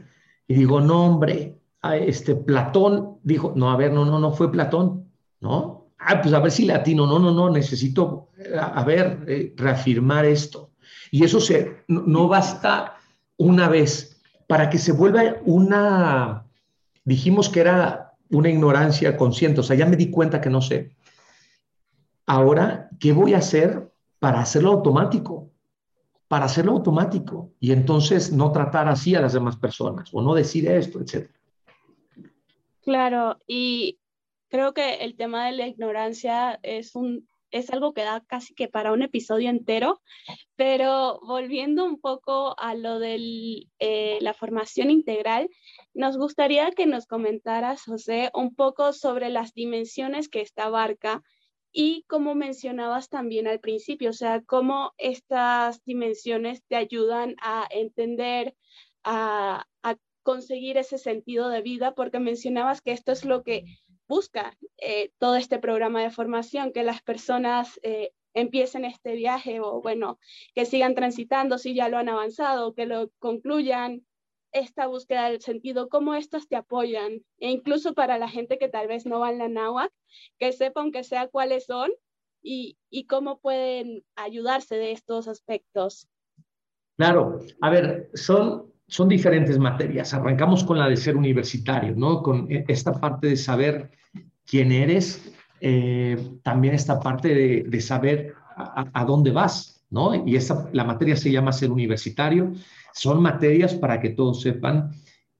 y 0.47 0.53
digo, 0.53 0.79
no, 0.79 1.05
hombre, 1.05 1.60
este 1.83 2.35
Platón 2.35 3.17
dijo, 3.23 3.53
no, 3.55 3.71
a 3.71 3.77
ver, 3.77 3.91
no, 3.91 4.05
no, 4.05 4.19
no 4.19 4.31
fue 4.31 4.51
Platón, 4.51 5.11
¿no? 5.39 5.81
Ah, 5.97 6.21
pues 6.21 6.33
a 6.33 6.39
ver 6.39 6.51
si 6.51 6.65
latino, 6.65 7.05
no, 7.05 7.19
no, 7.19 7.31
no, 7.31 7.49
necesito, 7.49 8.29
a, 8.59 8.83
ver, 8.83 9.23
eh, 9.27 9.53
reafirmar 9.55 10.25
esto. 10.25 10.71
Y 11.11 11.23
eso 11.23 11.39
se, 11.39 11.83
no, 11.87 12.27
basta 12.27 12.97
una 13.37 13.69
vez 13.69 14.21
para 14.47 14.69
que 14.69 14.77
se 14.77 14.91
vuelva 14.91 15.37
una, 15.45 16.45
dijimos 17.03 17.49
que 17.49 17.61
era 17.61 18.13
una 18.29 18.49
ignorancia 18.49 19.17
consciente, 19.17 19.59
o 19.59 19.63
sea, 19.63 19.75
ya 19.75 19.85
me 19.85 19.95
di 19.95 20.09
cuenta 20.09 20.41
que 20.41 20.49
no 20.49 20.61
sé. 20.61 20.95
Ahora, 22.25 22.89
¿qué 22.99 23.11
voy 23.11 23.33
a 23.33 23.39
hacer 23.39 23.91
para 24.19 24.41
hacerlo 24.41 24.71
automático? 24.71 25.51
Para 26.27 26.45
hacerlo 26.45 26.71
automático 26.73 27.51
y 27.59 27.71
entonces 27.73 28.31
no 28.31 28.51
tratar 28.51 28.87
así 28.87 29.15
a 29.15 29.21
las 29.21 29.33
demás 29.33 29.57
personas 29.57 30.09
o 30.13 30.21
no 30.21 30.33
decir 30.33 30.67
esto, 30.67 31.01
etcétera. 31.01 31.40
Claro, 32.81 33.37
y 33.47 33.99
creo 34.49 34.73
que 34.73 34.95
el 34.95 35.15
tema 35.15 35.45
de 35.45 35.51
la 35.53 35.67
ignorancia 35.67 36.59
es 36.63 36.95
un 36.95 37.27
es 37.51 37.69
algo 37.69 37.93
que 37.93 38.03
da 38.03 38.23
casi 38.25 38.53
que 38.53 38.69
para 38.69 38.93
un 38.93 39.01
episodio 39.01 39.49
entero, 39.49 40.01
pero 40.55 41.19
volviendo 41.21 41.83
un 41.85 41.99
poco 41.99 42.57
a 42.57 42.75
lo 42.75 42.97
de 42.99 43.67
eh, 43.79 44.17
la 44.21 44.33
formación 44.33 44.89
integral, 44.89 45.49
nos 45.93 46.17
gustaría 46.17 46.71
que 46.71 46.85
nos 46.85 47.07
comentaras, 47.07 47.83
José, 47.83 48.31
un 48.33 48.55
poco 48.55 48.93
sobre 48.93 49.29
las 49.29 49.53
dimensiones 49.53 50.29
que 50.29 50.41
esta 50.41 50.65
abarca 50.65 51.21
y 51.73 52.03
como 52.07 52.35
mencionabas 52.35 53.09
también 53.09 53.47
al 53.47 53.59
principio, 53.59 54.09
o 54.11 54.13
sea, 54.13 54.41
cómo 54.41 54.93
estas 54.97 55.83
dimensiones 55.83 56.63
te 56.67 56.75
ayudan 56.77 57.35
a 57.41 57.67
entender, 57.69 58.55
a, 59.03 59.65
a 59.83 59.95
conseguir 60.23 60.77
ese 60.77 60.97
sentido 60.97 61.49
de 61.49 61.61
vida, 61.61 61.93
porque 61.93 62.19
mencionabas 62.19 62.81
que 62.81 62.91
esto 62.91 63.11
es 63.11 63.25
lo 63.25 63.43
que 63.43 63.65
busca 64.07 64.57
eh, 64.77 65.11
todo 65.19 65.35
este 65.35 65.59
programa 65.59 66.01
de 66.01 66.11
formación, 66.11 66.73
que 66.73 66.83
las 66.83 67.01
personas 67.01 67.79
eh, 67.83 68.11
empiecen 68.33 68.85
este 68.85 69.13
viaje 69.13 69.59
o 69.59 69.81
bueno, 69.81 70.19
que 70.53 70.65
sigan 70.65 70.95
transitando 70.95 71.57
si 71.57 71.73
ya 71.73 71.89
lo 71.89 71.97
han 71.97 72.09
avanzado, 72.09 72.73
que 72.73 72.85
lo 72.85 73.09
concluyan 73.19 74.05
esta 74.51 74.87
búsqueda 74.87 75.29
del 75.29 75.41
sentido, 75.41 75.87
cómo 75.87 76.13
estas 76.15 76.47
te 76.47 76.57
apoyan, 76.57 77.23
e 77.39 77.49
incluso 77.49 77.93
para 77.93 78.17
la 78.17 78.27
gente 78.27 78.57
que 78.57 78.67
tal 78.67 78.87
vez 78.87 79.05
no 79.05 79.19
va 79.19 79.31
en 79.31 79.37
la 79.37 79.47
náhuatl, 79.47 79.93
que 80.37 80.51
sepa 80.51 80.81
aunque 80.81 81.03
sea 81.03 81.27
cuáles 81.27 81.65
son 81.65 81.89
y, 82.41 82.77
y 82.89 83.05
cómo 83.05 83.39
pueden 83.39 84.03
ayudarse 84.15 84.75
de 84.75 84.91
estos 84.91 85.27
aspectos. 85.27 86.07
Claro, 86.97 87.39
a 87.61 87.69
ver, 87.69 88.09
son, 88.13 88.73
son 88.91 89.07
diferentes 89.07 89.57
materias. 89.57 90.13
Arrancamos 90.13 90.65
con 90.65 90.77
la 90.77 90.89
de 90.89 90.97
ser 90.97 91.15
universitario, 91.15 91.95
¿no? 91.95 92.21
Con 92.21 92.51
e, 92.51 92.65
esta 92.67 92.91
parte 92.91 93.27
de 93.27 93.37
saber 93.37 93.89
quién 94.45 94.73
eres, 94.73 95.31
eh, 95.61 96.17
también 96.43 96.73
esta 96.73 96.99
parte 96.99 97.29
de, 97.29 97.63
de 97.63 97.81
saber 97.81 98.33
a, 98.57 98.89
a, 98.91 99.05
dónde 99.05 99.31
vas, 99.31 99.85
¿no? 99.89 100.27
Y 100.27 100.35
esa, 100.35 100.69
la 100.73 100.83
materia 100.83 101.15
se 101.15 101.31
llama 101.31 101.53
ser 101.53 101.71
universitario. 101.71 102.51
Son 102.93 103.21
materias 103.21 103.73
para 103.75 104.01
que 104.01 104.09
todos 104.09 104.41
sepan 104.41 104.91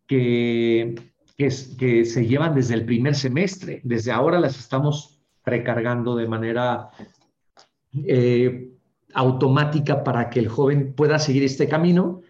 que, 0.08 0.95
que, 1.38 1.49
que 1.78 2.06
se 2.06 2.26
llevan 2.26 2.56
desde 2.56 2.76
el 2.76 2.86
primer 2.86 3.16
semestre. 3.16 3.82
Desde 3.84 4.14
ahora 4.14 4.39
las 4.39 4.58
estamos 4.58 5.20
precargando 5.43 6.16
de 6.16 6.28
manera 6.30 6.89
eh, 7.91 8.70
automática 9.14 10.06
para 10.06 10.30
que 10.30 10.39
el 10.39 10.47
joven 10.47 10.93
pueda 10.93 11.20
seguir 11.20 11.43
este 11.43 11.68
camino, 11.68 12.22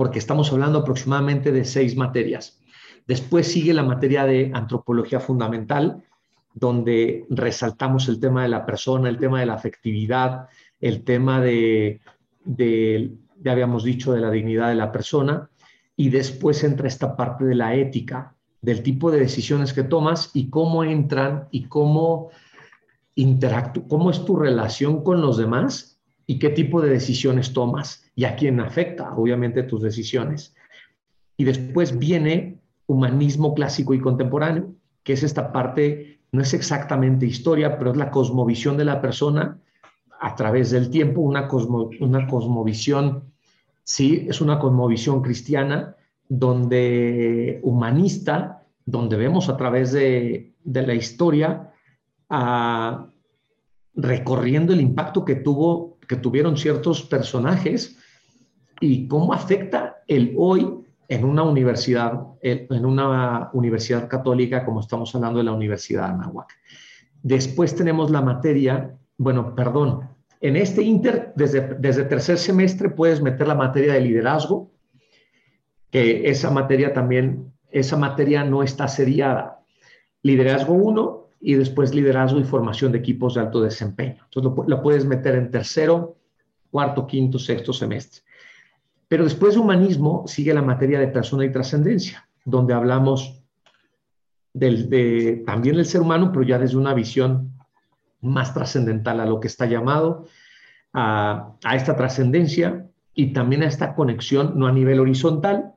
porque 0.00 0.18
estamos 0.18 0.50
hablando 0.50 0.78
aproximadamente 0.78 1.52
de 1.52 1.62
seis 1.62 1.94
materias. 1.94 2.58
Después 3.06 3.52
sigue 3.52 3.74
la 3.74 3.82
materia 3.82 4.24
de 4.24 4.50
antropología 4.54 5.20
fundamental, 5.20 6.02
donde 6.54 7.26
resaltamos 7.28 8.08
el 8.08 8.18
tema 8.18 8.44
de 8.44 8.48
la 8.48 8.64
persona, 8.64 9.10
el 9.10 9.18
tema 9.18 9.40
de 9.40 9.44
la 9.44 9.52
afectividad, 9.52 10.48
el 10.80 11.04
tema 11.04 11.42
de, 11.42 12.00
ya 12.46 13.52
habíamos 13.52 13.84
dicho, 13.84 14.14
de 14.14 14.22
la 14.22 14.30
dignidad 14.30 14.70
de 14.70 14.76
la 14.76 14.90
persona, 14.90 15.50
y 15.94 16.08
después 16.08 16.64
entra 16.64 16.88
esta 16.88 17.14
parte 17.14 17.44
de 17.44 17.56
la 17.56 17.74
ética, 17.74 18.34
del 18.62 18.82
tipo 18.82 19.10
de 19.10 19.20
decisiones 19.20 19.74
que 19.74 19.82
tomas 19.82 20.30
y 20.32 20.48
cómo 20.48 20.82
entran 20.82 21.46
y 21.50 21.64
cómo 21.64 22.30
interactúan, 23.16 23.86
cómo 23.86 24.10
es 24.10 24.24
tu 24.24 24.34
relación 24.34 25.04
con 25.04 25.20
los 25.20 25.36
demás 25.36 26.00
y 26.26 26.38
qué 26.38 26.48
tipo 26.48 26.80
de 26.80 26.88
decisiones 26.88 27.52
tomas 27.52 28.09
y 28.20 28.26
a 28.26 28.36
quién 28.36 28.60
afecta, 28.60 29.14
obviamente, 29.14 29.62
tus 29.62 29.80
decisiones. 29.80 30.54
Y 31.38 31.44
después 31.44 31.98
viene 31.98 32.58
humanismo 32.86 33.54
clásico 33.54 33.94
y 33.94 33.98
contemporáneo, 33.98 34.74
que 35.02 35.14
es 35.14 35.22
esta 35.22 35.52
parte, 35.52 36.20
no 36.30 36.42
es 36.42 36.52
exactamente 36.52 37.24
historia, 37.24 37.78
pero 37.78 37.92
es 37.92 37.96
la 37.96 38.10
cosmovisión 38.10 38.76
de 38.76 38.84
la 38.84 39.00
persona 39.00 39.58
a 40.20 40.36
través 40.36 40.70
del 40.70 40.90
tiempo, 40.90 41.22
una, 41.22 41.48
cosmo, 41.48 41.88
una 42.00 42.26
cosmovisión, 42.26 43.32
sí, 43.84 44.26
es 44.28 44.42
una 44.42 44.58
cosmovisión 44.58 45.22
cristiana, 45.22 45.96
donde 46.28 47.58
humanista, 47.62 48.66
donde 48.84 49.16
vemos 49.16 49.48
a 49.48 49.56
través 49.56 49.92
de, 49.92 50.52
de 50.62 50.86
la 50.86 50.92
historia 50.92 51.72
recorriendo 53.94 54.74
el 54.74 54.82
impacto 54.82 55.24
que, 55.24 55.36
tuvo, 55.36 55.96
que 56.06 56.16
tuvieron 56.16 56.58
ciertos 56.58 57.00
personajes 57.00 57.96
y 58.80 59.06
cómo 59.06 59.32
afecta 59.32 60.02
el 60.08 60.34
hoy 60.36 60.80
en 61.08 61.24
una 61.24 61.42
universidad, 61.42 62.20
en 62.40 62.86
una 62.86 63.50
universidad 63.52 64.08
católica, 64.08 64.64
como 64.64 64.80
estamos 64.80 65.14
hablando 65.14 65.38
de 65.38 65.44
la 65.44 65.52
Universidad 65.52 66.06
de 66.06 66.14
Anáhuac. 66.14 66.56
Después 67.22 67.74
tenemos 67.74 68.10
la 68.10 68.22
materia, 68.22 68.96
bueno, 69.18 69.54
perdón, 69.54 70.08
en 70.40 70.56
este 70.56 70.82
inter, 70.82 71.32
desde, 71.36 71.74
desde 71.78 72.04
tercer 72.04 72.38
semestre 72.38 72.88
puedes 72.88 73.20
meter 73.20 73.46
la 73.46 73.54
materia 73.54 73.92
de 73.94 74.00
liderazgo, 74.00 74.70
que 75.90 76.30
esa 76.30 76.50
materia 76.50 76.94
también, 76.94 77.52
esa 77.70 77.96
materia 77.96 78.44
no 78.44 78.62
está 78.62 78.88
seriada. 78.88 79.60
Liderazgo 80.22 80.74
1 80.74 81.26
y 81.40 81.54
después 81.54 81.94
liderazgo 81.94 82.38
y 82.38 82.44
formación 82.44 82.92
de 82.92 82.98
equipos 82.98 83.34
de 83.34 83.40
alto 83.40 83.60
desempeño. 83.60 84.22
Entonces 84.24 84.52
lo, 84.56 84.64
lo 84.64 84.82
puedes 84.82 85.04
meter 85.04 85.34
en 85.34 85.50
tercero, 85.50 86.16
cuarto, 86.70 87.06
quinto, 87.06 87.38
sexto 87.38 87.72
semestre. 87.72 88.22
Pero 89.10 89.24
después 89.24 89.54
de 89.54 89.60
humanismo 89.60 90.22
sigue 90.28 90.54
la 90.54 90.62
materia 90.62 91.00
de 91.00 91.08
persona 91.08 91.44
y 91.44 91.50
trascendencia, 91.50 92.28
donde 92.44 92.74
hablamos 92.74 93.42
del, 94.54 94.88
de, 94.88 95.42
también 95.44 95.74
del 95.74 95.84
ser 95.84 96.00
humano, 96.00 96.30
pero 96.32 96.44
ya 96.44 96.60
desde 96.60 96.76
una 96.76 96.94
visión 96.94 97.58
más 98.20 98.54
trascendental 98.54 99.18
a 99.18 99.26
lo 99.26 99.40
que 99.40 99.48
está 99.48 99.66
llamado, 99.66 100.26
a, 100.92 101.56
a 101.64 101.74
esta 101.74 101.96
trascendencia 101.96 102.86
y 103.12 103.32
también 103.32 103.64
a 103.64 103.66
esta 103.66 103.96
conexión, 103.96 104.52
no 104.56 104.68
a 104.68 104.72
nivel 104.72 105.00
horizontal, 105.00 105.72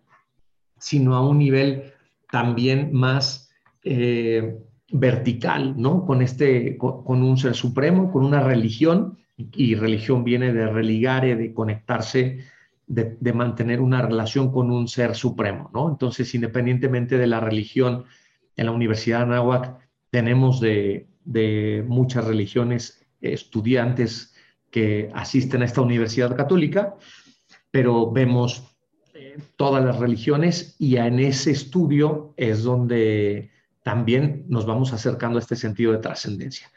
sino 0.78 1.16
a 1.16 1.28
un 1.28 1.40
nivel 1.40 1.92
también 2.30 2.94
más 2.94 3.50
eh, 3.84 4.60
vertical, 4.92 5.74
¿no? 5.76 6.06
Con, 6.06 6.22
este, 6.22 6.78
con, 6.78 7.04
con, 7.04 7.24
un 7.24 7.40
ser 7.40 7.56
supremo, 7.56 8.12
con 8.12 8.26
una 8.26 8.44
religión, 8.44 9.18
y 9.38 9.74
religión 9.74 10.24
viene 10.24 10.54
de 10.54 10.68
religare, 10.68 11.36
de 11.36 11.52
conectarse, 11.52 12.53
de, 12.88 13.34
mantener 13.34 13.82
una 13.82 14.02
relación 14.02 14.52
con 14.52 14.72
un 14.72 14.88
ser 14.88 15.16
supremo, 15.16 15.70
¿no? 15.74 15.90
Entonces, 15.90 16.34
independientemente 16.36 17.18
de 17.18 17.28
la 17.28 17.40
religión, 17.40 18.06
en 18.56 18.66
la 18.66 18.72
Universidad 18.72 19.20
de 19.20 19.24
Anáhuac 19.24 19.80
tenemos 20.10 20.60
de, 20.60 21.08
de 21.26 21.84
muchas 21.88 22.26
religiones, 22.26 23.06
estudiantes 23.22 24.36
que 24.70 25.10
asisten 25.14 25.62
a 25.62 25.66
esta 25.66 25.82
universidad 25.82 26.36
católica, 26.36 26.96
pero 27.72 28.12
vemos 28.12 28.76
eh, 29.14 29.38
todas 29.56 29.84
las 29.84 29.98
religiones 29.98 30.76
y 30.80 30.98
en 30.98 31.20
ese 31.20 31.52
estudio 31.52 32.34
es 32.38 32.64
donde 32.64 33.52
también 33.84 34.46
nos 34.48 34.66
vamos 34.66 34.94
acercando 34.94 35.38
a 35.38 35.42
este 35.42 35.56
sentido 35.56 35.92
de 35.92 36.00
trascendencia. 36.00 36.72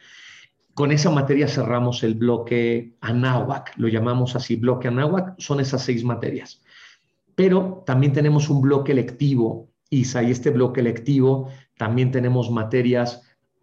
Con 0.77 0.93
esa 0.93 1.09
materia 1.09 1.49
cerramos 1.49 2.03
el 2.03 2.17
bloque 2.17 2.99
Anáhuac, 3.01 3.73
lo 3.79 3.89
llamamos 3.89 4.37
así, 4.37 4.57
bloque 4.57 4.89
Anáhuac, 4.89 5.33
son 5.39 5.59
esas 5.59 5.83
seis 5.83 6.05
materias. 6.05 6.61
Pero 7.35 7.83
también 7.87 8.13
tenemos 8.13 8.51
un 8.51 8.61
bloque 8.61 8.93
lectivo, 8.93 9.71
Isa, 9.89 10.23
y 10.23 10.33
este 10.33 10.51
bloque 10.51 10.83
lectivo 10.83 11.49
también 11.79 12.11
tenemos 12.11 12.51
materias 12.51 13.23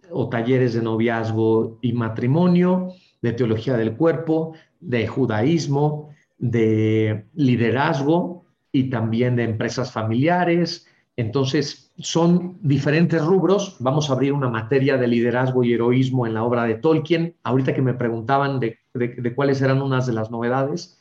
o 0.10 0.28
talleres 0.28 0.74
de 0.74 0.82
noviazgo 0.82 1.78
y 1.84 1.94
matrimonio, 1.94 2.94
de 3.22 3.34
teología 3.34 3.78
del 3.78 3.96
cuerpo, 3.96 4.56
de 4.80 5.06
judaísmo, 5.06 6.10
de 6.40 7.28
liderazgo 7.36 8.46
y 8.72 8.90
también 8.90 9.36
de 9.36 9.44
empresas 9.44 9.92
familiares. 9.92 10.88
Entonces, 11.16 11.83
son 12.00 12.58
diferentes 12.62 13.24
rubros. 13.24 13.78
Vamos 13.80 14.10
a 14.10 14.14
abrir 14.14 14.34
una 14.34 14.50
materia 14.50 14.98
de 14.98 15.08
liderazgo 15.08 15.64
y 15.64 15.74
heroísmo 15.74 16.26
en 16.26 16.34
la 16.34 16.44
obra 16.44 16.64
de 16.64 16.76
Tolkien. 16.76 17.36
Ahorita 17.44 17.74
que 17.74 17.82
me 17.82 17.94
preguntaban 17.94 18.60
de, 18.60 18.80
de, 18.94 19.10
de 19.10 19.36
cuáles 19.36 19.62
eran 19.62 19.82
unas 19.82 20.08
de 20.08 20.14
las 20.14 20.32
novedades, 20.32 20.98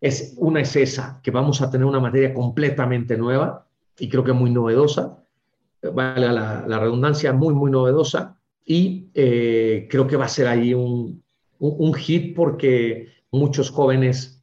es, 0.00 0.34
una 0.38 0.60
es 0.60 0.74
esa, 0.76 1.20
que 1.22 1.30
vamos 1.30 1.60
a 1.60 1.70
tener 1.70 1.86
una 1.86 2.00
materia 2.00 2.32
completamente 2.32 3.16
nueva 3.16 3.66
y 3.98 4.08
creo 4.08 4.24
que 4.24 4.32
muy 4.32 4.50
novedosa, 4.50 5.18
vale 5.82 6.32
la, 6.32 6.64
la, 6.66 6.78
redundancia, 6.78 7.32
muy, 7.32 7.54
muy 7.54 7.70
novedosa 7.70 8.38
y 8.64 9.08
eh, 9.14 9.86
creo 9.90 10.06
que 10.06 10.16
va 10.16 10.24
a 10.24 10.28
ser 10.28 10.46
ahí 10.46 10.72
un, 10.72 11.22
un, 11.58 11.74
un, 11.78 11.94
hit 11.94 12.34
porque 12.34 13.08
muchos 13.30 13.70
jóvenes 13.70 14.42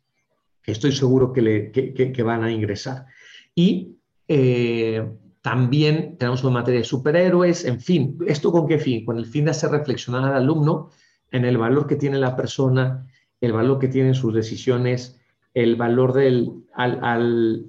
estoy 0.64 0.91
seguro 0.91 1.34
que, 1.34 1.41
le, 1.41 1.72
que, 1.72 1.93
que, 1.93 2.12
que 2.12 2.24
van 2.24 2.43
a 2.43 2.52
ingresar. 2.52 3.08
Y 3.56 3.98
eh, 4.28 5.08
también 5.42 6.18
tenemos 6.18 6.44
una 6.44 6.54
materia 6.54 6.82
de 6.82 6.86
superhéroes, 6.86 7.66
en 7.66 7.80
fin, 7.80 8.18
¿esto 8.28 8.52
con 8.52 8.68
qué 8.68 8.80
fin? 8.80 9.06
Con 9.06 9.18
el 9.18 9.26
fin 9.26 9.46
de 9.46 9.52
hacer 9.52 9.72
reflexionar 9.72 10.24
al 10.26 10.36
alumno 10.36 10.90
en 11.32 11.46
el 11.46 11.58
valor 11.58 11.88
que 11.88 11.96
tiene 11.96 12.18
la 12.18 12.36
persona, 12.36 13.08
el 13.42 13.54
valor 13.54 13.80
que 13.80 13.88
tienen 13.88 14.16
sus 14.16 14.34
decisiones, 14.34 15.20
el 15.54 15.76
valor 15.76 16.14
del, 16.14 16.66
al, 16.74 17.04
al 17.04 17.66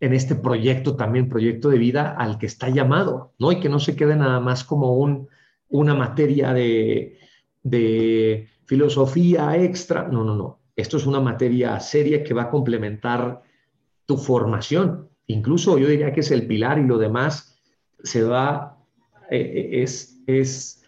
en 0.00 0.14
este 0.14 0.34
proyecto 0.34 0.96
también, 0.96 1.28
proyecto 1.28 1.68
de 1.68 1.78
vida 1.78 2.10
al 2.10 2.38
que 2.38 2.46
está 2.46 2.68
llamado, 2.68 3.34
¿no? 3.38 3.52
Y 3.52 3.60
que 3.60 3.68
no 3.68 3.78
se 3.78 3.94
quede 3.94 4.16
nada 4.16 4.40
más 4.40 4.64
como 4.64 4.94
un, 4.94 5.28
una 5.68 5.94
materia 5.94 6.52
de, 6.52 7.18
de 7.62 8.48
filosofía 8.64 9.56
extra. 9.56 10.08
No, 10.08 10.24
no, 10.24 10.34
no. 10.34 10.60
Esto 10.74 10.96
es 10.96 11.06
una 11.06 11.20
materia 11.20 11.78
seria 11.78 12.24
que 12.24 12.34
va 12.34 12.44
a 12.44 12.50
complementar 12.50 13.42
tu 14.04 14.16
formación. 14.16 15.08
Incluso 15.26 15.78
yo 15.78 15.88
diría 15.88 16.12
que 16.12 16.20
es 16.20 16.30
el 16.30 16.46
pilar 16.46 16.78
y 16.78 16.86
lo 16.86 16.98
demás 16.98 17.58
se 18.02 18.22
va, 18.22 18.78
eh, 19.30 19.82
es, 19.82 20.20
es, 20.26 20.84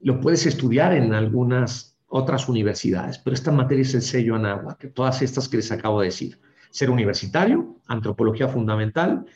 lo 0.00 0.20
puedes 0.20 0.46
estudiar 0.46 0.94
en 0.94 1.14
algunas 1.14 1.98
otras 2.08 2.48
universidades, 2.48 3.18
pero 3.18 3.34
esta 3.34 3.52
materia 3.52 3.82
es 3.82 3.94
el 3.94 4.02
sello 4.02 4.34
Anáhuac, 4.36 4.78
que 4.78 4.88
todas 4.88 5.22
estas 5.22 5.48
que 5.48 5.56
les 5.56 5.72
acabo 5.72 6.00
de 6.00 6.06
decir 6.06 6.38
ser 6.70 6.90
universitario, 6.90 7.76
antropología 7.86 8.48
fundamental, 8.48 9.26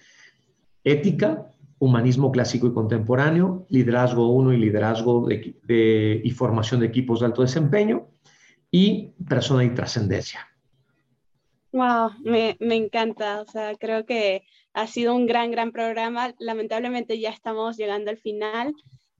ética, 0.84 1.50
humanismo 1.78 2.32
clásico 2.32 2.66
y 2.66 2.72
contemporáneo, 2.72 3.66
liderazgo 3.68 4.28
1 4.30 4.54
y 4.54 4.56
liderazgo 4.58 5.26
de, 5.26 5.56
de, 5.64 6.20
y 6.24 6.30
formación 6.30 6.80
de 6.80 6.86
equipos 6.86 7.20
de 7.20 7.26
alto 7.26 7.42
desempeño 7.42 8.08
y 8.70 9.12
persona 9.28 9.64
y 9.64 9.70
trascendencia. 9.70 10.48
Wow, 11.76 12.12
me, 12.24 12.56
me, 12.58 12.74
encanta. 12.74 13.42
O 13.42 13.44
sea, 13.44 13.74
creo 13.74 14.06
que 14.06 14.44
ha 14.72 14.86
sido 14.86 15.14
un 15.14 15.26
gran, 15.26 15.50
gran 15.50 15.72
programa. 15.72 16.34
Lamentablemente 16.38 17.20
ya 17.20 17.28
estamos 17.28 17.76
llegando 17.76 18.10
al 18.10 18.16
final. 18.16 18.72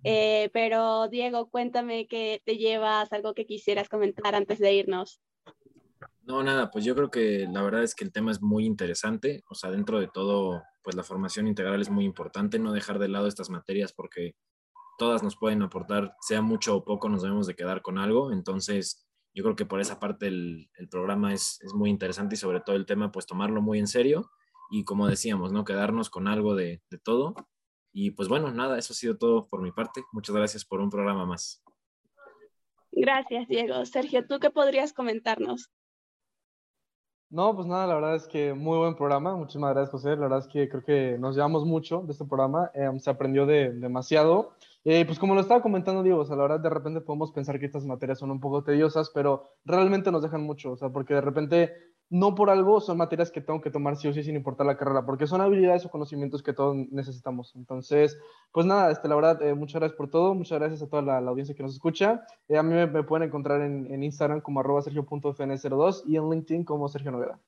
Eh, 0.05 0.49
pero 0.55 1.07
Diego, 1.09 1.51
cuéntame 1.51 2.07
qué 2.07 2.41
te 2.47 2.57
llevas, 2.57 3.13
algo 3.13 3.35
que 3.35 3.45
quisieras 3.45 3.91
comentar 3.91 4.35
antes 4.35 4.59
de 4.59 4.73
irnos. 4.73 5.21
No, 6.23 6.43
nada, 6.43 6.71
pues 6.71 6.87
yo 6.87 6.95
creo 6.95 7.11
que 7.11 7.47
la 7.53 7.61
verdad 7.61 7.83
es 7.83 7.95
que 7.95 8.05
el 8.05 8.13
tema 8.13 8.31
es 8.31 8.41
muy 8.41 8.65
interesante. 8.65 9.43
O 9.51 9.55
sea, 9.55 9.71
dentro 9.71 10.01
de 10.01 10.09
todo, 10.09 10.63
pues 10.83 10.97
la 10.97 11.03
formación 11.03 11.47
integral 11.47 11.83
es 11.83 11.91
muy 11.91 12.07
importante, 12.07 12.59
no 12.59 12.73
dejar 12.73 12.99
de 12.99 13.09
lado 13.09 13.27
estas 13.27 13.51
materias 13.51 13.93
porque 13.93 14.35
todas 14.97 15.23
nos 15.23 15.37
pueden 15.37 15.61
aportar, 15.61 16.17
sea 16.23 16.41
mucho 16.41 16.75
o 16.75 16.85
poco, 16.87 17.11
nos 17.11 17.21
debemos 17.21 17.47
de 17.47 17.55
quedar 17.55 17.83
con 17.83 17.99
algo. 17.99 18.33
Entonces, 18.33 19.06
yo 19.37 19.45
creo 19.45 19.55
que 19.55 19.67
por 19.67 19.81
esa 19.81 20.01
parte 20.01 20.29
el, 20.29 20.71
el 20.79 20.89
programa 20.89 21.35
es, 21.35 21.61
es, 21.63 21.75
muy 21.75 21.91
interesante 21.91 22.35
y 22.35 22.39
sobre 22.39 22.61
todo 22.61 22.75
el 22.75 22.87
tema, 22.87 23.13
pues 23.13 23.27
tomarlo 23.27 23.61
muy 23.61 23.79
en 23.79 23.87
serio 23.87 24.31
y 24.71 24.83
como 24.85 25.07
decíamos, 25.07 25.53
¿no? 25.53 25.63
Quedarnos 25.63 26.09
con 26.09 26.27
algo 26.27 26.55
de, 26.55 26.83
de 26.89 26.99
todo. 26.99 27.35
Y 27.93 28.13
pues 28.13 28.31
bueno, 28.31 28.51
nada, 28.51 28.79
eso 28.79 28.95
ha 28.95 28.97
sido 28.97 29.19
todo 29.19 29.47
por 29.47 29.61
mi 29.61 29.73
parte. 29.73 30.03
Muchas 30.13 30.35
gracias 30.35 30.65
por 30.65 30.81
un 30.81 30.89
programa 30.89 31.27
más. 31.27 31.63
Gracias, 32.93 33.47
Diego. 33.47 33.85
Sergio, 33.85 34.27
¿tú 34.27 34.39
qué 34.41 34.49
podrías 34.49 34.95
comentarnos? 34.95 35.71
No, 37.29 37.55
pues 37.55 37.67
nada, 37.67 37.87
la 37.87 37.95
verdad 37.97 38.15
es 38.15 38.27
que 38.27 38.55
muy 38.55 38.79
buen 38.79 38.97
programa. 38.97 39.37
Muchísimas 39.37 39.75
gracias, 39.75 39.91
José. 39.91 40.11
La 40.11 40.29
verdad 40.29 40.39
es 40.39 40.47
que 40.47 40.67
creo 40.67 40.83
que 40.83 41.19
nos 41.19 41.35
llevamos 41.35 41.67
mucho 41.67 42.01
de 42.07 42.13
este 42.13 42.25
programa. 42.25 42.71
Eh, 42.73 42.89
se 43.01 43.11
aprendió 43.11 43.45
de, 43.45 43.71
demasiado. 43.73 44.55
Eh, 44.89 45.05
pues 45.05 45.19
como 45.19 45.35
lo 45.35 45.41
estaba 45.41 45.63
comentando 45.63 46.05
Diego, 46.05 46.21
o 46.21 46.25
sea, 46.25 46.37
la 46.37 46.43
verdad 46.43 46.61
de 46.61 46.71
repente 46.71 47.01
podemos 47.01 47.33
pensar 47.33 47.59
que 47.59 47.67
estas 47.67 47.85
materias 47.85 48.21
son 48.21 48.31
un 48.31 48.39
poco 48.39 48.63
tediosas, 48.63 49.11
pero 49.13 49.43
realmente 49.65 50.13
nos 50.13 50.23
dejan 50.23 50.43
mucho, 50.45 50.71
o 50.71 50.77
sea, 50.77 50.91
porque 50.91 51.15
de 51.15 51.23
repente 51.23 51.73
no 52.09 52.37
por 52.37 52.51
algo 52.51 52.81
son 52.81 52.97
materias 52.97 53.33
que 53.33 53.41
tengo 53.41 53.61
que 53.61 53.73
tomar 53.73 53.97
sí 53.97 54.07
o 54.07 54.13
sí 54.13 54.23
sin 54.23 54.37
importar 54.37 54.65
la 54.65 54.77
carrera, 54.77 55.05
porque 55.05 55.27
son 55.27 55.41
habilidades 55.41 55.85
o 55.87 55.91
conocimientos 55.91 56.41
que 56.41 56.53
todos 56.53 56.77
necesitamos. 56.93 57.53
Entonces, 57.57 58.17
pues 58.53 58.65
nada, 58.65 58.93
este, 58.93 59.09
la 59.09 59.17
verdad, 59.17 59.43
eh, 59.43 59.55
muchas 59.55 59.81
gracias 59.81 59.97
por 59.97 60.09
todo, 60.09 60.35
muchas 60.37 60.61
gracias 60.61 60.81
a 60.83 60.89
toda 60.89 61.03
la, 61.03 61.19
audiencia 61.19 61.57
que 61.57 61.65
nos 61.65 61.73
escucha. 61.73 62.25
Eh, 62.47 62.57
a 62.57 62.63
mí 62.63 62.73
me, 62.73 63.03
pueden 63.03 63.27
encontrar 63.27 63.63
en, 63.63 64.01
Instagram 64.05 64.41
como 64.41 64.61
arroba 64.61 64.83
sergio.fn02 64.83 66.05
y 66.07 66.17
en 66.17 66.31
LinkedIn 66.31 66.65
como 66.65 66.89
Sergio 66.89 67.11
Noguera. 67.11 67.41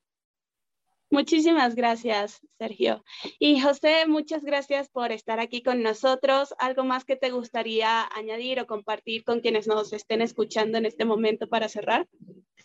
Muchísimas 1.10 1.74
gracias, 1.74 2.40
Sergio. 2.58 3.02
Y 3.38 3.60
José, 3.60 4.06
muchas 4.06 4.42
gracias 4.42 4.88
por 4.90 5.10
estar 5.10 5.40
aquí 5.40 5.62
con 5.62 5.82
nosotros. 5.82 6.54
¿Algo 6.58 6.84
más 6.84 7.04
que 7.04 7.16
te 7.16 7.30
gustaría 7.30 8.06
añadir 8.14 8.60
o 8.60 8.66
compartir 8.66 9.24
con 9.24 9.40
quienes 9.40 9.66
nos 9.66 9.92
estén 9.92 10.20
escuchando 10.20 10.76
en 10.76 10.84
este 10.84 11.06
momento 11.06 11.48
para 11.48 11.68
cerrar? 11.68 12.06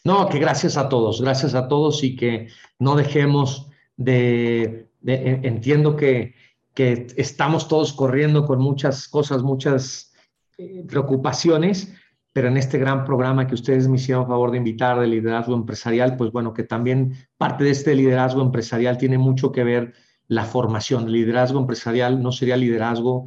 No, 0.03 0.27
que 0.27 0.39
gracias 0.39 0.75
a 0.75 0.89
todos, 0.89 1.21
gracias 1.21 1.55
a 1.55 1.69
todos 1.69 2.03
y 2.03 2.17
que 2.17 2.49
no 2.79 2.95
dejemos 2.97 3.69
de, 3.95 4.89
entiendo 5.05 5.95
que, 5.95 6.35
que, 6.73 7.07
estamos 7.15 7.69
todos 7.69 7.93
corriendo 7.93 8.45
con 8.45 8.59
muchas 8.59 9.07
cosas, 9.07 9.43
muchas 9.43 10.13
eh, 10.57 10.83
preocupaciones, 10.87 11.93
pero 12.34 12.47
en 12.47 12.57
este 12.57 12.79
gran 12.79 13.05
programa 13.05 13.45
que 13.45 13.53
ustedes 13.53 13.88
me 13.88 13.97
hicieron 13.97 14.27
favor 14.27 14.51
de 14.51 14.57
invitar 14.57 14.99
de 14.99 15.05
liderazgo 15.05 15.53
empresarial, 15.53 16.17
pues 16.17 16.31
bueno, 16.31 16.51
que 16.51 16.63
también 16.63 17.13
parte 17.38 17.63
de 17.63 17.69
este 17.69 17.93
liderazgo 17.93 18.41
empresarial 18.41 18.97
tiene 18.97 19.19
mucho 19.19 19.51
que 19.51 19.63
ver 19.63 19.93
la 20.27 20.43
formación. 20.43 21.05
El 21.05 21.13
liderazgo 21.13 21.59
empresarial 21.59 22.23
no 22.23 22.31
sería 22.31 22.57
liderazgo 22.57 23.25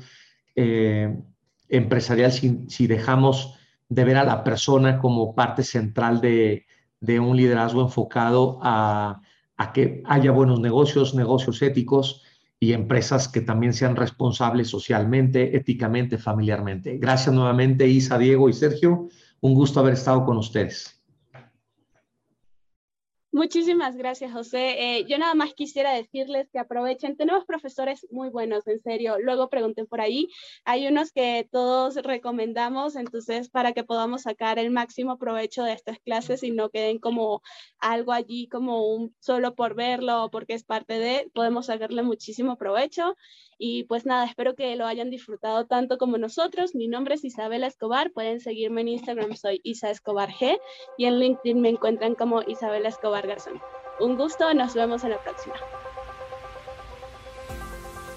eh, 0.57 1.17
empresarial 1.69 2.33
si, 2.33 2.65
si, 2.69 2.89
dejamos 2.89 3.55
de 3.89 4.05
ver 4.05 4.17
a 4.17 4.25
la 4.25 4.43
persona 4.43 4.99
como 4.99 5.37
parte 5.37 5.63
central 5.63 6.21
de, 6.21 6.67
un 7.21 7.37
liderazgo 7.37 7.83
enfocado 7.83 8.59
a 8.63 9.21
que 9.73 10.03
haya 10.05 10.33
buenos 10.33 10.59
negocios, 10.59 11.15
negocios 11.15 11.63
éticos, 11.63 12.26
y 12.67 12.73
empresas 12.73 13.29
que 13.29 13.43
también 13.43 13.73
sean 13.73 13.95
responsables 13.95 14.69
socialmente, 14.69 15.57
éticamente, 15.57 16.19
familiarmente. 16.19 16.99
Gracias 16.99 17.33
nuevamente, 17.33 17.87
Isa, 17.87 18.19
Diego 18.19 18.49
y 18.49 18.55
Sergio. 18.55 19.09
Un 19.41 19.55
gusto 19.55 19.79
haber 19.79 19.93
estado 19.93 20.25
con 20.25 20.37
ustedes. 20.37 20.96
Muchísimas 23.37 23.99
gracias, 23.99 24.33
José. 24.33 24.97
Eh, 24.97 25.05
yo 25.07 25.19
nada 25.19 25.35
más 25.35 25.53
quisiera 25.53 25.93
decirles 25.93 26.49
que 26.51 26.59
aprovechen. 26.59 27.19
Tenemos 27.19 27.45
profesores 27.45 28.07
muy 28.11 28.31
buenos, 28.31 28.67
en 28.67 28.81
serio. 28.81 29.19
Luego 29.21 29.51
pregunten 29.51 29.87
por 29.87 30.01
ahí. 30.01 30.29
Hay 30.65 30.89
unos 30.89 31.13
que 31.13 31.47
todos 31.53 31.97
recomendamos, 31.97 32.97
entonces, 32.97 33.51
para 33.51 33.75
que 33.75 33.85
podamos 33.85 34.23
sacar 34.23 34.59
el 34.59 34.71
máximo 34.71 35.19
provecho 35.19 35.65
de 35.65 35.75
estas 35.75 35.99
clases 35.99 36.43
y 36.45 36.51
no 36.51 36.71
queden 36.71 36.99
como 36.99 37.43
algo 37.79 38.13
allí, 38.13 38.49
como 38.49 38.89
un 38.89 39.15
solo 39.21 39.55
por 39.55 39.75
verlo 39.75 40.25
o 40.25 40.31
porque 40.31 40.55
es 40.55 40.65
parte 40.65 40.99
de, 40.99 41.31
podemos 41.35 41.67
sacarle 41.67 42.03
muchísimo 42.03 42.57
provecho. 42.57 43.17
Y 43.59 43.85
pues 43.85 44.05
nada, 44.05 44.25
espero 44.25 44.55
que 44.55 44.77
lo 44.77 44.87
hayan 44.87 45.11
disfrutado 45.11 45.67
tanto 45.67 45.99
como 45.99 46.19
nosotros. 46.19 46.75
Mi 46.75 46.89
nombre 46.89 47.15
es 47.15 47.25
Isabela 47.25 47.67
Escobar. 47.67 48.11
Pueden 48.13 48.41
seguirme 48.41 48.83
en 48.83 48.89
Instagram, 48.89 49.35
soy 49.35 49.61
Isa 49.65 49.91
Escobar 49.91 50.31
G. 50.31 50.59
Y 50.99 51.07
en 51.07 51.19
LinkedIn 51.19 51.61
me 51.61 51.71
encuentran 51.71 52.15
como 52.15 52.43
Isabela 52.43 52.89
Escobar 52.89 53.27
Garzón. 53.27 53.61
Un 53.99 54.17
gusto, 54.17 54.53
nos 54.53 54.75
vemos 54.75 55.05
en 55.05 55.11
la 55.11 55.23
próxima. 55.23 55.55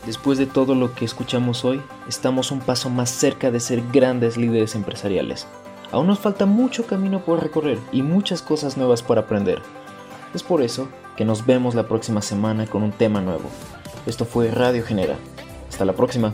Después 0.05 0.37
de 0.37 0.45
todo 0.45 0.75
lo 0.75 0.93
que 0.93 1.05
escuchamos 1.05 1.63
hoy, 1.63 1.81
estamos 2.07 2.51
un 2.51 2.59
paso 2.59 2.89
más 2.89 3.09
cerca 3.09 3.51
de 3.51 3.59
ser 3.59 3.81
grandes 3.91 4.37
líderes 4.37 4.75
empresariales. 4.75 5.47
Aún 5.91 6.07
nos 6.07 6.19
falta 6.19 6.45
mucho 6.45 6.85
camino 6.85 7.23
por 7.23 7.41
recorrer 7.41 7.79
y 7.91 8.01
muchas 8.01 8.41
cosas 8.41 8.77
nuevas 8.77 9.03
por 9.03 9.17
aprender. 9.17 9.61
Es 10.33 10.43
por 10.43 10.61
eso 10.61 10.89
que 11.15 11.25
nos 11.25 11.45
vemos 11.45 11.75
la 11.75 11.87
próxima 11.87 12.21
semana 12.21 12.67
con 12.67 12.83
un 12.83 12.91
tema 12.91 13.21
nuevo. 13.21 13.49
Esto 14.05 14.25
fue 14.25 14.51
Radio 14.51 14.83
Genera. 14.85 15.15
Hasta 15.69 15.85
la 15.85 15.93
próxima. 15.93 16.33